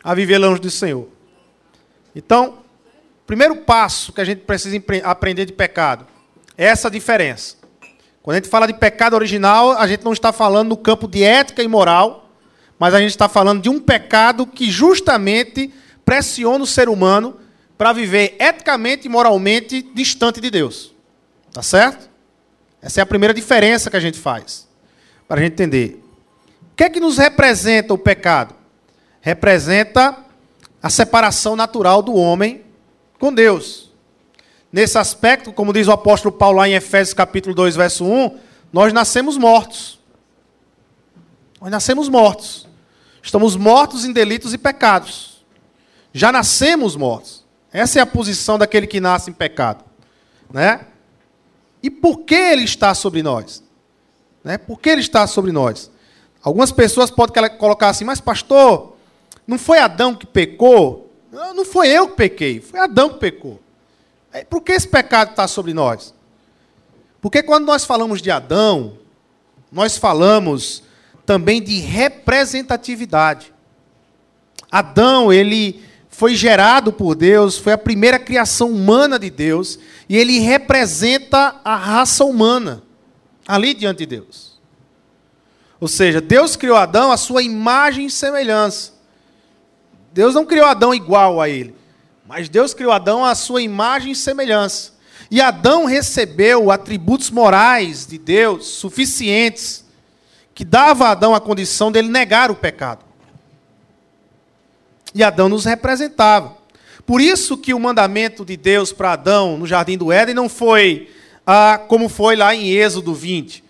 A 0.04 0.14
viver 0.14 0.38
longe 0.38 0.60
do 0.60 0.70
Senhor. 0.70 1.08
Então, 2.14 2.58
primeiro 3.26 3.56
passo 3.56 4.12
que 4.12 4.20
a 4.20 4.24
gente 4.24 4.42
precisa 4.42 4.76
aprender 5.02 5.46
de 5.46 5.52
pecado 5.52 6.06
é 6.56 6.66
essa 6.66 6.90
diferença. 6.90 7.56
Quando 8.22 8.34
a 8.34 8.38
gente 8.38 8.50
fala 8.50 8.66
de 8.66 8.74
pecado 8.74 9.14
original, 9.14 9.72
a 9.72 9.86
gente 9.86 10.04
não 10.04 10.12
está 10.12 10.30
falando 10.30 10.68
no 10.68 10.76
campo 10.76 11.08
de 11.08 11.24
ética 11.24 11.62
e 11.62 11.68
moral, 11.68 12.19
mas 12.80 12.94
a 12.94 12.98
gente 12.98 13.10
está 13.10 13.28
falando 13.28 13.60
de 13.60 13.68
um 13.68 13.78
pecado 13.78 14.46
que 14.46 14.70
justamente 14.70 15.70
pressiona 16.02 16.64
o 16.64 16.66
ser 16.66 16.88
humano 16.88 17.36
para 17.76 17.92
viver 17.92 18.36
eticamente 18.40 19.06
e 19.06 19.10
moralmente 19.10 19.82
distante 19.82 20.40
de 20.40 20.50
Deus. 20.50 20.94
Tá 21.52 21.60
certo? 21.60 22.08
Essa 22.80 23.00
é 23.00 23.02
a 23.02 23.06
primeira 23.06 23.34
diferença 23.34 23.90
que 23.90 23.98
a 23.98 24.00
gente 24.00 24.18
faz, 24.18 24.66
para 25.28 25.38
a 25.38 25.42
gente 25.42 25.52
entender. 25.52 26.02
O 26.72 26.74
que 26.74 26.84
é 26.84 26.88
que 26.88 26.98
nos 26.98 27.18
representa 27.18 27.92
o 27.92 27.98
pecado? 27.98 28.54
Representa 29.20 30.16
a 30.82 30.88
separação 30.88 31.54
natural 31.54 32.00
do 32.00 32.14
homem 32.14 32.62
com 33.18 33.30
Deus. 33.30 33.92
Nesse 34.72 34.96
aspecto, 34.96 35.52
como 35.52 35.74
diz 35.74 35.86
o 35.86 35.92
apóstolo 35.92 36.32
Paulo 36.34 36.56
lá 36.56 36.66
em 36.66 36.72
Efésios 36.72 37.12
capítulo 37.12 37.54
2, 37.54 37.76
verso 37.76 38.06
1, 38.06 38.38
nós 38.72 38.90
nascemos 38.90 39.36
mortos. 39.36 40.00
Nós 41.60 41.70
nascemos 41.70 42.08
mortos. 42.08 42.69
Estamos 43.22 43.56
mortos 43.56 44.04
em 44.04 44.12
delitos 44.12 44.54
e 44.54 44.58
pecados. 44.58 45.44
Já 46.12 46.32
nascemos 46.32 46.96
mortos. 46.96 47.44
Essa 47.72 47.98
é 47.98 48.02
a 48.02 48.06
posição 48.06 48.58
daquele 48.58 48.86
que 48.86 49.00
nasce 49.00 49.30
em 49.30 49.32
pecado. 49.32 49.84
Né? 50.52 50.86
E 51.82 51.90
por 51.90 52.20
que 52.20 52.34
ele 52.34 52.64
está 52.64 52.94
sobre 52.94 53.22
nós? 53.22 53.62
Né? 54.42 54.58
Por 54.58 54.80
que 54.80 54.88
ele 54.88 55.00
está 55.00 55.26
sobre 55.26 55.52
nós? 55.52 55.90
Algumas 56.42 56.72
pessoas 56.72 57.10
podem 57.10 57.56
colocar 57.56 57.88
assim, 57.88 58.04
mas 58.04 58.20
pastor, 58.20 58.96
não 59.46 59.58
foi 59.58 59.78
Adão 59.78 60.14
que 60.14 60.26
pecou? 60.26 61.10
Não, 61.30 61.54
não 61.54 61.64
foi 61.64 61.88
eu 61.88 62.08
que 62.08 62.16
pequei, 62.16 62.60
foi 62.60 62.80
Adão 62.80 63.10
que 63.10 63.18
pecou. 63.18 63.60
É, 64.32 64.44
por 64.44 64.62
que 64.62 64.72
esse 64.72 64.88
pecado 64.88 65.30
está 65.30 65.46
sobre 65.46 65.74
nós? 65.74 66.14
Porque 67.20 67.42
quando 67.42 67.66
nós 67.66 67.84
falamos 67.84 68.22
de 68.22 68.30
Adão, 68.30 68.96
nós 69.70 69.96
falamos 69.96 70.82
também 71.30 71.62
de 71.62 71.78
representatividade. 71.78 73.54
Adão, 74.68 75.32
ele 75.32 75.80
foi 76.08 76.34
gerado 76.34 76.92
por 76.92 77.14
Deus, 77.14 77.56
foi 77.56 77.72
a 77.72 77.78
primeira 77.78 78.18
criação 78.18 78.72
humana 78.72 79.16
de 79.16 79.30
Deus, 79.30 79.78
e 80.08 80.16
ele 80.16 80.40
representa 80.40 81.54
a 81.64 81.76
raça 81.76 82.24
humana 82.24 82.82
ali 83.46 83.74
diante 83.74 83.98
de 83.98 84.06
Deus. 84.06 84.58
Ou 85.78 85.86
seja, 85.86 86.20
Deus 86.20 86.56
criou 86.56 86.76
Adão 86.76 87.12
à 87.12 87.16
sua 87.16 87.44
imagem 87.44 88.06
e 88.06 88.10
semelhança. 88.10 88.94
Deus 90.12 90.34
não 90.34 90.44
criou 90.44 90.66
Adão 90.66 90.92
igual 90.92 91.40
a 91.40 91.48
ele, 91.48 91.76
mas 92.26 92.48
Deus 92.48 92.74
criou 92.74 92.90
Adão 92.90 93.24
à 93.24 93.36
sua 93.36 93.62
imagem 93.62 94.10
e 94.10 94.16
semelhança. 94.16 94.94
E 95.30 95.40
Adão 95.40 95.84
recebeu 95.84 96.72
atributos 96.72 97.30
morais 97.30 98.04
de 98.04 98.18
Deus 98.18 98.66
suficientes 98.66 99.88
que 100.60 100.64
dava 100.66 101.06
a 101.06 101.12
Adão 101.12 101.34
a 101.34 101.40
condição 101.40 101.90
dele 101.90 102.10
negar 102.10 102.50
o 102.50 102.54
pecado. 102.54 103.02
E 105.14 105.24
Adão 105.24 105.48
nos 105.48 105.64
representava. 105.64 106.54
Por 107.06 107.18
isso 107.18 107.56
que 107.56 107.72
o 107.72 107.80
mandamento 107.80 108.44
de 108.44 108.58
Deus 108.58 108.92
para 108.92 109.14
Adão 109.14 109.56
no 109.56 109.66
jardim 109.66 109.96
do 109.96 110.12
Éden 110.12 110.34
não 110.34 110.50
foi 110.50 111.10
ah, 111.46 111.80
como 111.88 112.10
foi 112.10 112.36
lá 112.36 112.54
em 112.54 112.72
Êxodo 112.72 113.14
20. 113.14 113.64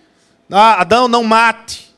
Ah, 0.50 0.80
Adão 0.80 1.06
não 1.06 1.22
mate. 1.22 1.94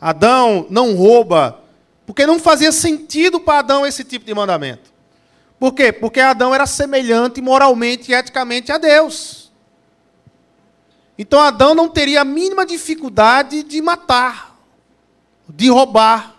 Adão 0.00 0.68
não 0.70 0.94
rouba. 0.94 1.58
Porque 2.06 2.24
não 2.26 2.38
fazia 2.38 2.70
sentido 2.70 3.40
para 3.40 3.58
Adão 3.58 3.84
esse 3.84 4.04
tipo 4.04 4.24
de 4.24 4.32
mandamento. 4.32 4.88
Por 5.58 5.74
quê? 5.74 5.90
Porque 5.90 6.20
Adão 6.20 6.54
era 6.54 6.64
semelhante 6.64 7.40
moralmente 7.42 8.12
e 8.12 8.14
eticamente 8.14 8.70
a 8.70 8.78
Deus. 8.78 9.45
Então 11.18 11.40
Adão 11.40 11.74
não 11.74 11.88
teria 11.88 12.20
a 12.20 12.24
mínima 12.24 12.66
dificuldade 12.66 13.62
de 13.62 13.80
matar, 13.80 14.56
de 15.48 15.70
roubar. 15.70 16.34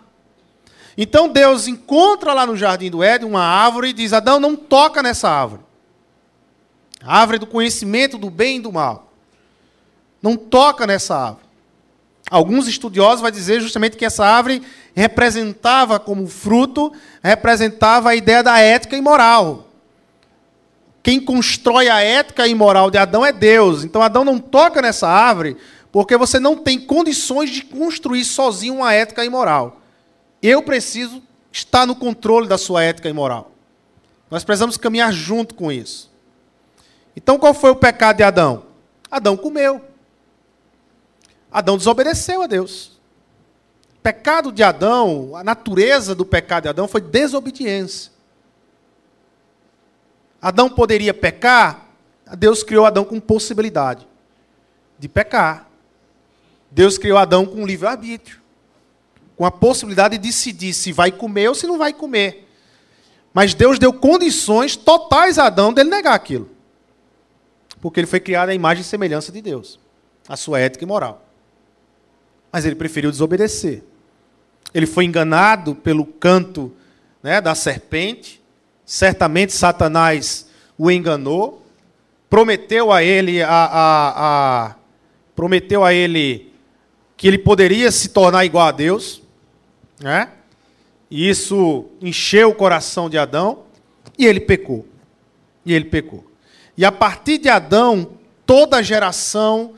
Então 0.96 1.28
Deus 1.28 1.66
encontra 1.66 2.32
lá 2.32 2.46
no 2.46 2.56
jardim 2.56 2.90
do 2.90 3.02
Éden 3.02 3.28
uma 3.28 3.42
árvore 3.42 3.88
e 3.88 3.92
diz: 3.92 4.12
Adão, 4.12 4.38
não 4.38 4.56
toca 4.56 5.02
nessa 5.02 5.28
árvore. 5.28 5.62
A 7.02 7.20
árvore 7.20 7.38
do 7.38 7.46
conhecimento 7.46 8.18
do 8.18 8.30
bem 8.30 8.58
e 8.58 8.60
do 8.60 8.72
mal. 8.72 9.12
Não 10.20 10.36
toca 10.36 10.86
nessa 10.86 11.16
árvore. 11.16 11.48
Alguns 12.30 12.66
estudiosos 12.68 13.20
vão 13.20 13.30
dizer 13.30 13.60
justamente 13.60 13.96
que 13.96 14.04
essa 14.04 14.26
árvore 14.26 14.62
representava 14.94 15.98
como 15.98 16.26
fruto, 16.26 16.92
representava 17.22 18.10
a 18.10 18.16
ideia 18.16 18.42
da 18.42 18.58
ética 18.58 18.96
e 18.96 19.00
moral. 19.00 19.67
Quem 21.02 21.20
constrói 21.20 21.88
a 21.88 22.00
ética 22.00 22.46
e 22.46 22.54
moral 22.54 22.90
de 22.90 22.98
Adão 22.98 23.24
é 23.24 23.32
Deus. 23.32 23.84
Então 23.84 24.02
Adão 24.02 24.24
não 24.24 24.38
toca 24.38 24.82
nessa 24.82 25.08
árvore 25.08 25.56
porque 25.90 26.16
você 26.16 26.38
não 26.38 26.56
tem 26.56 26.78
condições 26.78 27.50
de 27.50 27.62
construir 27.62 28.24
sozinho 28.24 28.74
uma 28.76 28.92
ética 28.92 29.24
e 29.24 29.28
moral. 29.28 29.80
Eu 30.42 30.62
preciso 30.62 31.22
estar 31.50 31.86
no 31.86 31.96
controle 31.96 32.46
da 32.46 32.58
sua 32.58 32.82
ética 32.82 33.08
e 33.08 33.12
moral. 33.12 33.52
Nós 34.30 34.44
precisamos 34.44 34.76
caminhar 34.76 35.12
junto 35.12 35.54
com 35.54 35.72
isso. 35.72 36.10
Então, 37.16 37.38
qual 37.38 37.54
foi 37.54 37.70
o 37.70 37.76
pecado 37.76 38.18
de 38.18 38.22
Adão? 38.22 38.64
Adão 39.10 39.36
comeu. 39.36 39.80
Adão 41.50 41.76
desobedeceu 41.76 42.42
a 42.42 42.46
Deus. 42.46 42.98
O 43.96 44.00
pecado 44.02 44.52
de 44.52 44.62
Adão, 44.62 45.34
a 45.34 45.42
natureza 45.42 46.14
do 46.14 46.24
pecado 46.24 46.64
de 46.64 46.68
Adão 46.68 46.86
foi 46.86 47.00
desobediência. 47.00 48.12
Adão 50.40 50.68
poderia 50.68 51.12
pecar? 51.12 51.88
Deus 52.36 52.62
criou 52.62 52.84
Adão 52.84 53.04
com 53.04 53.18
possibilidade 53.18 54.06
de 54.98 55.08
pecar. 55.08 55.68
Deus 56.70 56.98
criou 56.98 57.18
Adão 57.18 57.46
com 57.46 57.66
livre-arbítrio 57.66 58.38
com 59.38 59.46
a 59.46 59.52
possibilidade 59.52 60.18
de 60.18 60.26
decidir 60.26 60.74
se 60.74 60.90
vai 60.90 61.12
comer 61.12 61.48
ou 61.48 61.54
se 61.54 61.64
não 61.64 61.78
vai 61.78 61.92
comer. 61.92 62.48
Mas 63.32 63.54
Deus 63.54 63.78
deu 63.78 63.92
condições 63.92 64.74
totais 64.74 65.38
a 65.38 65.46
Adão 65.46 65.72
dele 65.72 65.88
negar 65.88 66.12
aquilo. 66.12 66.50
Porque 67.80 68.00
ele 68.00 68.08
foi 68.08 68.18
criado 68.18 68.48
à 68.48 68.54
imagem 68.54 68.80
e 68.80 68.84
semelhança 68.84 69.30
de 69.30 69.40
Deus, 69.40 69.78
a 70.28 70.36
sua 70.36 70.58
ética 70.58 70.82
e 70.82 70.88
moral. 70.88 71.24
Mas 72.50 72.64
ele 72.64 72.74
preferiu 72.74 73.12
desobedecer. 73.12 73.84
Ele 74.74 74.86
foi 74.86 75.04
enganado 75.04 75.72
pelo 75.76 76.04
canto 76.04 76.74
né, 77.22 77.40
da 77.40 77.54
serpente. 77.54 78.37
Certamente 78.88 79.52
Satanás 79.52 80.48
o 80.78 80.90
enganou. 80.90 81.62
Prometeu 82.30 82.90
a 82.90 83.02
ele 83.02 83.42
a, 83.42 83.50
a, 83.50 84.14
a 84.70 84.74
prometeu 85.36 85.84
a 85.84 85.92
ele 85.92 86.50
que 87.14 87.28
ele 87.28 87.36
poderia 87.36 87.92
se 87.92 88.08
tornar 88.08 88.46
igual 88.46 88.66
a 88.66 88.72
Deus. 88.72 89.20
Né? 90.00 90.30
E 91.10 91.28
isso 91.28 91.84
encheu 92.00 92.48
o 92.48 92.54
coração 92.54 93.10
de 93.10 93.18
Adão 93.18 93.64
e 94.16 94.24
ele 94.24 94.40
pecou. 94.40 94.86
E 95.66 95.74
ele 95.74 95.84
pecou. 95.84 96.24
E 96.74 96.82
a 96.82 96.90
partir 96.90 97.36
de 97.36 97.50
Adão, 97.50 98.12
toda 98.46 98.82
geração, 98.82 99.74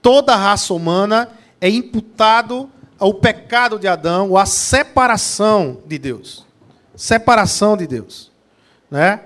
toda 0.00 0.36
raça 0.36 0.72
humana 0.72 1.30
é 1.60 1.68
imputado 1.68 2.70
ao 2.96 3.12
pecado 3.12 3.76
de 3.76 3.88
Adão, 3.88 4.36
à 4.36 4.46
separação 4.46 5.80
de 5.84 5.98
Deus. 5.98 6.46
Separação 6.94 7.76
de 7.76 7.88
Deus. 7.88 8.31
Né? 8.92 9.20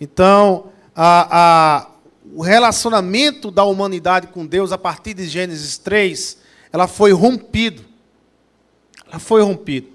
Então, 0.00 0.72
a, 0.96 1.28
a, 1.30 1.86
o 2.34 2.40
relacionamento 2.40 3.50
da 3.50 3.64
humanidade 3.64 4.28
com 4.28 4.46
Deus, 4.46 4.72
a 4.72 4.78
partir 4.78 5.12
de 5.12 5.28
Gênesis 5.28 5.76
3, 5.76 6.38
ela 6.72 6.88
foi 6.88 7.12
rompido 7.12 7.90
foi 9.18 9.42
rompido. 9.42 9.88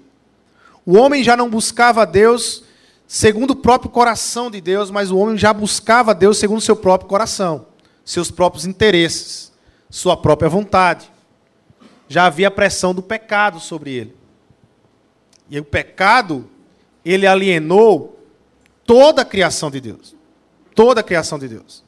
O 0.84 0.96
homem 0.96 1.24
já 1.24 1.36
não 1.36 1.48
buscava 1.48 2.04
Deus 2.04 2.62
segundo 3.06 3.52
o 3.52 3.56
próprio 3.56 3.90
coração 3.90 4.50
de 4.50 4.60
Deus, 4.60 4.90
mas 4.90 5.10
o 5.10 5.16
homem 5.16 5.38
já 5.38 5.52
buscava 5.52 6.14
Deus 6.14 6.38
segundo 6.38 6.60
seu 6.60 6.76
próprio 6.76 7.08
coração, 7.08 7.66
seus 8.04 8.30
próprios 8.30 8.66
interesses, 8.66 9.52
sua 9.88 10.16
própria 10.16 10.48
vontade. 10.48 11.10
Já 12.08 12.26
havia 12.26 12.50
pressão 12.50 12.94
do 12.94 13.02
pecado 13.02 13.58
sobre 13.58 13.92
ele. 13.92 14.16
E 15.48 15.58
o 15.58 15.64
pecado, 15.64 16.48
ele 17.04 17.26
alienou 17.26 18.15
toda 18.86 19.22
a 19.22 19.24
criação 19.24 19.70
de 19.70 19.80
Deus. 19.80 20.14
Toda 20.74 21.00
a 21.00 21.04
criação 21.04 21.38
de 21.38 21.48
Deus. 21.48 21.84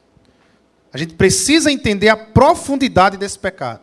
A 0.91 0.97
gente 0.97 1.13
precisa 1.13 1.71
entender 1.71 2.09
a 2.09 2.17
profundidade 2.17 3.17
desse 3.17 3.37
pecado. 3.37 3.81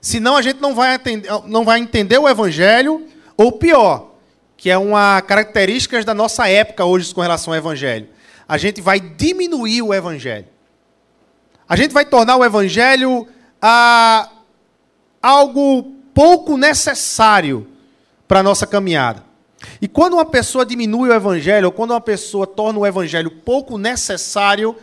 Senão 0.00 0.36
a 0.36 0.42
gente 0.42 0.60
não 0.60 0.74
vai, 0.74 0.94
atender, 0.94 1.28
não 1.46 1.64
vai 1.64 1.80
entender 1.80 2.18
o 2.18 2.28
Evangelho, 2.28 3.06
ou 3.36 3.52
pior, 3.52 4.12
que 4.56 4.70
é 4.70 4.78
uma 4.78 5.20
característica 5.22 6.02
da 6.04 6.14
nossa 6.14 6.48
época 6.48 6.84
hoje 6.84 7.12
com 7.14 7.20
relação 7.20 7.52
ao 7.52 7.58
Evangelho. 7.58 8.08
A 8.46 8.56
gente 8.56 8.80
vai 8.80 9.00
diminuir 9.00 9.82
o 9.82 9.92
Evangelho. 9.92 10.46
A 11.68 11.74
gente 11.74 11.92
vai 11.92 12.04
tornar 12.04 12.36
o 12.36 12.44
Evangelho 12.44 13.26
ah, 13.60 14.30
algo 15.20 15.82
pouco 16.14 16.56
necessário 16.56 17.66
para 18.28 18.40
a 18.40 18.42
nossa 18.42 18.66
caminhada. 18.66 19.25
E 19.80 19.88
quando 19.88 20.14
uma 20.14 20.24
pessoa 20.24 20.64
diminui 20.64 21.10
o 21.10 21.14
Evangelho, 21.14 21.66
ou 21.66 21.72
quando 21.72 21.90
uma 21.90 22.00
pessoa 22.00 22.46
torna 22.46 22.78
o 22.78 22.86
Evangelho 22.86 23.30
pouco 23.30 23.78
necessário, 23.78 24.76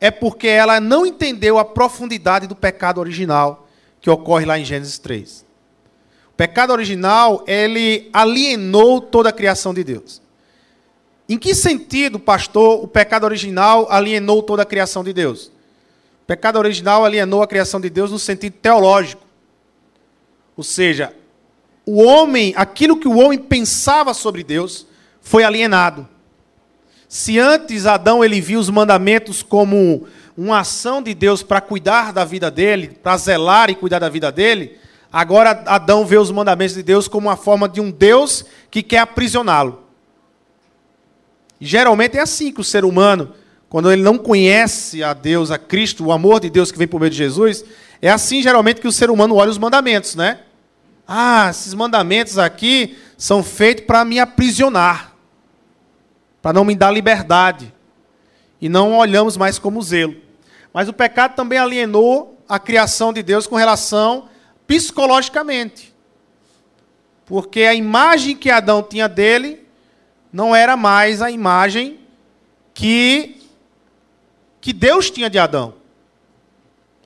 é 0.00 0.10
porque 0.10 0.48
ela 0.48 0.80
não 0.80 1.06
entendeu 1.06 1.58
a 1.58 1.64
profundidade 1.64 2.46
do 2.46 2.54
pecado 2.54 2.98
original 2.98 3.66
que 4.00 4.10
ocorre 4.10 4.44
lá 4.44 4.58
em 4.58 4.64
Gênesis 4.64 4.98
3. 4.98 5.44
O 6.30 6.36
pecado 6.36 6.72
original, 6.72 7.42
ele 7.46 8.10
alienou 8.12 9.00
toda 9.00 9.30
a 9.30 9.32
criação 9.32 9.72
de 9.72 9.82
Deus. 9.82 10.20
Em 11.28 11.38
que 11.38 11.54
sentido, 11.54 12.20
pastor, 12.20 12.84
o 12.84 12.86
pecado 12.86 13.24
original 13.24 13.90
alienou 13.90 14.42
toda 14.42 14.62
a 14.62 14.66
criação 14.66 15.02
de 15.02 15.12
Deus? 15.12 15.46
O 15.46 16.26
pecado 16.26 16.58
original 16.58 17.04
alienou 17.04 17.42
a 17.42 17.46
criação 17.46 17.80
de 17.80 17.90
Deus 17.90 18.10
no 18.12 18.18
sentido 18.18 18.52
teológico. 18.54 19.24
Ou 20.56 20.62
seja, 20.62 21.12
o 21.86 22.02
homem, 22.02 22.52
aquilo 22.56 22.98
que 22.98 23.06
o 23.06 23.16
homem 23.16 23.38
pensava 23.38 24.12
sobre 24.12 24.42
Deus, 24.42 24.86
foi 25.20 25.44
alienado. 25.44 26.06
Se 27.08 27.38
antes 27.38 27.86
Adão 27.86 28.24
ele 28.24 28.40
viu 28.40 28.58
os 28.58 28.68
mandamentos 28.68 29.40
como 29.40 30.04
uma 30.36 30.60
ação 30.60 31.00
de 31.00 31.14
Deus 31.14 31.44
para 31.44 31.60
cuidar 31.60 32.12
da 32.12 32.24
vida 32.24 32.50
dele, 32.50 32.88
para 32.88 33.16
zelar 33.16 33.70
e 33.70 33.76
cuidar 33.76 34.00
da 34.00 34.08
vida 34.08 34.32
dele, 34.32 34.76
agora 35.12 35.62
Adão 35.66 36.04
vê 36.04 36.18
os 36.18 36.32
mandamentos 36.32 36.74
de 36.74 36.82
Deus 36.82 37.06
como 37.06 37.28
uma 37.28 37.36
forma 37.36 37.68
de 37.68 37.80
um 37.80 37.90
Deus 37.90 38.44
que 38.68 38.82
quer 38.82 38.98
aprisioná-lo. 38.98 39.84
Geralmente 41.60 42.18
é 42.18 42.20
assim 42.20 42.52
que 42.52 42.60
o 42.60 42.64
ser 42.64 42.84
humano, 42.84 43.32
quando 43.68 43.90
ele 43.90 44.02
não 44.02 44.18
conhece 44.18 45.04
a 45.04 45.14
Deus, 45.14 45.52
a 45.52 45.58
Cristo, 45.58 46.04
o 46.04 46.12
amor 46.12 46.40
de 46.40 46.50
Deus 46.50 46.72
que 46.72 46.78
vem 46.78 46.88
por 46.88 47.00
meio 47.00 47.10
de 47.10 47.16
Jesus, 47.16 47.64
é 48.02 48.10
assim 48.10 48.42
geralmente 48.42 48.80
que 48.80 48.88
o 48.88 48.92
ser 48.92 49.08
humano 49.08 49.36
olha 49.36 49.50
os 49.50 49.56
mandamentos, 49.56 50.16
né? 50.16 50.40
Ah, 51.06 51.48
esses 51.50 51.72
mandamentos 51.72 52.38
aqui 52.38 52.98
são 53.16 53.42
feitos 53.42 53.84
para 53.84 54.04
me 54.04 54.18
aprisionar, 54.18 55.14
para 56.42 56.52
não 56.52 56.64
me 56.64 56.74
dar 56.74 56.90
liberdade. 56.90 57.72
E 58.60 58.68
não 58.68 58.96
olhamos 58.96 59.36
mais 59.36 59.58
como 59.58 59.82
zelo. 59.82 60.16
Mas 60.72 60.88
o 60.88 60.92
pecado 60.92 61.34
também 61.34 61.58
alienou 61.58 62.42
a 62.48 62.58
criação 62.58 63.12
de 63.12 63.22
Deus 63.22 63.46
com 63.46 63.54
relação 63.56 64.28
psicologicamente. 64.66 65.94
Porque 67.24 67.62
a 67.62 67.74
imagem 67.74 68.36
que 68.36 68.50
Adão 68.50 68.82
tinha 68.82 69.08
dele 69.08 69.66
não 70.32 70.54
era 70.54 70.76
mais 70.76 71.22
a 71.22 71.30
imagem 71.30 72.00
que, 72.72 73.40
que 74.60 74.72
Deus 74.72 75.10
tinha 75.10 75.30
de 75.30 75.38
Adão. 75.38 75.74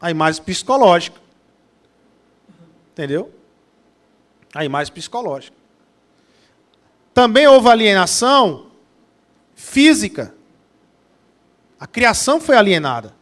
A 0.01 0.11
imagem 0.11 0.43
psicológica. 0.43 1.21
Entendeu? 2.93 3.33
A 4.55 4.65
imagem 4.65 4.93
psicológica. 4.93 5.57
Também 7.15 7.47
houve 7.47 7.69
alienação 7.69 8.67
física. 9.55 10.35
A 11.79 11.87
criação 11.87 12.41
foi 12.41 12.57
alienada. 12.57 13.15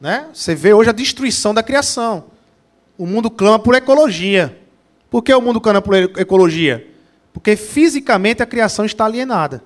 Né? 0.00 0.28
Você 0.32 0.54
vê 0.54 0.72
hoje 0.72 0.90
a 0.90 0.92
destruição 0.92 1.52
da 1.52 1.62
criação. 1.62 2.26
O 2.96 3.06
mundo 3.06 3.30
clama 3.30 3.58
por 3.58 3.74
ecologia. 3.74 4.58
Por 5.10 5.22
que 5.22 5.34
o 5.34 5.40
mundo 5.40 5.60
clama 5.60 5.82
por 5.82 5.94
ecologia? 5.94 6.88
Porque 7.32 7.56
fisicamente 7.56 8.42
a 8.42 8.46
criação 8.46 8.84
está 8.84 9.04
alienada. 9.04 9.62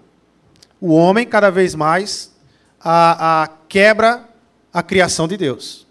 o 0.80 0.92
homem, 0.92 1.26
cada 1.26 1.50
vez 1.50 1.74
mais, 1.74 2.34
a, 2.80 3.42
a 3.42 3.48
quebra 3.68 4.28
a 4.74 4.82
criação 4.82 5.28
de 5.28 5.36
Deus. 5.36 5.86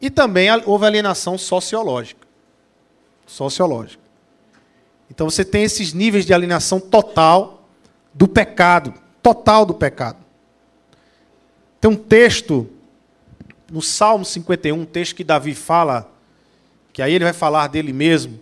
E 0.00 0.10
também 0.10 0.48
houve 0.66 0.84
alienação 0.84 1.38
sociológica. 1.38 2.17
Sociológica. 3.28 4.02
Então 5.10 5.30
você 5.30 5.44
tem 5.44 5.62
esses 5.62 5.92
níveis 5.92 6.26
de 6.26 6.34
alienação 6.34 6.80
total 6.80 7.68
do 8.12 8.26
pecado. 8.26 8.94
Total 9.22 9.64
do 9.64 9.74
pecado. 9.74 10.18
Tem 11.80 11.90
um 11.90 11.96
texto 11.96 12.68
no 13.70 13.82
Salmo 13.82 14.24
51, 14.24 14.80
um 14.80 14.84
texto 14.84 15.14
que 15.14 15.22
Davi 15.22 15.54
fala, 15.54 16.10
que 16.92 17.02
aí 17.02 17.12
ele 17.12 17.24
vai 17.24 17.32
falar 17.32 17.68
dele 17.68 17.92
mesmo, 17.92 18.40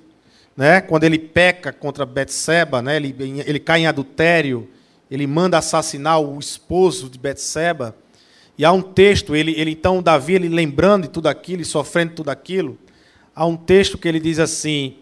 né? 0.56 0.80
quando 0.80 1.04
ele 1.04 1.18
peca 1.18 1.72
contra 1.72 2.06
Betseba, 2.06 2.80
né? 2.80 2.96
ele, 2.96 3.14
ele 3.44 3.58
cai 3.58 3.80
em 3.80 3.86
adultério, 3.86 4.70
ele 5.10 5.26
manda 5.26 5.58
assassinar 5.58 6.20
o 6.20 6.38
esposo 6.38 7.10
de 7.10 7.18
Betseba. 7.18 7.94
E 8.56 8.64
há 8.64 8.72
um 8.72 8.80
texto, 8.80 9.36
ele, 9.36 9.52
ele 9.58 9.72
então, 9.72 10.02
Davi, 10.02 10.34
ele 10.34 10.48
lembrando 10.48 11.02
de 11.02 11.10
tudo 11.10 11.28
aquilo 11.28 11.60
e 11.60 11.64
sofrendo 11.64 12.14
tudo 12.14 12.30
aquilo, 12.30 12.78
há 13.36 13.44
um 13.44 13.56
texto 13.56 13.98
que 13.98 14.08
ele 14.08 14.18
diz 14.18 14.38
assim: 14.38 14.96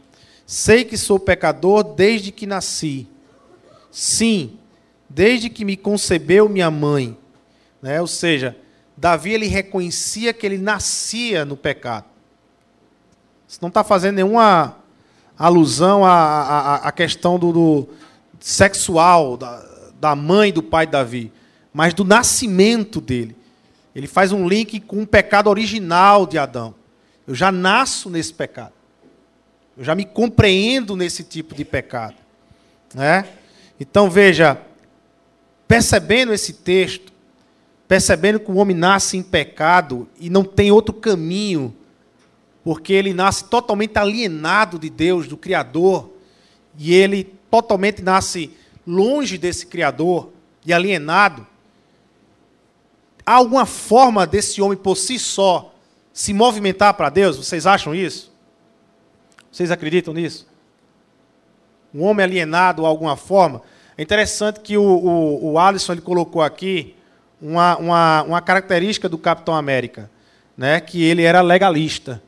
Sei 0.45 0.85
que 0.85 0.99
sou 0.99 1.21
pecador 1.21 1.85
desde 1.85 2.33
que 2.33 2.47
nasci. 2.47 3.07
Sim, 3.93 4.59
desde 5.09 5.49
que 5.49 5.65
me 5.65 5.77
concebeu 5.77 6.49
minha 6.49 6.71
mãe. 6.71 7.17
Né? 7.81 8.01
Ou 8.01 8.09
seja, 8.09 8.57
Davi 8.97 9.33
ele 9.33 9.47
reconhecia 9.47 10.33
que 10.35 10.45
ele 10.45 10.59
nascia 10.59 11.45
no 11.45 11.57
pecado. 11.57 12.07
Isso 13.49 13.61
não 13.63 13.69
está 13.69 13.85
fazendo 13.85 14.17
nenhuma 14.17 14.79
alusão 15.39 16.05
à, 16.05 16.13
à, 16.13 16.75
à 16.89 16.93
questão 16.93 17.39
do, 17.39 17.53
do 17.53 17.89
sexual 18.41 19.37
da, 19.37 19.65
da 20.01 20.17
mãe 20.17 20.53
do 20.53 20.63
pai 20.63 20.87
Davi, 20.87 21.33
mas 21.73 21.95
do 21.95 22.05
nascimento 22.05 23.01
dele. 23.01 23.37
Ele 23.95 24.09
faz 24.09 24.33
um 24.33 24.49
link 24.49 24.81
com 24.81 25.03
o 25.03 25.07
pecado 25.07 25.49
original 25.49 26.27
de 26.27 26.37
Adão. 26.37 26.75
Eu 27.27 27.35
já 27.35 27.51
nasço 27.51 28.11
nesse 28.11 28.33
pecado. 28.33 28.73
Eu 29.77 29.85
já 29.85 29.95
me 29.95 30.05
compreendo 30.05 30.95
nesse 30.95 31.25
tipo 31.25 31.55
de 31.55 31.65
pecado. 31.65 32.17
Né? 32.95 33.27
Então 33.81 34.09
veja, 34.09 34.61
percebendo 35.67 36.33
esse 36.33 36.53
texto, 36.53 37.13
percebendo 37.89 38.39
que 38.39 38.51
o 38.51 38.57
homem 38.57 38.77
nasce 38.77 39.17
em 39.17 39.23
pecado 39.23 40.09
e 40.19 40.31
não 40.31 40.45
tem 40.45 40.71
outro 40.71 40.95
caminho, 40.95 41.75
porque 42.63 42.93
ele 42.93 43.13
nasce 43.13 43.45
totalmente 43.45 43.99
alienado 43.99 44.79
de 44.79 44.89
Deus, 44.89 45.27
do 45.27 45.37
Criador, 45.37 46.11
e 46.79 46.95
ele 46.95 47.25
totalmente 47.51 48.03
nasce 48.03 48.51
longe 48.87 49.37
desse 49.37 49.67
Criador 49.67 50.31
e 50.65 50.73
alienado. 50.73 51.47
Há 53.27 53.35
alguma 53.35 53.67
forma 53.67 54.27
desse 54.27 54.63
homem 54.63 54.79
por 54.79 54.97
si 54.97 55.19
só 55.19 55.74
se 56.15 56.33
movimentar 56.33 56.95
para 56.95 57.11
Deus? 57.11 57.37
Vocês 57.37 57.67
acham 57.67 57.93
isso? 57.93 58.33
Vocês 59.51 59.73
acreditam 59.73 60.15
nisso? 60.15 60.47
Um 61.93 62.05
homem 62.05 62.23
alienado 62.23 62.83
de 62.83 62.89
alguma 62.89 63.17
forma? 63.17 63.63
É 63.99 64.03
interessante 64.03 64.61
que 64.61 64.79
o, 64.79 64.83
o, 64.83 65.53
o 65.53 65.59
Alisson 65.59 65.93
ele 65.93 66.01
colocou 66.01 66.41
aqui 66.41 66.95
uma, 67.43 67.77
uma, 67.77 68.23
uma 68.23 68.41
característica 68.41 69.09
do 69.09 69.19
Capitão 69.19 69.55
América, 69.55 70.09
né? 70.57 70.81
que 70.81 71.03
ele 71.03 71.23
era 71.23 71.41
legalista. 71.41 72.23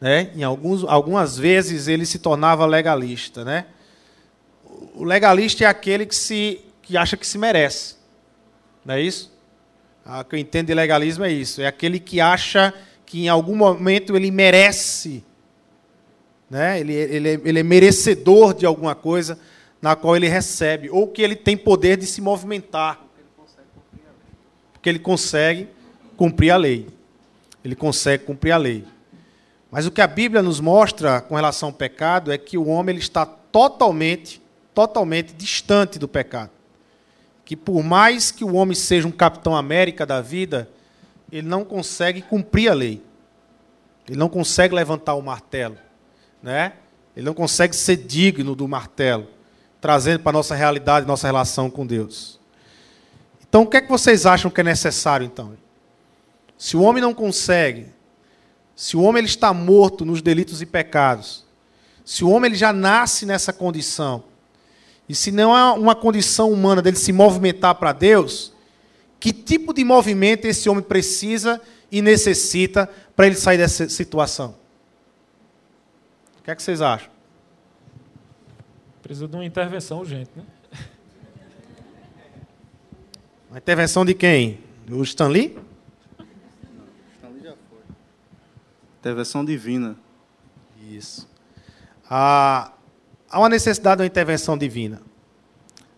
Né? 0.00 0.32
Em 0.34 0.42
alguns, 0.42 0.82
algumas 0.82 1.38
vezes 1.38 1.86
ele 1.86 2.06
se 2.06 2.18
tornava 2.18 2.66
legalista. 2.66 3.44
Né? 3.44 3.66
O 4.94 5.04
legalista 5.04 5.62
é 5.62 5.66
aquele 5.68 6.04
que, 6.04 6.16
se, 6.16 6.60
que 6.82 6.96
acha 6.96 7.16
que 7.16 7.26
se 7.26 7.38
merece. 7.38 7.94
Não 8.84 8.94
é 8.94 9.00
isso? 9.00 9.32
O 10.04 10.24
que 10.24 10.34
eu 10.34 10.40
entendo 10.40 10.66
de 10.66 10.74
legalismo 10.74 11.24
é 11.24 11.30
isso. 11.30 11.62
É 11.62 11.66
aquele 11.68 12.00
que 12.00 12.20
acha 12.20 12.74
que 13.10 13.24
em 13.24 13.28
algum 13.28 13.56
momento 13.56 14.14
ele 14.14 14.30
merece 14.30 15.24
né? 16.48 16.78
ele, 16.78 16.94
ele, 16.94 17.28
ele 17.44 17.58
é 17.58 17.62
merecedor 17.64 18.54
de 18.54 18.64
alguma 18.64 18.94
coisa 18.94 19.36
na 19.82 19.96
qual 19.96 20.14
ele 20.14 20.28
recebe, 20.28 20.88
ou 20.90 21.08
que 21.08 21.20
ele 21.20 21.34
tem 21.34 21.56
poder 21.56 21.96
de 21.96 22.06
se 22.06 22.20
movimentar. 22.20 23.00
Porque 24.72 24.88
ele 24.88 25.00
consegue 25.00 25.68
cumprir 26.16 26.52
a 26.52 26.56
lei. 26.56 26.86
Ele 27.64 27.74
consegue 27.74 28.24
cumprir 28.24 28.52
a 28.52 28.56
lei. 28.56 28.84
Mas 29.72 29.86
o 29.86 29.90
que 29.90 30.00
a 30.00 30.06
Bíblia 30.06 30.40
nos 30.40 30.60
mostra 30.60 31.20
com 31.20 31.34
relação 31.34 31.70
ao 31.70 31.72
pecado 31.72 32.30
é 32.30 32.38
que 32.38 32.56
o 32.56 32.68
homem 32.68 32.94
ele 32.94 33.02
está 33.02 33.26
totalmente, 33.26 34.40
totalmente 34.72 35.32
distante 35.32 35.98
do 35.98 36.06
pecado. 36.06 36.50
Que 37.44 37.56
por 37.56 37.82
mais 37.82 38.30
que 38.30 38.44
o 38.44 38.54
homem 38.54 38.76
seja 38.76 39.08
um 39.08 39.12
capitão 39.12 39.56
América 39.56 40.06
da 40.06 40.20
vida, 40.20 40.68
ele 41.30 41.46
não 41.46 41.64
consegue 41.64 42.22
cumprir 42.22 42.70
a 42.70 42.74
lei. 42.74 43.02
Ele 44.08 44.18
não 44.18 44.28
consegue 44.28 44.74
levantar 44.74 45.14
o 45.14 45.22
martelo 45.22 45.78
né? 46.42 46.74
Ele 47.16 47.26
não 47.26 47.34
consegue 47.34 47.74
ser 47.74 47.96
digno 47.96 48.54
do 48.54 48.66
martelo, 48.66 49.28
trazendo 49.80 50.20
para 50.20 50.30
a 50.30 50.32
nossa 50.32 50.54
realidade, 50.54 51.06
nossa 51.06 51.26
relação 51.26 51.70
com 51.70 51.86
Deus. 51.86 52.38
Então, 53.48 53.62
o 53.62 53.66
que 53.66 53.76
é 53.76 53.80
que 53.80 53.88
vocês 53.88 54.26
acham 54.26 54.50
que 54.50 54.60
é 54.60 54.64
necessário, 54.64 55.26
então? 55.26 55.56
Se 56.56 56.76
o 56.76 56.82
homem 56.82 57.02
não 57.02 57.12
consegue, 57.12 57.86
se 58.76 58.96
o 58.96 59.02
homem 59.02 59.20
ele 59.20 59.28
está 59.28 59.52
morto 59.52 60.04
nos 60.04 60.22
delitos 60.22 60.62
e 60.62 60.66
pecados, 60.66 61.44
se 62.04 62.24
o 62.24 62.30
homem 62.30 62.50
ele 62.50 62.58
já 62.58 62.72
nasce 62.72 63.26
nessa 63.26 63.52
condição, 63.52 64.24
e 65.08 65.14
se 65.14 65.32
não 65.32 65.56
é 65.56 65.72
uma 65.72 65.94
condição 65.94 66.52
humana 66.52 66.80
dele 66.80 66.96
se 66.96 67.12
movimentar 67.12 67.74
para 67.74 67.92
Deus, 67.92 68.52
que 69.20 69.32
tipo 69.32 69.74
de 69.74 69.84
movimento 69.84 70.46
esse 70.46 70.68
homem 70.68 70.82
precisa 70.82 71.60
e 71.92 72.00
necessita 72.00 72.88
para 73.14 73.26
ele 73.26 73.36
sair 73.36 73.58
dessa 73.58 73.86
situação? 73.88 74.56
O 76.38 76.42
que 76.42 76.50
é 76.50 76.56
que 76.56 76.62
vocês 76.62 76.80
acham? 76.80 77.10
Precisa 79.02 79.28
de 79.28 79.36
uma 79.36 79.44
intervenção 79.44 79.98
urgente, 79.98 80.30
né? 80.34 80.44
Uma 83.50 83.58
intervenção 83.58 84.04
de 84.04 84.14
quem? 84.14 84.60
O 84.88 85.02
Stanley? 85.02 85.58
Stanley 87.16 87.42
já 87.42 87.54
foi. 87.68 87.80
Intervenção 89.00 89.44
divina. 89.44 89.96
Isso. 90.88 91.28
Ah, 92.08 92.72
há 93.28 93.38
uma 93.38 93.48
necessidade 93.48 93.96
de 93.96 94.02
uma 94.02 94.06
intervenção 94.06 94.56
divina. 94.56 95.02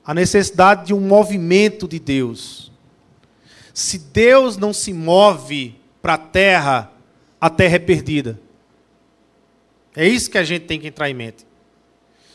A 0.05 0.15
necessidade 0.15 0.87
de 0.87 0.95
um 0.95 1.01
movimento 1.01 1.87
de 1.87 2.01
Deus. 2.01 2.72
Se 3.73 3.99
Deus 3.99 4.57
não 4.57 4.73
se 4.73 4.93
move 4.93 5.75
para 6.01 6.15
a 6.15 6.19
terra, 6.19 6.93
a 7.41 7.49
terra 7.49 7.77
é 7.77 7.79
perdida. 7.79 8.39
É 9.95 10.07
isso 10.07 10.31
que 10.31 10.39
a 10.39 10.45
gente 10.45 10.67
tem 10.67 10.81
que 10.81 10.89
entrar 10.89 11.09
em 11.09 11.15
mente. 11.15 11.47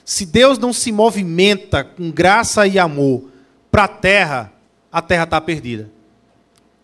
Se 0.05 0.25
Deus 0.25 0.57
não 0.57 0.71
se 0.71 0.91
movimenta 0.91 1.83
com 1.83 2.09
graça 2.11 2.65
e 2.65 2.79
amor 2.79 3.29
para 3.69 3.83
a 3.83 3.87
terra, 3.87 4.53
a 4.91 5.01
terra 5.01 5.25
está 5.25 5.41
perdida. 5.41 5.91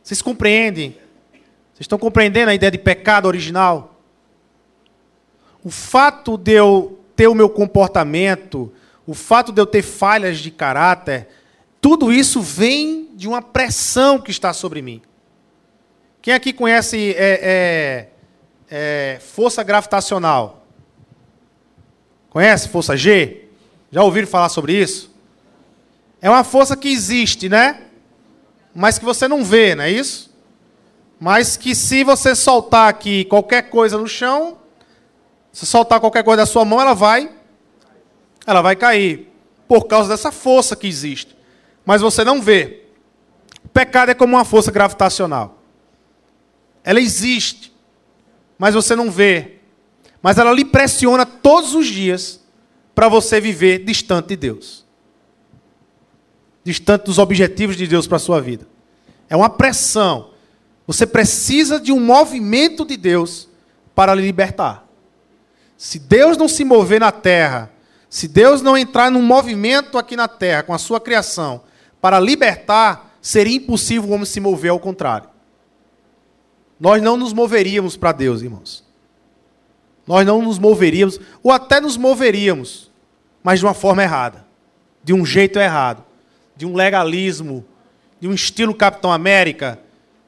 Vocês 0.04 0.22
compreendem? 0.22 0.92
Vocês 1.74 1.82
estão 1.82 1.98
compreendendo 1.98 2.52
a 2.52 2.56
ideia 2.56 2.72
de 2.72 2.78
pecado 2.78 3.26
original? 3.28 4.00
O 5.64 5.70
fato 5.70 6.38
de 6.38 6.52
eu 6.52 7.00
ter 7.16 7.28
o 7.28 7.36
meu 7.36 7.50
comportamento, 7.50 8.72
o 9.08 9.14
fato 9.14 9.52
de 9.52 9.62
eu 9.62 9.66
ter 9.66 9.82
falhas 9.82 10.40
de 10.40 10.52
caráter, 10.52 11.30
tudo 11.80 12.12
isso 12.12 12.42
vem 12.42 13.03
de 13.24 13.28
uma 13.30 13.42
pressão 13.42 14.20
que 14.20 14.32
está 14.32 14.52
sobre 14.52 14.82
mim. 14.82 15.02
Quem 16.22 16.34
aqui 16.34 16.52
conhece 16.52 17.16
é, 17.18 17.40
é, 17.42 18.10
é, 18.70 19.20
força 19.22 19.64
gravitacional? 19.64 20.68
Conhece 22.30 22.68
força 22.68 22.98
G? 22.98 23.46
Já 23.90 24.04
ouviram 24.04 24.28
falar 24.28 24.50
sobre 24.50 24.74
isso? 24.74 25.10
É 26.22 26.30
uma 26.30 26.44
força 26.44 26.76
que 26.76 26.90
existe, 26.90 27.48
né? 27.48 27.84
Mas 28.76 29.00
que 29.00 29.06
você 29.06 29.26
não 29.26 29.42
vê, 29.42 29.74
não 29.74 29.86
é 29.86 29.90
isso? 29.90 30.30
Mas 31.18 31.56
que 31.56 31.74
se 31.74 32.04
você 32.04 32.36
soltar 32.36 32.90
aqui 32.90 33.24
qualquer 33.24 33.70
coisa 33.70 33.98
no 33.98 34.06
chão, 34.06 34.58
se 35.50 35.66
soltar 35.66 36.02
qualquer 36.02 36.26
coisa 36.26 36.42
da 36.42 36.46
sua 36.46 36.66
mão, 36.66 36.82
ela 36.82 36.94
vai 36.94 37.32
ela 38.46 38.62
vai 38.62 38.76
cair 38.76 39.32
por 39.66 39.86
causa 39.88 40.10
dessa 40.10 40.30
força 40.30 40.76
que 40.76 40.88
existe. 40.88 41.34
Mas 41.86 42.02
você 42.02 42.26
não 42.26 42.42
vê. 42.42 42.83
O 43.66 43.70
pecado 43.70 44.10
é 44.10 44.14
como 44.14 44.36
uma 44.36 44.46
força 44.46 44.72
gravitacional. 44.72 45.62
Ela 46.84 47.00
existe, 47.00 47.74
mas 48.58 48.76
você 48.76 48.96
não 48.96 49.10
vê 49.10 49.54
mas 50.24 50.38
ela 50.38 50.54
lhe 50.54 50.64
pressiona 50.64 51.26
todos 51.26 51.76
os 51.76 51.86
dias 51.86 52.40
para 52.96 53.10
você 53.10 53.42
viver 53.42 53.84
distante 53.84 54.30
de 54.30 54.38
Deus. 54.38 54.86
Distante 56.64 57.04
dos 57.04 57.20
objetivos 57.20 57.76
de 57.76 57.86
Deus 57.86 58.08
para 58.08 58.16
a 58.16 58.20
sua 58.20 58.40
vida. 58.40 58.66
É 59.30 59.36
uma 59.36 59.50
pressão. 59.50 60.30
Você 60.88 61.06
precisa 61.06 61.78
de 61.78 61.92
um 61.92 62.00
movimento 62.00 62.86
de 62.86 62.96
Deus 62.96 63.50
para 63.94 64.16
lhe 64.16 64.22
libertar. 64.22 64.88
Se 65.78 66.00
Deus 66.00 66.38
não 66.38 66.48
se 66.48 66.64
mover 66.64 67.02
na 67.02 67.12
terra, 67.12 67.70
se 68.10 68.26
Deus 68.26 68.62
não 68.62 68.78
entrar 68.78 69.12
num 69.12 69.22
movimento 69.22 69.98
aqui 69.98 70.16
na 70.16 70.30
terra 70.30 70.64
com 70.64 70.74
a 70.74 70.78
sua 70.78 71.02
criação, 71.02 71.64
para 72.00 72.18
libertar, 72.18 73.13
seria 73.24 73.56
impossível 73.56 74.10
o 74.10 74.14
homem 74.14 74.26
se 74.26 74.42
mover 74.42 74.70
ao 74.70 74.80
contrário. 74.80 75.30
Nós 76.78 77.02
não 77.02 77.16
nos 77.16 77.32
moveríamos 77.32 77.96
para 77.96 78.12
Deus, 78.12 78.42
irmãos. 78.42 78.84
Nós 80.06 80.28
não 80.28 80.42
nos 80.42 80.60
moveríamos, 80.60 81.18
ou 81.42 81.50
até 81.50 81.80
nos 81.80 81.96
moveríamos, 81.96 82.92
mas 83.42 83.60
de 83.60 83.66
uma 83.66 83.74
forma 83.74 84.04
errada, 84.04 84.46
de 85.02 85.14
um 85.14 85.26
jeito 85.26 85.58
errado, 85.58 86.04
de 86.58 86.66
um 86.66 86.76
legalismo, 86.76 87.66
de 88.20 88.28
um 88.28 88.34
estilo 88.34 88.76
Capitão 88.76 89.14
América, 89.14 89.80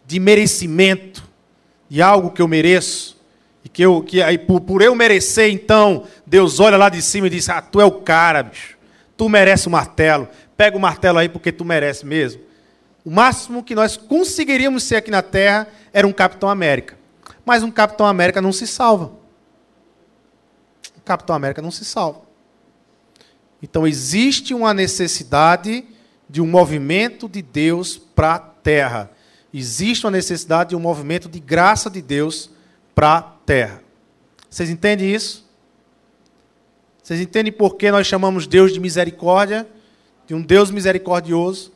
de 0.08 0.18
merecimento, 0.18 1.28
de 1.89 2.02
algo 2.02 2.32
que 2.32 2.41
eu 2.41 2.48
mereço, 2.48 3.20
e 3.66 3.68
que, 3.68 3.82
eu, 3.82 4.02
que 4.02 4.22
aí, 4.22 4.38
por, 4.38 4.62
por 4.62 4.82
eu 4.82 4.96
merecer, 4.96 5.52
então, 5.52 6.06
Deus 6.26 6.62
olha 6.62 6.78
lá 6.78 6.88
de 6.88 7.02
cima 7.02 7.28
e 7.28 7.32
diz: 7.32 7.50
Ah, 7.50 7.62
tu 7.62 7.82
é 7.82 7.86
o 7.86 7.91
cara, 7.91 8.43
bicho. 8.43 8.78
Tu 9.18 9.28
merece 9.28 9.68
o 9.68 9.72
martelo. 9.72 10.30
Pega 10.56 10.78
o 10.78 10.80
martelo 10.80 11.18
aí 11.18 11.28
porque 11.28 11.52
tu 11.52 11.66
merece 11.66 12.06
mesmo. 12.06 12.41
O 13.06 13.12
máximo 13.12 13.64
que 13.64 13.76
nós 13.76 13.95
conseguiríamos 13.95 14.84
ser 14.84 14.95
aqui 14.95 15.12
na 15.12 15.22
Terra 15.22 15.68
era 15.93 16.08
um 16.08 16.12
Capitão 16.12 16.49
América. 16.49 16.97
Mas 17.45 17.62
um 17.62 17.70
Capitão 17.70 18.08
América 18.08 18.41
não 18.41 18.51
se 18.51 18.66
salva. 18.66 19.12
Um 20.97 21.01
Capitão 21.06 21.36
América 21.36 21.62
não 21.62 21.70
se 21.70 21.86
salva. 21.86 22.22
Então 23.62 23.86
existe 23.86 24.56
uma 24.56 24.74
necessidade 24.74 25.86
de 26.28 26.41
um 26.41 26.47
movimento 26.47 27.30
de 27.30 27.43
Deus 27.43 27.95
para 27.95 28.36
a 28.36 28.39
terra. 28.39 29.12
Existe 29.53 30.06
uma 30.06 30.12
necessidade 30.12 30.72
de 30.72 30.76
um 30.76 30.80
movimento 30.80 31.30
de 31.30 31.39
graça 31.39 31.91
de 31.91 32.01
Deus 32.01 32.49
para 32.95 33.18
a 33.18 33.22
terra. 33.22 33.84
Vocês 34.49 34.70
entendem 34.70 35.14
isso? 35.14 35.45
Vocês 37.03 37.22
entendem 37.22 37.53
por 37.53 37.76
que 37.76 37.91
nós 37.91 38.08
chamamos 38.08 38.47
Deus 38.47 38.74
de 38.74 38.80
misericórdia? 38.80 39.68
De 40.26 40.34
um 40.34 40.41
Deus 40.41 40.72
misericordioso? 40.72 41.74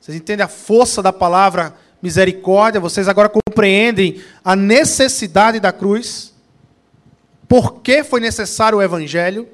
Vocês 0.00 0.16
entendem 0.16 0.44
a 0.44 0.48
força 0.48 1.02
da 1.02 1.12
palavra 1.12 1.76
misericórdia? 2.00 2.80
Vocês 2.80 3.06
agora 3.06 3.28
compreendem 3.28 4.22
a 4.42 4.56
necessidade 4.56 5.60
da 5.60 5.72
cruz? 5.72 6.32
Por 7.46 7.80
que 7.80 8.02
foi 8.02 8.20
necessário 8.20 8.78
o 8.78 8.82
evangelho? 8.82 9.46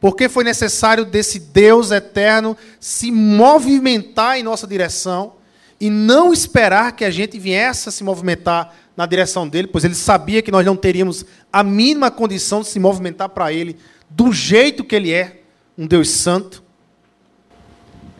Por 0.00 0.16
que 0.16 0.28
foi 0.28 0.42
necessário 0.42 1.04
desse 1.04 1.38
Deus 1.38 1.90
eterno 1.90 2.56
se 2.80 3.10
movimentar 3.12 4.38
em 4.38 4.42
nossa 4.42 4.66
direção 4.66 5.34
e 5.80 5.88
não 5.88 6.32
esperar 6.32 6.92
que 6.92 7.04
a 7.04 7.10
gente 7.10 7.38
viesse 7.38 7.88
a 7.88 7.92
se 7.92 8.02
movimentar 8.02 8.74
na 8.96 9.06
direção 9.06 9.48
dele, 9.48 9.68
pois 9.68 9.84
ele 9.84 9.94
sabia 9.94 10.42
que 10.42 10.50
nós 10.50 10.64
não 10.64 10.76
teríamos 10.76 11.24
a 11.52 11.62
mínima 11.62 12.10
condição 12.10 12.60
de 12.60 12.68
se 12.68 12.78
movimentar 12.78 13.28
para 13.28 13.52
ele 13.52 13.76
do 14.08 14.32
jeito 14.32 14.84
que 14.84 14.94
ele 14.94 15.12
é, 15.12 15.40
um 15.76 15.86
Deus 15.86 16.10
santo. 16.10 16.62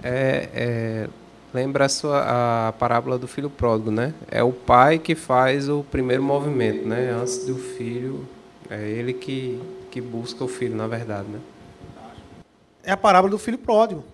É, 0.03 0.49
é, 0.55 1.09
lembra 1.55 1.85
a, 1.85 1.89
sua, 1.89 2.69
a 2.69 2.73
parábola 2.73 3.17
do 3.17 3.29
filho 3.29 3.49
pródigo, 3.49 3.93
né? 3.93 4.13
É 4.29 4.43
o 4.43 4.53
pai 4.53 4.99
que 4.99 5.15
faz 5.15 5.69
o 5.69 5.85
primeiro 5.85 6.21
movimento, 6.21 6.85
né? 6.87 7.13
Antes 7.13 7.47
do 7.47 7.55
filho, 7.55 8.27
é 8.69 8.91
ele 8.91 9.13
que, 9.13 9.63
que 9.89 10.01
busca 10.01 10.43
o 10.43 10.49
filho, 10.49 10.75
na 10.75 10.89
verdade, 10.89 11.29
né? 11.29 11.39
É 12.83 12.91
a 12.91 12.97
parábola 12.97 13.31
do 13.31 13.39
filho 13.39 13.57
pródigo. 13.57 14.05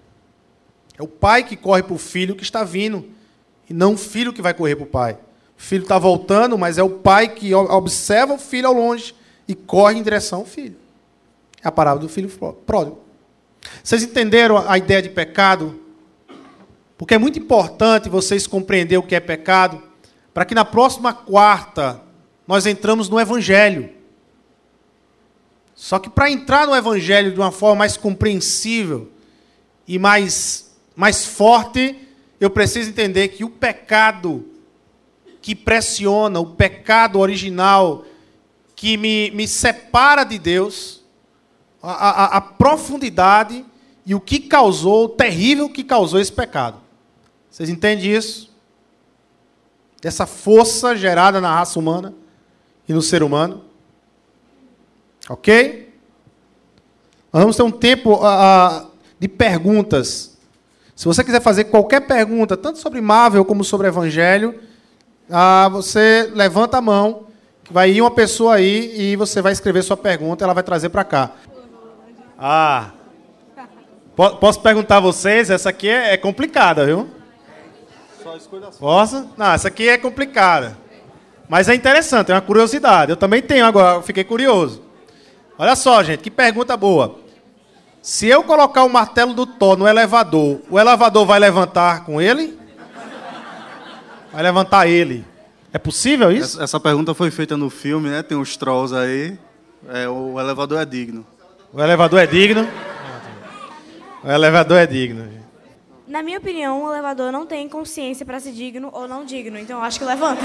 É 0.98 1.02
o 1.02 1.08
pai 1.08 1.42
que 1.42 1.56
corre 1.56 1.82
para 1.82 1.94
o 1.94 1.98
filho 1.98 2.36
que 2.36 2.42
está 2.42 2.62
vindo, 2.62 3.06
e 3.68 3.72
não 3.72 3.94
o 3.94 3.96
filho 3.96 4.34
que 4.34 4.42
vai 4.42 4.52
correr 4.52 4.76
para 4.76 4.84
o 4.84 4.88
pai. 4.88 5.18
O 5.58 5.62
filho 5.62 5.82
está 5.82 5.98
voltando, 5.98 6.58
mas 6.58 6.76
é 6.76 6.82
o 6.82 6.90
pai 6.90 7.28
que 7.28 7.54
observa 7.54 8.34
o 8.34 8.38
filho 8.38 8.68
ao 8.68 8.74
longe 8.74 9.14
e 9.48 9.54
corre 9.54 9.98
em 9.98 10.02
direção 10.02 10.40
ao 10.40 10.44
filho. 10.44 10.76
É 11.64 11.68
a 11.68 11.72
parábola 11.72 12.02
do 12.06 12.08
filho 12.08 12.28
pródigo. 12.66 12.98
Vocês 13.82 14.02
entenderam 14.02 14.58
a 14.58 14.76
ideia 14.76 15.00
de 15.00 15.08
pecado? 15.08 15.80
Porque 17.00 17.14
é 17.14 17.18
muito 17.18 17.38
importante 17.38 18.10
vocês 18.10 18.46
compreender 18.46 18.98
o 18.98 19.02
que 19.02 19.14
é 19.14 19.20
pecado, 19.20 19.82
para 20.34 20.44
que 20.44 20.54
na 20.54 20.66
próxima 20.66 21.14
quarta 21.14 21.98
nós 22.46 22.66
entramos 22.66 23.08
no 23.08 23.18
Evangelho. 23.18 23.88
Só 25.74 25.98
que 25.98 26.10
para 26.10 26.30
entrar 26.30 26.66
no 26.66 26.76
Evangelho 26.76 27.32
de 27.32 27.40
uma 27.40 27.50
forma 27.50 27.76
mais 27.76 27.96
compreensível 27.96 29.10
e 29.88 29.98
mais, 29.98 30.76
mais 30.94 31.24
forte, 31.24 32.06
eu 32.38 32.50
preciso 32.50 32.90
entender 32.90 33.28
que 33.28 33.44
o 33.44 33.48
pecado 33.48 34.44
que 35.40 35.54
pressiona, 35.54 36.38
o 36.38 36.54
pecado 36.54 37.18
original 37.18 38.04
que 38.76 38.98
me, 38.98 39.30
me 39.30 39.48
separa 39.48 40.22
de 40.22 40.38
Deus, 40.38 41.02
a, 41.82 41.92
a, 41.92 42.36
a 42.36 42.40
profundidade 42.42 43.64
e 44.04 44.14
o 44.14 44.20
que 44.20 44.38
causou, 44.38 45.06
o 45.06 45.08
terrível 45.08 45.66
que 45.70 45.82
causou 45.82 46.20
esse 46.20 46.30
pecado. 46.30 46.89
Vocês 47.50 47.68
entendem 47.68 48.12
isso? 48.12 48.50
Dessa 50.00 50.24
força 50.26 50.94
gerada 50.96 51.40
na 51.40 51.52
raça 51.54 51.78
humana 51.78 52.14
e 52.88 52.92
no 52.92 53.02
ser 53.02 53.22
humano. 53.22 53.64
Ok? 55.28 55.92
Nós 57.32 57.42
vamos 57.42 57.56
ter 57.56 57.62
um 57.62 57.70
tempo 57.70 58.14
uh, 58.14 58.90
de 59.18 59.28
perguntas. 59.28 60.38
Se 60.96 61.04
você 61.04 61.22
quiser 61.22 61.40
fazer 61.40 61.64
qualquer 61.64 62.00
pergunta, 62.00 62.56
tanto 62.56 62.78
sobre 62.78 63.00
Marvel 63.00 63.44
como 63.44 63.64
sobre 63.64 63.88
Evangelho, 63.88 64.60
uh, 65.28 65.70
você 65.70 66.30
levanta 66.34 66.78
a 66.78 66.80
mão, 66.80 67.26
vai 67.70 67.90
ir 67.90 68.00
uma 68.00 68.10
pessoa 68.10 68.54
aí 68.54 69.00
e 69.00 69.16
você 69.16 69.40
vai 69.40 69.52
escrever 69.52 69.82
sua 69.82 69.96
pergunta, 69.96 70.44
ela 70.44 70.54
vai 70.54 70.62
trazer 70.62 70.88
para 70.88 71.04
cá. 71.04 71.32
Ah, 72.38 72.90
posso 74.16 74.60
perguntar 74.60 74.96
a 74.96 75.00
vocês? 75.00 75.50
Essa 75.50 75.68
aqui 75.68 75.88
é, 75.88 76.14
é 76.14 76.16
complicada, 76.16 76.84
viu? 76.84 77.19
Só 78.30 78.36
escolha 78.36 78.68
a 78.68 78.72
sua. 78.72 78.78
Posso? 78.78 79.28
Não, 79.36 79.52
essa 79.52 79.66
aqui 79.66 79.88
é 79.88 79.98
complicada. 79.98 80.78
Mas 81.48 81.68
é 81.68 81.74
interessante, 81.74 82.30
é 82.30 82.34
uma 82.34 82.40
curiosidade. 82.40 83.10
Eu 83.10 83.16
também 83.16 83.42
tenho 83.42 83.66
agora, 83.66 84.00
fiquei 84.02 84.22
curioso. 84.22 84.84
Olha 85.58 85.74
só, 85.74 86.00
gente, 86.04 86.20
que 86.20 86.30
pergunta 86.30 86.76
boa. 86.76 87.16
Se 88.00 88.28
eu 88.28 88.44
colocar 88.44 88.84
o 88.84 88.88
martelo 88.88 89.34
do 89.34 89.44
Thor 89.44 89.76
no 89.76 89.86
elevador, 89.86 90.60
o 90.70 90.78
elevador 90.78 91.26
vai 91.26 91.40
levantar 91.40 92.04
com 92.04 92.22
ele? 92.22 92.56
Vai 94.32 94.44
levantar 94.44 94.86
ele. 94.86 95.24
É 95.72 95.78
possível 95.78 96.30
isso? 96.30 96.62
Essa 96.62 96.78
pergunta 96.78 97.12
foi 97.14 97.32
feita 97.32 97.56
no 97.56 97.68
filme, 97.68 98.10
né? 98.10 98.22
Tem 98.22 98.38
os 98.38 98.56
trolls 98.56 98.94
aí. 98.94 99.36
É, 99.88 100.08
o 100.08 100.38
elevador 100.38 100.80
é 100.80 100.84
digno. 100.84 101.26
O 101.72 101.82
elevador 101.82 102.20
é 102.20 102.26
digno? 102.26 102.68
O 104.22 104.30
elevador 104.30 104.78
é 104.78 104.86
digno. 104.86 105.39
Na 106.10 106.24
minha 106.24 106.38
opinião, 106.38 106.82
o 106.82 106.92
elevador 106.92 107.30
não 107.30 107.46
tem 107.46 107.68
consciência 107.68 108.26
para 108.26 108.40
ser 108.40 108.50
digno 108.50 108.90
ou 108.92 109.06
não 109.06 109.24
digno, 109.24 109.56
então 109.56 109.78
eu 109.78 109.84
acho 109.84 109.96
que 109.96 110.04
levanta. 110.04 110.42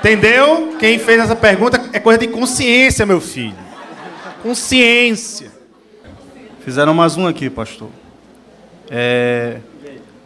Entendeu? 0.00 0.76
Quem 0.80 0.98
fez 0.98 1.20
essa 1.20 1.36
pergunta 1.36 1.80
é 1.92 2.00
coisa 2.00 2.18
de 2.18 2.26
consciência, 2.26 3.06
meu 3.06 3.20
filho. 3.20 3.54
Consciência. 4.42 5.52
Fizeram 6.64 6.92
mais 6.92 7.16
um 7.16 7.28
aqui, 7.28 7.48
pastor. 7.48 7.90
É, 8.90 9.60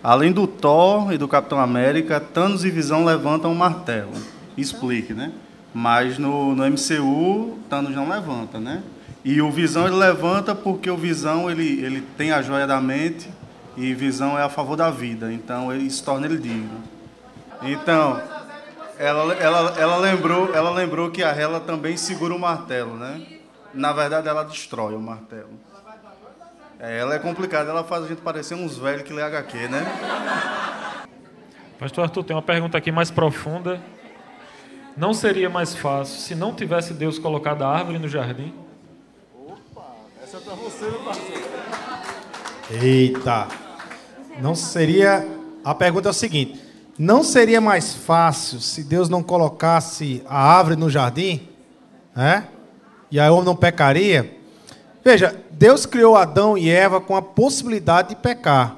além 0.03 0.33
do 0.33 0.47
Thor 0.47 1.13
e 1.13 1.19
do 1.19 1.29
Capitão 1.29 1.61
América, 1.61 2.19
Thanos 2.19 2.65
e 2.65 2.71
Visão 2.71 3.05
levantam 3.05 3.53
um 3.53 3.55
martelo. 3.55 4.15
Explique, 4.57 5.13
né? 5.13 5.31
Mas 5.75 6.19
no, 6.19 6.55
no 6.55 6.65
MCU, 6.65 7.59
Thanos 7.69 7.95
não 7.95 8.09
levanta, 8.09 8.59
né? 8.59 8.83
E 9.25 9.43
o 9.43 9.51
Visão 9.51 9.87
ele 9.87 9.97
levanta 9.97 10.55
porque 10.55 10.91
o 10.91 10.97
Visão 10.97 11.51
ele, 11.51 11.85
ele 11.85 12.01
tem 12.17 12.33
a 12.33 12.41
joia 12.41 12.67
da 12.67 12.81
mente 12.81 13.29
e 13.77 13.93
Visão 13.95 14.39
é 14.39 14.43
a 14.43 14.49
favor 14.49 14.77
da 14.77 14.91
vida. 14.91 15.33
Então 15.33 15.75
isso 15.75 16.03
torna 16.05 16.27
ele 16.27 16.39
digno. 16.39 16.83
Então, 17.63 18.21
ela, 18.99 19.35
ela, 19.35 19.75
ela, 19.79 19.97
lembrou, 19.97 20.55
ela 20.55 20.71
lembrou 20.71 21.11
que 21.11 21.23
a 21.23 21.31
Hela 21.31 21.61
também 21.61 21.97
segura 21.97 22.35
o 22.35 22.39
martelo, 22.39 22.97
né? 22.97 23.21
Na 23.75 23.93
verdade, 23.93 24.29
ela 24.29 24.45
destrói 24.45 24.95
o 24.95 25.01
martelo. 25.01 25.51
É, 26.81 26.99
ela 26.99 27.15
é 27.15 27.19
complicada, 27.19 27.71
ela 27.71 27.83
faz 27.83 28.05
a 28.05 28.09
gente 28.09 28.21
parecer 28.21 28.55
uns 28.55 28.79
velhos 28.79 29.03
que 29.03 29.13
lê 29.13 29.23
HQ, 29.23 29.69
né? 29.69 29.85
Pastor 31.79 32.05
Arthur, 32.05 32.25
tem 32.25 32.35
uma 32.35 32.43
pergunta 32.43 32.79
aqui 32.79 32.91
mais 32.91 33.11
profunda. 33.11 33.81
Não 34.99 35.15
seria 35.15 35.49
mais 35.49 35.77
fácil 35.77 36.19
se 36.21 36.35
não 36.35 36.53
tivesse 36.53 36.93
Deus 36.93 37.21
colocado 37.21 37.63
a 37.63 37.69
árvore 37.69 38.01
no 38.01 38.09
jardim? 38.09 38.53
Opa, 39.47 39.95
essa 40.21 40.39
é 40.39 40.41
para 40.41 40.55
você, 40.55 40.87
meu 40.87 40.99
parceiro. 41.05 41.45
Eita. 42.69 43.47
Não 44.43 44.57
seria. 44.57 45.25
A 45.65 45.73
pergunta 45.73 46.09
é 46.09 46.11
o 46.11 46.15
seguinte: 46.15 46.61
não 46.99 47.23
seria 47.23 47.61
mais 47.61 47.95
fácil 47.95 48.59
se 48.61 48.83
Deus 48.83 49.09
não 49.09 49.23
colocasse 49.23 50.21
a 50.27 50.37
árvore 50.37 50.75
no 50.75 50.91
jardim? 50.91 51.49
É? 52.17 52.43
E 53.09 53.21
aí 53.21 53.31
o 53.31 53.35
homem 53.35 53.45
não 53.45 53.55
pecaria? 53.55 54.37
Veja, 55.05 55.41
Deus 55.53 55.87
criou 55.87 56.17
Adão 56.17 56.59
e 56.59 56.69
Eva 56.69 57.01
com 57.01 57.15
a 57.15 57.23
possibilidade 57.23 58.09
de 58.09 58.17
pecar. 58.17 58.77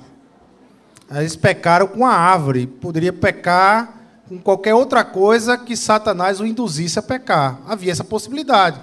Eles 1.11 1.35
pecaram 1.35 1.87
com 1.87 2.05
a 2.05 2.13
árvore. 2.13 2.67
Poderia 2.67 3.11
pecar 3.11 4.00
com 4.31 4.39
qualquer 4.39 4.73
outra 4.75 5.03
coisa 5.03 5.59
que 5.59 5.77
Satanás 5.77 6.39
o 6.39 6.47
induzisse 6.47 6.97
a 7.01 7.03
pecar. 7.03 7.59
Havia 7.67 7.91
essa 7.91 8.05
possibilidade. 8.05 8.81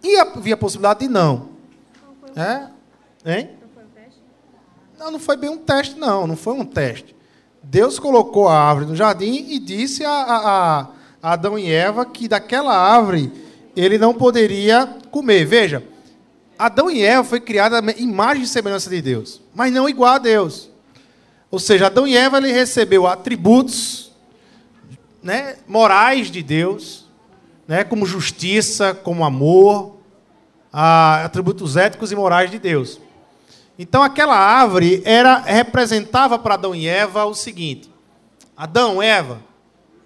E 0.00 0.16
havia 0.16 0.54
a 0.54 0.56
possibilidade 0.56 1.00
de 1.00 1.08
não. 1.08 1.48
É? 2.36 2.68
Hein? 3.24 3.50
Não, 4.96 5.10
não 5.10 5.18
foi 5.18 5.36
bem 5.36 5.50
um 5.50 5.58
teste, 5.58 5.98
não. 5.98 6.28
Não 6.28 6.36
foi 6.36 6.54
um 6.54 6.64
teste. 6.64 7.16
Deus 7.60 7.98
colocou 7.98 8.46
a 8.46 8.56
árvore 8.56 8.86
no 8.86 8.94
jardim 8.94 9.46
e 9.48 9.58
disse 9.58 10.04
a, 10.04 10.08
a, 10.08 10.80
a 11.20 11.32
Adão 11.32 11.58
e 11.58 11.68
Eva 11.68 12.06
que 12.06 12.28
daquela 12.28 12.72
árvore 12.72 13.32
ele 13.74 13.98
não 13.98 14.14
poderia 14.14 14.86
comer. 15.10 15.44
Veja, 15.44 15.82
Adão 16.56 16.88
e 16.88 17.02
Eva 17.02 17.24
foi 17.24 17.40
criada 17.40 17.82
imagem 17.98 18.44
e 18.44 18.46
semelhança 18.46 18.88
de 18.88 19.02
Deus, 19.02 19.42
mas 19.52 19.72
não 19.72 19.88
igual 19.88 20.14
a 20.14 20.18
Deus. 20.18 20.70
Ou 21.50 21.58
seja, 21.58 21.86
Adão 21.86 22.06
e 22.06 22.16
Eva 22.16 22.38
ele 22.38 22.52
recebeu 22.52 23.04
atributos 23.04 24.05
né, 25.26 25.56
morais 25.66 26.30
de 26.30 26.40
Deus, 26.40 27.04
né, 27.66 27.82
como 27.82 28.06
justiça, 28.06 28.94
como 28.94 29.24
amor, 29.24 29.96
atributos 30.72 31.76
éticos 31.76 32.12
e 32.12 32.16
morais 32.16 32.48
de 32.48 32.60
Deus. 32.60 33.00
Então 33.76 34.04
aquela 34.04 34.36
árvore 34.36 35.02
era 35.04 35.38
representava 35.38 36.38
para 36.38 36.54
Adão 36.54 36.76
e 36.76 36.86
Eva 36.86 37.24
o 37.24 37.34
seguinte: 37.34 37.90
Adão, 38.56 39.02
Eva, 39.02 39.42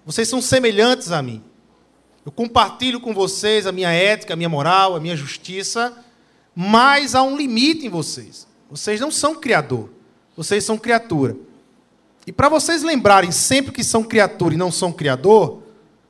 vocês 0.03 0.27
são 0.27 0.41
semelhantes 0.41 1.11
a 1.11 1.21
mim. 1.21 1.43
Eu 2.25 2.31
compartilho 2.31 2.99
com 2.99 3.13
vocês 3.13 3.67
a 3.67 3.71
minha 3.71 3.91
ética, 3.91 4.33
a 4.33 4.35
minha 4.35 4.49
moral, 4.49 4.95
a 4.95 4.99
minha 4.99 5.15
justiça, 5.15 6.03
mas 6.55 7.13
há 7.13 7.21
um 7.21 7.37
limite 7.37 7.85
em 7.85 7.89
vocês. 7.89 8.47
Vocês 8.71 8.99
não 8.99 9.11
são 9.11 9.35
criador, 9.35 9.87
vocês 10.35 10.63
são 10.63 10.79
criatura. 10.79 11.35
E 12.25 12.31
para 12.31 12.49
vocês 12.49 12.83
lembrarem 12.83 13.31
sempre 13.31 13.71
que 13.71 13.83
são 13.83 14.03
criatura 14.03 14.53
e 14.53 14.57
não 14.57 14.71
são 14.71 14.91
criador, 14.91 15.63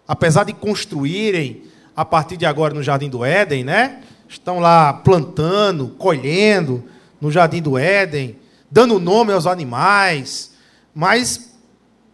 apesar 0.07 0.43
de 0.43 0.53
construírem 0.53 1.63
a 1.95 2.03
partir 2.03 2.37
de 2.37 2.45
agora 2.45 2.73
no 2.73 2.83
Jardim 2.83 3.09
do 3.09 3.23
Éden, 3.23 3.63
né? 3.63 4.01
Estão 4.27 4.59
lá 4.59 4.93
plantando, 4.93 5.89
colhendo 5.97 6.83
no 7.19 7.31
Jardim 7.31 7.61
do 7.61 7.77
Éden, 7.77 8.37
dando 8.69 8.99
nome 8.99 9.31
aos 9.31 9.45
animais, 9.45 10.51
mas 10.93 11.51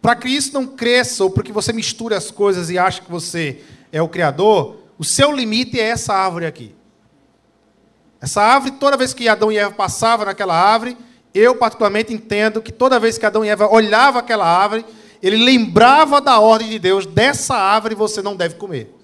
para 0.00 0.14
que 0.14 0.28
isso 0.28 0.52
não 0.54 0.66
cresça 0.66 1.24
ou 1.24 1.30
para 1.30 1.42
que 1.42 1.52
você 1.52 1.72
misture 1.72 2.14
as 2.14 2.30
coisas 2.30 2.70
e 2.70 2.78
ache 2.78 3.02
que 3.02 3.10
você 3.10 3.60
é 3.92 4.00
o 4.00 4.08
criador, 4.08 4.76
o 4.98 5.04
seu 5.04 5.32
limite 5.32 5.78
é 5.78 5.88
essa 5.88 6.14
árvore 6.14 6.46
aqui. 6.46 6.74
Essa 8.20 8.42
árvore, 8.42 8.72
toda 8.72 8.96
vez 8.96 9.14
que 9.14 9.28
Adão 9.28 9.50
e 9.50 9.58
Eva 9.58 9.72
passavam 9.72 10.26
naquela 10.26 10.54
árvore, 10.54 10.96
eu 11.38 11.54
particularmente 11.54 12.12
entendo 12.12 12.60
que 12.60 12.72
toda 12.72 12.98
vez 12.98 13.16
que 13.16 13.26
Adão 13.26 13.44
e 13.44 13.48
Eva 13.48 13.68
olhavam 13.68 14.20
aquela 14.20 14.46
árvore, 14.46 14.84
ele 15.22 15.36
lembrava 15.36 16.20
da 16.20 16.40
ordem 16.40 16.68
de 16.68 16.78
Deus: 16.78 17.06
dessa 17.06 17.54
árvore 17.54 17.94
você 17.94 18.20
não 18.22 18.36
deve 18.36 18.56
comer. 18.56 18.94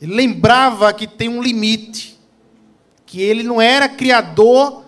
Ele 0.00 0.14
lembrava 0.14 0.92
que 0.92 1.06
tem 1.06 1.28
um 1.28 1.42
limite, 1.42 2.18
que 3.04 3.20
ele 3.20 3.42
não 3.42 3.60
era 3.60 3.88
criador, 3.88 4.84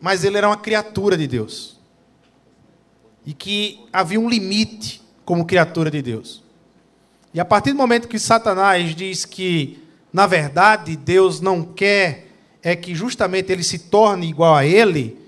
mas 0.00 0.24
ele 0.24 0.36
era 0.36 0.48
uma 0.48 0.56
criatura 0.56 1.16
de 1.16 1.28
Deus. 1.28 1.80
E 3.24 3.32
que 3.32 3.84
havia 3.92 4.18
um 4.18 4.28
limite 4.28 5.00
como 5.24 5.46
criatura 5.46 5.90
de 5.90 6.02
Deus. 6.02 6.42
E 7.32 7.38
a 7.38 7.44
partir 7.44 7.70
do 7.70 7.76
momento 7.78 8.08
que 8.08 8.18
Satanás 8.18 8.94
diz 8.96 9.24
que, 9.24 9.80
na 10.12 10.26
verdade, 10.26 10.96
Deus 10.96 11.40
não 11.40 11.62
quer 11.62 12.31
é 12.62 12.76
que 12.76 12.94
justamente 12.94 13.50
ele 13.50 13.62
se 13.62 13.78
torne 13.78 14.28
igual 14.28 14.54
a 14.54 14.64
ele 14.64 15.18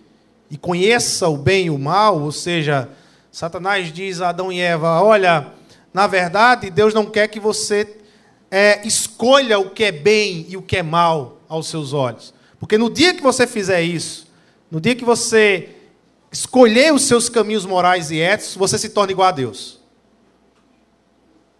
e 0.50 0.56
conheça 0.56 1.28
o 1.28 1.36
bem 1.36 1.66
e 1.66 1.70
o 1.70 1.78
mal, 1.78 2.20
ou 2.20 2.30
seja, 2.30 2.88
Satanás 3.32 3.92
diz 3.92 4.20
a 4.20 4.28
Adão 4.28 4.52
e 4.52 4.60
Eva: 4.60 5.02
Olha, 5.02 5.52
na 5.92 6.06
verdade, 6.06 6.70
Deus 6.70 6.94
não 6.94 7.06
quer 7.06 7.28
que 7.28 7.40
você 7.40 7.96
é, 8.50 8.86
escolha 8.86 9.58
o 9.58 9.70
que 9.70 9.84
é 9.84 9.92
bem 9.92 10.46
e 10.48 10.56
o 10.56 10.62
que 10.62 10.76
é 10.76 10.82
mal 10.82 11.40
aos 11.48 11.66
seus 11.66 11.92
olhos. 11.92 12.32
Porque 12.60 12.78
no 12.78 12.88
dia 12.88 13.12
que 13.12 13.22
você 13.22 13.46
fizer 13.46 13.82
isso, 13.82 14.28
no 14.70 14.80
dia 14.80 14.94
que 14.94 15.04
você 15.04 15.70
escolher 16.30 16.92
os 16.92 17.02
seus 17.02 17.28
caminhos 17.28 17.66
morais 17.66 18.10
e 18.10 18.20
éticos, 18.20 18.54
você 18.54 18.78
se 18.78 18.88
torna 18.88 19.12
igual 19.12 19.28
a 19.28 19.32
Deus. 19.32 19.80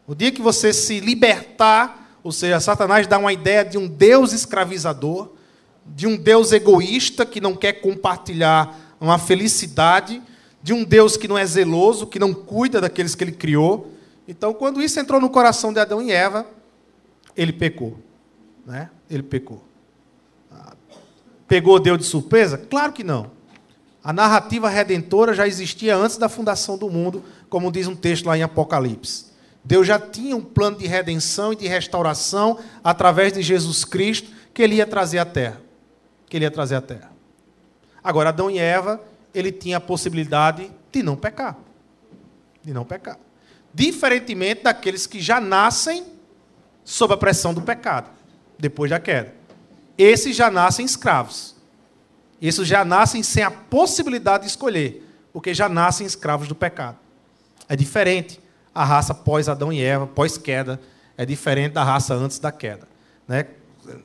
No 0.07 0.15
dia 0.15 0.31
que 0.31 0.43
você 0.43 0.73
se 0.73 1.01
libertar, 1.01 2.19
ou 2.23 2.31
seja, 2.31 2.61
Satanás 2.61 3.07
dá 3.07 3.19
uma 3.19 3.33
ideia 3.33 3.65
de 3.65 3.79
um 3.79 3.87
Deus 3.87 4.33
escravizador, 4.33 5.31
de 5.87 6.07
um 6.07 6.17
Deus 6.17 6.53
egoísta 6.53 7.27
que 7.27 7.41
não 7.41 7.55
quer 7.55 7.75
compartilhar 7.75 8.97
uma 9.01 9.19
felicidade, 9.19 10.23
de 10.63 10.73
um 10.73 10.83
Deus 10.83 11.17
que 11.17 11.29
não 11.29 11.37
é 11.37 11.45
zeloso, 11.45 12.07
que 12.07 12.19
não 12.19 12.33
cuida 12.33 12.81
daqueles 12.81 13.15
que 13.15 13.23
ele 13.23 13.33
criou. 13.33 13.93
Então, 14.27 14.55
quando 14.55 14.81
isso 14.81 14.99
entrou 14.99 15.21
no 15.21 15.29
coração 15.29 15.73
de 15.73 15.79
Adão 15.79 16.01
e 16.01 16.11
Eva, 16.11 16.47
ele 17.37 17.53
pecou. 17.53 17.99
Né? 18.65 18.89
Ele 19.11 19.23
pecou. 19.23 19.63
Pegou 21.47 21.79
Deus 21.79 21.99
de 21.99 22.05
surpresa? 22.05 22.57
Claro 22.57 22.93
que 22.93 23.05
não. 23.05 23.31
A 24.03 24.13
narrativa 24.13 24.69
redentora 24.69 25.35
já 25.35 25.47
existia 25.47 25.95
antes 25.95 26.17
da 26.17 26.29
fundação 26.29 26.79
do 26.79 26.89
mundo, 26.89 27.23
como 27.51 27.71
diz 27.71 27.87
um 27.87 27.95
texto 27.95 28.27
lá 28.27 28.37
em 28.37 28.43
Apocalipse. 28.43 29.27
Deus 29.63 29.87
já 29.87 29.99
tinha 29.99 30.37
um 30.37 30.43
plano 30.43 30.79
de 30.79 30.87
redenção 30.87 31.53
e 31.53 31.57
de 31.57 31.67
restauração 31.67 32.59
através 32.83 33.33
de 33.33 33.43
Jesus 33.43 33.85
Cristo 33.85 34.31
que 34.53 34.63
ele 34.63 34.77
ia 34.77 34.87
trazer 34.87 35.19
à 35.19 35.25
terra 35.25 35.64
que 36.27 36.37
ele 36.37 36.45
ia 36.45 36.51
trazer 36.51 36.77
à 36.77 36.81
terra. 36.81 37.13
Agora, 38.03 38.29
Adão 38.29 38.51
e 38.51 38.59
Eva, 38.59 39.01
ele 39.35 39.51
tinha 39.51 39.79
a 39.79 39.81
possibilidade 39.81 40.71
de 40.93 41.03
não 41.03 41.17
pecar. 41.17 41.57
De 42.63 42.73
não 42.73 42.85
pecar. 42.85 43.19
Diferentemente 43.73 44.63
daqueles 44.63 45.07
que 45.07 45.21
já 45.21 45.41
nascem 45.41 46.07
sob 46.85 47.15
a 47.15 47.17
pressão 47.17 47.55
do 47.55 47.63
pecado, 47.63 48.11
depois 48.59 48.91
da 48.91 49.01
queda. 49.01 49.35
Esses 49.97 50.37
já 50.37 50.51
nascem 50.51 50.85
escravos. 50.85 51.55
Esses 52.41 52.69
já 52.69 52.85
nascem 52.85 53.23
sem 53.23 53.43
a 53.43 53.51
possibilidade 53.51 54.45
de 54.45 54.51
escolher, 54.51 55.09
porque 55.33 55.55
já 55.55 55.69
nascem 55.69 56.07
escravos 56.07 56.47
do 56.47 56.55
pecado. 56.55 56.99
É 57.69 57.75
diferente 57.75 58.41
a 58.75 58.85
raça 58.85 59.15
pós 59.15 59.49
Adão 59.49 59.73
e 59.73 59.83
Eva, 59.83 60.07
pós 60.07 60.37
queda, 60.37 60.81
é 61.17 61.25
diferente 61.25 61.73
da 61.73 61.85
raça 61.85 62.15
antes 62.15 62.39
da 62.39 62.53
queda. 62.53 62.87
Né? 63.27 63.47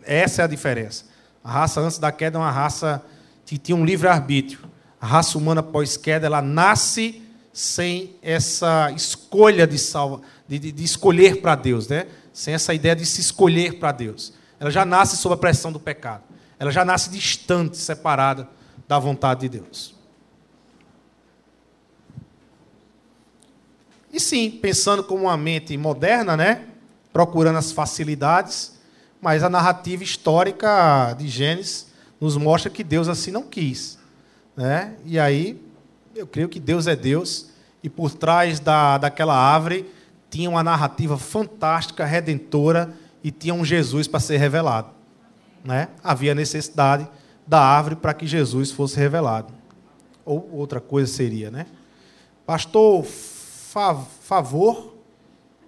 Essa 0.03 0.43
é 0.43 0.45
a 0.45 0.47
diferença. 0.47 1.05
A 1.43 1.51
raça 1.51 1.81
antes 1.81 1.97
da 1.97 2.11
queda 2.11 2.37
é 2.37 2.41
uma 2.41 2.51
raça 2.51 3.03
que 3.45 3.57
tinha 3.57 3.75
um 3.75 3.85
livre-arbítrio. 3.85 4.59
A 5.01 5.07
raça 5.07 5.37
humana 5.37 5.63
pós-queda, 5.63 6.25
ela 6.25 6.41
nasce 6.41 7.21
sem 7.53 8.15
essa 8.21 8.91
escolha 8.91 9.65
de, 9.65 9.77
salva, 9.77 10.21
de, 10.47 10.59
de, 10.59 10.71
de 10.71 10.83
escolher 10.83 11.41
para 11.41 11.55
Deus, 11.55 11.87
né? 11.87 12.07
sem 12.33 12.53
essa 12.53 12.73
ideia 12.73 12.95
de 12.95 13.05
se 13.05 13.21
escolher 13.21 13.79
para 13.79 13.91
Deus. 13.91 14.33
Ela 14.59 14.69
já 14.69 14.85
nasce 14.85 15.17
sob 15.17 15.35
a 15.35 15.37
pressão 15.37 15.71
do 15.71 15.79
pecado. 15.79 16.23
Ela 16.57 16.71
já 16.71 16.83
nasce 16.83 17.09
distante, 17.09 17.77
separada 17.77 18.47
da 18.87 18.99
vontade 18.99 19.41
de 19.41 19.59
Deus. 19.59 19.95
E 24.11 24.19
sim, 24.19 24.51
pensando 24.51 25.03
como 25.03 25.23
uma 25.23 25.37
mente 25.37 25.75
moderna, 25.77 26.35
né? 26.35 26.65
procurando 27.11 27.57
as 27.57 27.71
facilidades, 27.71 28.78
mas 29.21 29.43
a 29.43 29.49
narrativa 29.49 30.03
histórica 30.03 31.13
de 31.17 31.27
Gênesis 31.27 31.87
nos 32.19 32.37
mostra 32.37 32.69
que 32.69 32.83
Deus 32.83 33.07
assim 33.07 33.31
não 33.31 33.43
quis. 33.43 33.97
Né? 34.55 34.95
E 35.05 35.19
aí, 35.19 35.61
eu 36.15 36.27
creio 36.27 36.49
que 36.49 36.59
Deus 36.59 36.87
é 36.87 36.95
Deus, 36.95 37.49
e 37.81 37.89
por 37.89 38.11
trás 38.11 38.59
da, 38.59 38.97
daquela 38.97 39.35
árvore 39.35 39.89
tinha 40.29 40.49
uma 40.49 40.63
narrativa 40.63 41.17
fantástica, 41.17 42.05
redentora, 42.05 42.93
e 43.23 43.31
tinha 43.31 43.53
um 43.53 43.65
Jesus 43.65 44.07
para 44.07 44.19
ser 44.19 44.37
revelado. 44.37 44.89
Né? 45.63 45.89
Havia 46.03 46.35
necessidade 46.35 47.07
da 47.45 47.59
árvore 47.59 47.95
para 47.95 48.13
que 48.13 48.27
Jesus 48.27 48.71
fosse 48.71 48.97
revelado. 48.97 49.53
Ou 50.23 50.49
outra 50.53 50.79
coisa 50.79 51.11
seria, 51.11 51.49
né? 51.49 51.65
Pastor, 52.45 53.03
fa 53.03 53.95
favor. 54.21 54.95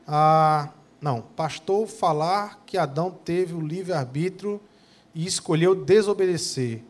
Ah, 0.07 0.69
não, 1.01 1.21
pastor 1.21 1.87
falar 1.87 2.61
que 2.63 2.77
Adão 2.77 3.09
teve 3.09 3.55
o 3.55 3.59
livre-arbítrio 3.59 4.61
e 5.15 5.25
escolheu 5.25 5.73
desobedecer. 5.73 6.83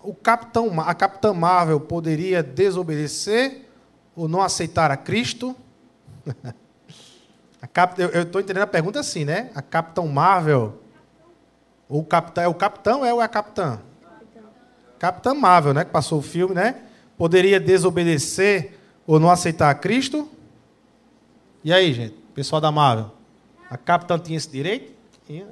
O 0.00 0.14
capitão, 0.14 0.80
a 0.80 0.94
capitã 0.94 1.34
Marvel 1.34 1.80
poderia 1.80 2.44
desobedecer 2.44 3.66
ou 4.14 4.28
não 4.28 4.40
aceitar 4.40 4.88
a 4.88 4.96
Cristo? 4.96 5.56
a 7.60 7.66
cap, 7.66 8.00
eu 8.00 8.22
estou 8.22 8.40
entendendo 8.40 8.62
a 8.62 8.68
pergunta 8.68 9.00
assim, 9.00 9.24
né? 9.24 9.50
A 9.52 9.60
capitão 9.60 10.06
Marvel, 10.06 10.80
o 11.88 12.04
capitão, 12.04 12.44
é 12.44 12.48
o 12.48 12.54
capitão 12.54 13.04
é 13.04 13.12
ou 13.12 13.20
é 13.20 13.24
a 13.24 13.28
capitã? 13.28 13.80
Capitã 14.96 15.34
Marvel, 15.34 15.74
né? 15.74 15.84
Que 15.84 15.90
passou 15.90 16.20
o 16.20 16.22
filme, 16.22 16.54
né? 16.54 16.82
Poderia 17.18 17.58
desobedecer 17.58 18.78
ou 19.06 19.18
não 19.18 19.28
aceitar 19.28 19.70
a 19.70 19.74
Cristo? 19.74 20.28
E 21.64 21.72
aí, 21.72 21.92
gente? 21.92 22.19
Pessoal 22.40 22.58
da 22.58 22.72
Marvel. 22.72 23.10
A 23.68 23.76
capitã 23.76 24.18
tinha 24.18 24.38
esse 24.38 24.48
direito? 24.48 24.94
Tinha. 25.26 25.46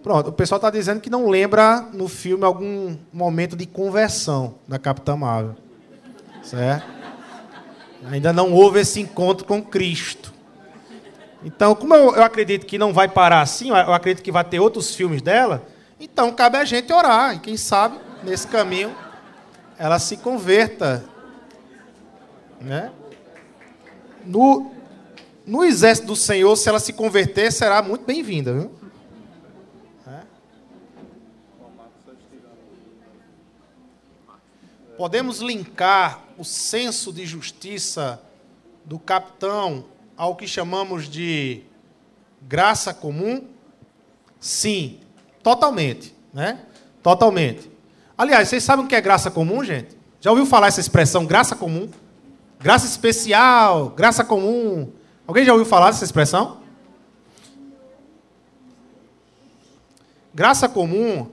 Pronto, 0.00 0.28
o 0.28 0.32
pessoal 0.32 0.58
está 0.58 0.70
dizendo 0.70 1.00
que 1.00 1.10
não 1.10 1.28
lembra 1.28 1.80
no 1.92 2.06
filme 2.06 2.44
algum 2.44 2.96
momento 3.12 3.56
de 3.56 3.66
conversão 3.66 4.54
da 4.68 4.78
Capitã 4.78 5.16
Marvel. 5.16 5.56
Certo? 6.40 6.86
Ainda 8.08 8.32
não 8.32 8.52
houve 8.52 8.78
esse 8.78 9.00
encontro 9.00 9.44
com 9.44 9.60
Cristo. 9.60 10.32
Então, 11.42 11.74
como 11.74 11.96
eu, 11.96 12.14
eu 12.14 12.22
acredito 12.22 12.64
que 12.64 12.78
não 12.78 12.92
vai 12.92 13.08
parar 13.08 13.40
assim, 13.40 13.70
eu 13.70 13.92
acredito 13.92 14.22
que 14.22 14.30
vai 14.30 14.44
ter 14.44 14.60
outros 14.60 14.94
filmes 14.94 15.20
dela, 15.20 15.66
então 15.98 16.30
cabe 16.30 16.58
a 16.58 16.64
gente 16.64 16.92
orar. 16.92 17.34
E 17.34 17.40
quem 17.40 17.56
sabe, 17.56 17.98
nesse 18.22 18.46
caminho, 18.46 18.94
ela 19.76 19.98
se 19.98 20.16
converta. 20.16 21.04
Né? 22.60 22.92
No, 24.24 24.70
no 25.46 25.64
exército 25.64 26.08
do 26.08 26.16
Senhor, 26.16 26.54
se 26.56 26.68
ela 26.68 26.80
se 26.80 26.92
converter, 26.92 27.52
será 27.52 27.82
muito 27.82 28.04
bem-vinda. 28.04 28.52
Viu? 28.52 28.72
É. 30.06 30.22
Podemos 34.96 35.40
linkar 35.40 36.24
o 36.36 36.44
senso 36.44 37.12
de 37.12 37.24
justiça 37.26 38.20
do 38.84 38.98
capitão 38.98 39.84
ao 40.16 40.34
que 40.34 40.46
chamamos 40.46 41.08
de 41.08 41.62
graça 42.42 42.94
comum? 42.94 43.46
Sim, 44.40 45.00
totalmente, 45.42 46.14
né? 46.32 46.60
Totalmente. 47.02 47.70
Aliás, 48.16 48.48
vocês 48.48 48.64
sabem 48.64 48.84
o 48.84 48.88
que 48.88 48.96
é 48.96 49.00
graça 49.00 49.30
comum, 49.30 49.62
gente? 49.62 49.96
Já 50.20 50.30
ouviu 50.30 50.44
falar 50.44 50.66
essa 50.66 50.80
expressão 50.80 51.24
graça 51.24 51.54
comum? 51.54 51.88
Graça 52.60 52.86
especial, 52.86 53.90
graça 53.90 54.24
comum. 54.24 54.92
Alguém 55.26 55.44
já 55.44 55.52
ouviu 55.52 55.66
falar 55.66 55.90
dessa 55.90 56.04
expressão? 56.04 56.58
Graça 60.34 60.68
comum 60.68 61.30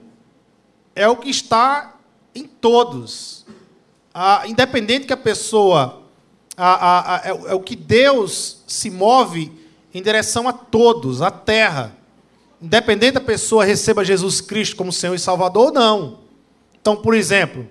é 0.94 1.08
o 1.08 1.16
que 1.16 1.28
está 1.28 1.96
em 2.32 2.44
todos. 2.44 3.44
Ah, 4.14 4.44
independente 4.46 5.06
que 5.06 5.12
a 5.12 5.16
pessoa. 5.16 6.02
Ah, 6.56 7.16
ah, 7.16 7.22
é, 7.24 7.28
é 7.28 7.54
o 7.54 7.60
que 7.60 7.74
Deus 7.74 8.62
se 8.66 8.88
move 8.88 9.52
em 9.92 10.00
direção 10.00 10.46
a 10.46 10.52
todos, 10.52 11.22
a 11.22 11.30
terra. 11.30 11.96
Independente 12.62 13.14
da 13.14 13.20
pessoa 13.20 13.64
receba 13.64 14.04
Jesus 14.04 14.40
Cristo 14.40 14.76
como 14.76 14.92
Senhor 14.92 15.14
e 15.14 15.18
Salvador 15.18 15.66
ou 15.66 15.72
não. 15.72 16.18
Então, 16.80 16.96
por 16.96 17.14
exemplo, 17.14 17.66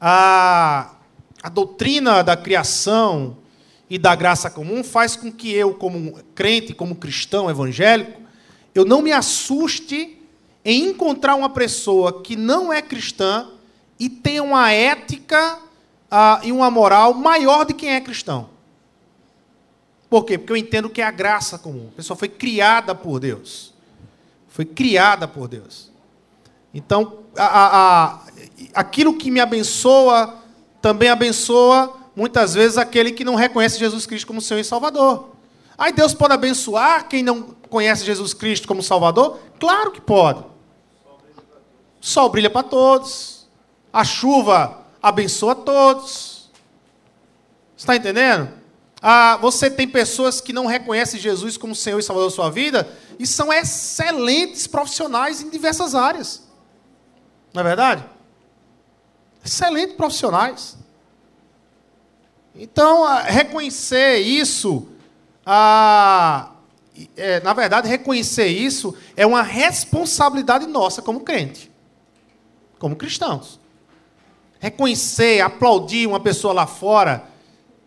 a, 0.00 0.94
a 1.42 1.48
doutrina 1.48 2.22
da 2.22 2.36
criação 2.36 3.38
e 3.88 3.98
da 3.98 4.14
graça 4.14 4.50
comum 4.50 4.84
faz 4.84 5.16
com 5.16 5.32
que 5.32 5.52
eu, 5.52 5.74
como 5.74 6.22
crente, 6.34 6.74
como 6.74 6.94
cristão 6.94 7.50
evangélico, 7.50 8.20
eu 8.74 8.84
não 8.84 9.02
me 9.02 9.10
assuste 9.10 10.18
em 10.64 10.88
encontrar 10.88 11.34
uma 11.34 11.50
pessoa 11.50 12.22
que 12.22 12.36
não 12.36 12.72
é 12.72 12.82
cristã 12.82 13.48
e 13.98 14.08
tem 14.08 14.40
uma 14.40 14.70
ética 14.70 15.58
uh, 16.10 16.44
e 16.44 16.52
uma 16.52 16.70
moral 16.70 17.14
maior 17.14 17.64
de 17.64 17.74
quem 17.74 17.90
é 17.90 18.00
cristão. 18.00 18.50
Por 20.08 20.24
quê? 20.24 20.36
Porque 20.36 20.52
eu 20.52 20.56
entendo 20.56 20.90
que 20.90 21.00
é 21.00 21.04
a 21.04 21.10
graça 21.10 21.58
comum. 21.58 21.88
A 21.92 21.96
pessoa 21.96 22.16
foi 22.16 22.28
criada 22.28 22.94
por 22.94 23.20
Deus. 23.20 23.72
Foi 24.48 24.64
criada 24.64 25.26
por 25.26 25.48
Deus. 25.48 25.90
Então, 26.74 27.20
a, 27.36 27.44
a, 27.44 28.04
a, 28.04 28.20
aquilo 28.74 29.16
que 29.16 29.30
me 29.30 29.40
abençoa 29.40 30.39
também 30.80 31.08
abençoa 31.08 31.94
muitas 32.14 32.54
vezes 32.54 32.78
aquele 32.78 33.12
que 33.12 33.24
não 33.24 33.34
reconhece 33.34 33.78
Jesus 33.78 34.06
Cristo 34.06 34.26
como 34.26 34.40
Senhor 34.40 34.60
e 34.60 34.64
Salvador. 34.64 35.30
Aí 35.76 35.92
Deus 35.92 36.12
pode 36.12 36.34
abençoar 36.34 37.08
quem 37.08 37.22
não 37.22 37.42
conhece 37.70 38.04
Jesus 38.04 38.34
Cristo 38.34 38.68
como 38.68 38.82
Salvador? 38.82 39.38
Claro 39.58 39.90
que 39.90 40.00
pode. 40.00 40.40
O 40.40 42.06
sol 42.06 42.28
brilha 42.28 42.50
para 42.50 42.62
todos. 42.62 43.48
A 43.92 44.04
chuva 44.04 44.84
abençoa 45.02 45.54
todos. 45.54 46.50
Está 47.76 47.96
entendendo? 47.96 48.50
Ah, 49.02 49.38
você 49.40 49.70
tem 49.70 49.88
pessoas 49.88 50.40
que 50.40 50.52
não 50.52 50.66
reconhecem 50.66 51.18
Jesus 51.18 51.56
como 51.56 51.74
Senhor 51.74 51.98
e 51.98 52.02
Salvador 52.02 52.28
da 52.28 52.36
sua 52.36 52.50
vida 52.50 52.86
e 53.18 53.26
são 53.26 53.50
excelentes 53.50 54.66
profissionais 54.66 55.40
em 55.40 55.48
diversas 55.48 55.94
áreas. 55.94 56.42
Não 57.54 57.62
é 57.62 57.64
verdade? 57.64 58.04
Excelentes 59.44 59.96
profissionais. 59.96 60.76
Então, 62.54 63.04
reconhecer 63.24 64.18
isso, 64.18 64.88
ah, 65.46 66.52
é, 67.16 67.40
na 67.40 67.52
verdade, 67.52 67.88
reconhecer 67.88 68.48
isso 68.48 68.94
é 69.16 69.24
uma 69.24 69.42
responsabilidade 69.42 70.66
nossa 70.66 71.00
como 71.00 71.20
crente, 71.20 71.70
como 72.78 72.96
cristãos. 72.96 73.58
Reconhecer, 74.58 75.40
aplaudir 75.40 76.06
uma 76.06 76.20
pessoa 76.20 76.52
lá 76.52 76.66
fora 76.66 77.30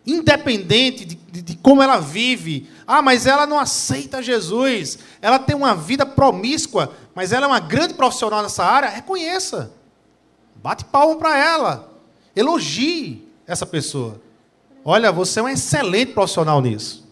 independente 0.06 1.04
de, 1.04 1.14
de, 1.14 1.42
de, 1.42 1.56
como 1.56 1.82
ela 1.82 1.98
vive. 1.98 2.68
Ah, 2.86 3.00
mas 3.00 3.26
ela 3.26 3.46
não 3.46 3.58
aceita 3.58 4.22
Jesus. 4.22 4.98
Ela 5.20 5.38
tem 5.38 5.56
uma 5.56 5.74
vida 5.74 6.04
promíscua, 6.04 6.92
mas 7.14 7.32
ela 7.32 7.46
é 7.46 7.48
uma 7.48 7.60
grande 7.60 7.94
profissional 7.94 8.42
nessa 8.42 8.64
área. 8.64 8.88
Reconheça. 8.88 9.72
Bate 10.64 10.82
palma 10.86 11.16
para 11.16 11.38
ela. 11.38 11.90
Elogie 12.34 13.22
essa 13.46 13.66
pessoa. 13.66 14.18
Olha, 14.82 15.12
você 15.12 15.38
é 15.38 15.42
um 15.42 15.48
excelente 15.50 16.12
profissional 16.12 16.62
nisso. 16.62 17.06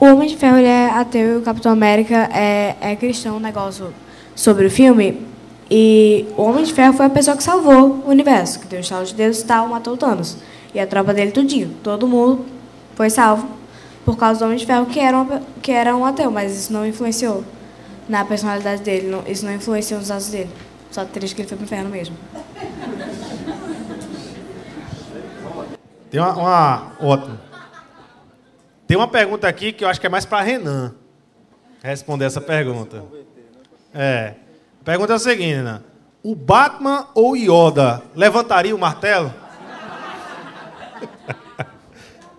O 0.00 0.06
Homem 0.06 0.26
de 0.26 0.36
Ferro 0.36 0.56
é 0.56 0.90
ateu 0.90 1.34
e 1.34 1.36
o 1.36 1.42
Capitão 1.42 1.70
América 1.70 2.28
é, 2.34 2.76
é 2.80 2.96
cristão. 2.96 3.36
Um 3.36 3.38
negócio 3.38 3.94
sobre 4.34 4.66
o 4.66 4.70
filme 4.70 5.24
e 5.70 6.26
o 6.36 6.42
Homem 6.42 6.64
de 6.64 6.74
Ferro 6.74 6.94
foi 6.94 7.06
a 7.06 7.10
pessoa 7.10 7.36
que 7.36 7.44
salvou 7.44 8.02
o 8.04 8.10
universo, 8.10 8.58
que 8.58 8.66
deu 8.66 8.80
o 8.80 8.82
estalo 8.82 9.06
de 9.06 9.14
Deus 9.14 9.42
e 9.42 9.44
tal, 9.44 9.68
matou 9.68 9.94
o 9.94 9.96
Thanos. 9.96 10.38
E 10.74 10.80
a 10.80 10.88
tropa 10.88 11.14
dele 11.14 11.30
tudinho. 11.30 11.72
Todo 11.84 12.04
mundo 12.08 12.44
foi 12.96 13.10
salvo 13.10 13.46
por 14.04 14.16
causa 14.16 14.40
do 14.40 14.46
Homem 14.46 14.58
de 14.58 14.66
Ferro, 14.66 14.86
que 14.86 14.98
era, 14.98 15.16
um, 15.16 15.40
que 15.62 15.70
era 15.70 15.96
um 15.96 16.04
ateu, 16.04 16.32
mas 16.32 16.52
isso 16.52 16.72
não 16.72 16.84
influenciou 16.84 17.44
na 18.08 18.24
personalidade 18.24 18.82
dele, 18.82 19.06
não, 19.06 19.22
isso 19.24 19.46
não 19.46 19.54
influenciou 19.54 20.00
nos 20.00 20.10
atos 20.10 20.26
dele. 20.26 20.50
Só 20.92 21.04
triste 21.06 21.34
que 21.34 21.40
ele 21.40 21.48
foi 21.48 21.56
pro 21.56 21.64
inferno 21.64 21.88
mesmo. 21.88 22.14
Tem 26.10 26.20
uma, 26.20 26.34
uma 26.34 26.92
ótimo. 27.00 27.40
Tem 28.86 28.96
uma 28.98 29.08
pergunta 29.08 29.48
aqui 29.48 29.72
que 29.72 29.82
eu 29.82 29.88
acho 29.88 29.98
que 29.98 30.06
é 30.06 30.10
mais 30.10 30.26
para 30.26 30.42
Renan 30.42 30.94
responder 31.82 32.26
essa 32.26 32.42
pergunta. 32.42 33.02
É. 33.94 34.34
A 34.82 34.84
pergunta 34.84 35.14
é 35.14 35.16
a 35.16 35.18
seguinte, 35.18 35.62
né? 35.62 35.80
O 36.22 36.34
Batman 36.34 37.08
ou 37.14 37.34
Yoda 37.34 38.02
levantaria 38.14 38.76
o 38.76 38.78
martelo? 38.78 39.32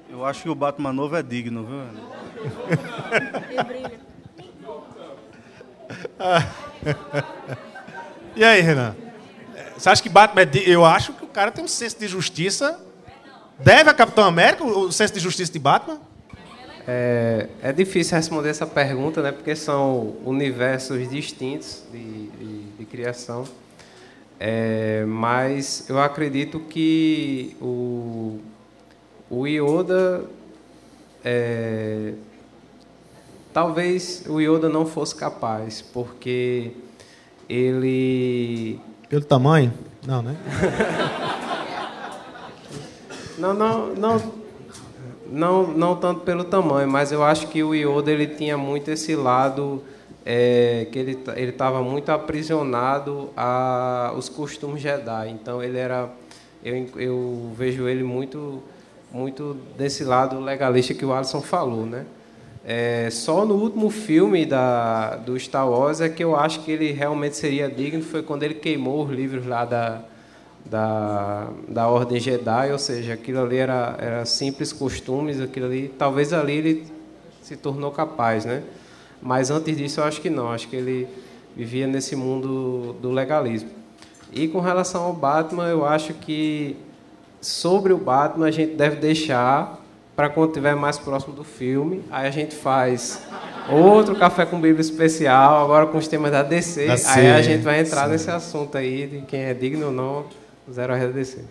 Eu 0.10 0.24
acho 0.24 0.43
que 0.43 0.49
o 0.49 0.56
Batman 0.56 0.93
novo 0.93 1.16
é 1.16 1.24
digno, 1.24 1.66
viu? 1.66 1.82
e 8.36 8.44
aí, 8.44 8.62
Renan? 8.62 8.96
Você 9.78 9.90
acha 9.90 10.02
que 10.02 10.10
Batman 10.10 10.42
é? 10.44 10.50
Eu 10.66 10.86
acho 10.86 11.14
que 11.14 11.24
o 11.24 11.28
cara 11.28 11.52
tem 11.52 11.64
um 11.64 11.68
senso 11.68 12.00
de 12.00 12.08
justiça. 12.08 12.80
Deve 13.60 13.90
a 13.90 13.94
Capitão 13.94 14.24
América 14.24 14.64
o 14.64 14.92
senso 14.92 15.14
de 15.14 15.20
justiça 15.20 15.52
de 15.52 15.60
Batman? 15.60 16.00
É, 16.88 17.48
é 17.62 17.72
difícil 17.72 18.18
responder 18.18 18.50
essa 18.50 18.66
pergunta, 18.66 19.22
né? 19.22 19.32
Porque 19.32 19.56
são 19.56 20.16
universos 20.26 21.10
distintos 21.10 21.84
de, 21.92 22.28
de, 22.28 22.64
de 22.80 22.86
criação. 22.86 23.46
É, 24.40 25.06
mas 25.06 25.90
eu 25.90 26.00
acredito 26.00 26.60
que 26.60 27.56
o, 27.62 28.40
o 29.30 29.48
Yoda. 29.48 30.26
É, 31.24 32.14
talvez 33.54 34.24
o 34.28 34.42
Yoda 34.42 34.68
não 34.68 34.86
fosse 34.86 35.16
capaz, 35.16 35.82
porque 35.82 36.72
ele. 37.50 38.80
Pelo 39.10 39.26
tamanho? 39.26 39.74
Não, 40.06 40.22
né? 40.22 40.36
não, 43.38 43.54
não, 43.54 43.96
não 43.96 44.44
não, 45.34 45.66
não 45.68 45.96
tanto 45.96 46.22
pelo 46.22 46.44
tamanho, 46.44 46.88
mas 46.88 47.12
eu 47.12 47.24
acho 47.24 47.48
que 47.48 47.64
o 47.64 47.74
Yoda 47.74 48.12
ele 48.12 48.28
tinha 48.28 48.56
muito 48.56 48.91
esse 48.91 49.16
lado 49.16 49.84
é, 50.24 50.88
que 50.91 51.00
ele 51.00 51.20
ele 51.36 51.50
estava 51.50 51.82
muito 51.82 52.10
aprisionado 52.12 53.32
aos 53.36 54.30
costumes 54.30 54.82
Jedi. 54.82 55.30
Então 55.30 55.62
ele 55.62 55.80
era 55.80 56.10
eu, 56.64 56.88
eu 56.98 57.52
vejo 57.58 57.88
ele 57.88 58.04
muito 58.04 58.62
muito 59.12 59.58
desse 59.78 60.04
lado 60.04 60.39
legalista 60.39 60.94
que 60.94 61.06
o 61.06 61.14
Alisson 61.14 61.41
falou, 61.41 61.86
né? 61.86 62.06
É, 62.66 63.09
só 63.11 63.45
no 63.45 63.55
último 63.55 63.89
filme 63.89 64.45
da, 64.45 65.18
do 65.18 65.38
Star 65.38 65.70
Wars 65.70 65.99
é 65.99 66.07
que 66.07 66.24
eu 66.24 66.34
acho 66.36 66.61
que 66.61 66.72
ele 66.72 66.91
realmente 66.91 67.36
seria 67.36 67.70
digno. 67.70 68.01
Foi 68.01 68.24
quando 68.24 68.43
ele 68.43 68.53
queimou 68.53 69.03
os 69.05 69.11
livros 69.11 69.45
lá 69.45 69.66
da, 69.66 70.01
da, 70.66 71.49
da 71.68 71.88
Ordem 71.88 72.20
Jedi, 72.20 72.72
ou 72.72 72.80
seja, 72.80 73.14
aquilo 73.14 73.41
ali 73.41 73.57
era, 73.57 73.95
era 73.99 74.26
simples 74.26 74.72
costumes, 74.72 75.41
aquilo 75.41 75.66
ali, 75.66 75.93
talvez 75.97 76.32
ali 76.32 76.53
ele 76.53 76.88
se 77.41 77.57
tornou 77.57 77.91
capaz, 77.91 78.45
né? 78.45 78.64
Mas 79.22 79.51
antes 79.51 79.76
disso 79.76 79.99
eu 79.99 80.05
acho 80.05 80.22
que 80.22 80.30
não, 80.30 80.51
acho 80.51 80.70
que 80.70 80.76
ele 80.76 81.07
vivia 81.55 81.86
nesse 81.86 82.16
mundo 82.16 82.93
do 83.01 83.11
legalismo. 83.11 83.70
E 84.32 84.47
com 84.47 84.59
relação 84.59 85.03
ao 85.03 85.14
Batman, 85.14 85.68
eu 85.68 85.86
acho 85.86 86.14
que 86.14 86.78
sobre 87.41 87.91
o 87.91 87.97
Batman 87.97 88.47
a 88.47 88.51
gente 88.51 88.74
deve 88.74 88.95
deixar 88.95 89.83
para 90.16 90.30
quando 90.30 90.49
estiver 90.49 90.76
mais 90.76 90.97
próximo 90.97 91.34
do 91.34 91.43
filme. 91.43 92.03
Aí 92.11 92.28
a 92.28 92.32
gente 92.32 92.55
faz 92.55 93.22
outro 93.70 94.16
café 94.16 94.45
com 94.45 94.59
Bíblia 94.59 94.82
especial, 94.82 95.64
agora 95.64 95.88
com 95.88 95.97
os 95.97 96.07
temas 96.07 96.32
da 96.32 96.43
DC. 96.43 96.88
Da 96.88 96.93
aí 97.14 97.32
a 97.32 97.41
gente 97.41 97.61
vai 97.61 97.80
entrar 97.80 98.05
sim. 98.05 98.11
nesse 98.11 98.30
assunto 98.30 98.78
aí 98.78 99.07
de 99.07 99.22
quem 99.22 99.41
é 99.41 99.53
digno 99.53 99.88
ou 99.88 99.91
não 99.91 100.26
Zero 100.72 100.97
da 100.97 101.07
DC. 101.07 101.43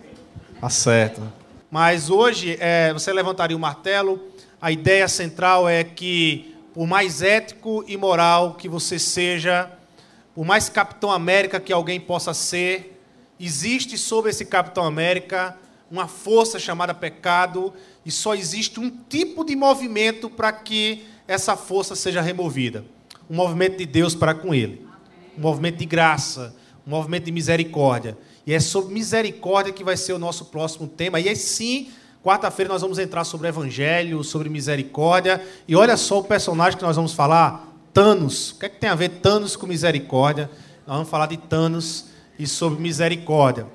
Tá 0.59 0.69
certo. 0.69 1.21
Mas 1.69 2.09
hoje, 2.09 2.57
é, 2.59 2.91
você 2.93 3.11
levantaria 3.11 3.55
o 3.55 3.59
martelo, 3.59 4.19
a 4.61 4.71
ideia 4.71 5.07
central 5.07 5.67
é 5.67 5.83
que, 5.83 6.55
por 6.73 6.87
mais 6.87 7.21
ético 7.21 7.83
e 7.87 7.97
moral 7.97 8.55
que 8.55 8.69
você 8.69 8.97
seja, 8.97 9.69
por 10.33 10.45
mais 10.45 10.69
Capitão 10.69 11.11
América 11.11 11.59
que 11.59 11.73
alguém 11.73 11.99
possa 11.99 12.33
ser, 12.33 12.99
existe 13.39 13.97
sobre 13.97 14.31
esse 14.31 14.45
Capitão 14.45 14.83
América 14.83 15.55
uma 15.89 16.07
força 16.07 16.57
chamada 16.57 16.93
pecado 16.93 17.73
e 18.05 18.11
só 18.11 18.33
existe 18.33 18.79
um 18.79 18.89
tipo 18.89 19.43
de 19.43 19.55
movimento 19.55 20.29
para 20.29 20.51
que 20.51 21.05
essa 21.27 21.55
força 21.55 21.95
seja 21.95 22.21
removida. 22.21 22.83
Um 23.29 23.35
movimento 23.35 23.77
de 23.77 23.85
Deus 23.85 24.15
para 24.15 24.33
com 24.33 24.53
ele. 24.53 24.85
Um 25.37 25.41
movimento 25.41 25.77
de 25.77 25.85
graça, 25.85 26.55
um 26.85 26.89
movimento 26.91 27.25
de 27.25 27.31
misericórdia. 27.31 28.17
E 28.45 28.53
é 28.53 28.59
sobre 28.59 28.93
misericórdia 28.93 29.71
que 29.71 29.83
vai 29.83 29.95
ser 29.95 30.13
o 30.13 30.19
nosso 30.19 30.45
próximo 30.45 30.87
tema. 30.87 31.19
E 31.19 31.29
aí 31.29 31.35
sim, 31.35 31.89
quarta-feira 32.23 32.71
nós 32.71 32.81
vamos 32.81 32.99
entrar 32.99 33.23
sobre 33.23 33.47
evangelho, 33.47 34.23
sobre 34.23 34.49
misericórdia. 34.49 35.41
E 35.67 35.75
olha 35.75 35.95
só 35.95 36.19
o 36.19 36.23
personagem 36.23 36.77
que 36.77 36.83
nós 36.83 36.95
vamos 36.95 37.13
falar, 37.13 37.67
Thanos. 37.93 38.51
O 38.51 38.59
que 38.59 38.65
é 38.65 38.69
que 38.69 38.79
tem 38.79 38.89
a 38.89 38.95
ver 38.95 39.09
Thanos 39.09 39.55
com 39.55 39.65
misericórdia? 39.65 40.49
Nós 40.85 40.97
vamos 40.97 41.09
falar 41.09 41.27
de 41.27 41.37
Thanos 41.37 42.07
e 42.37 42.45
sobre 42.45 42.81
misericórdia. 42.81 43.67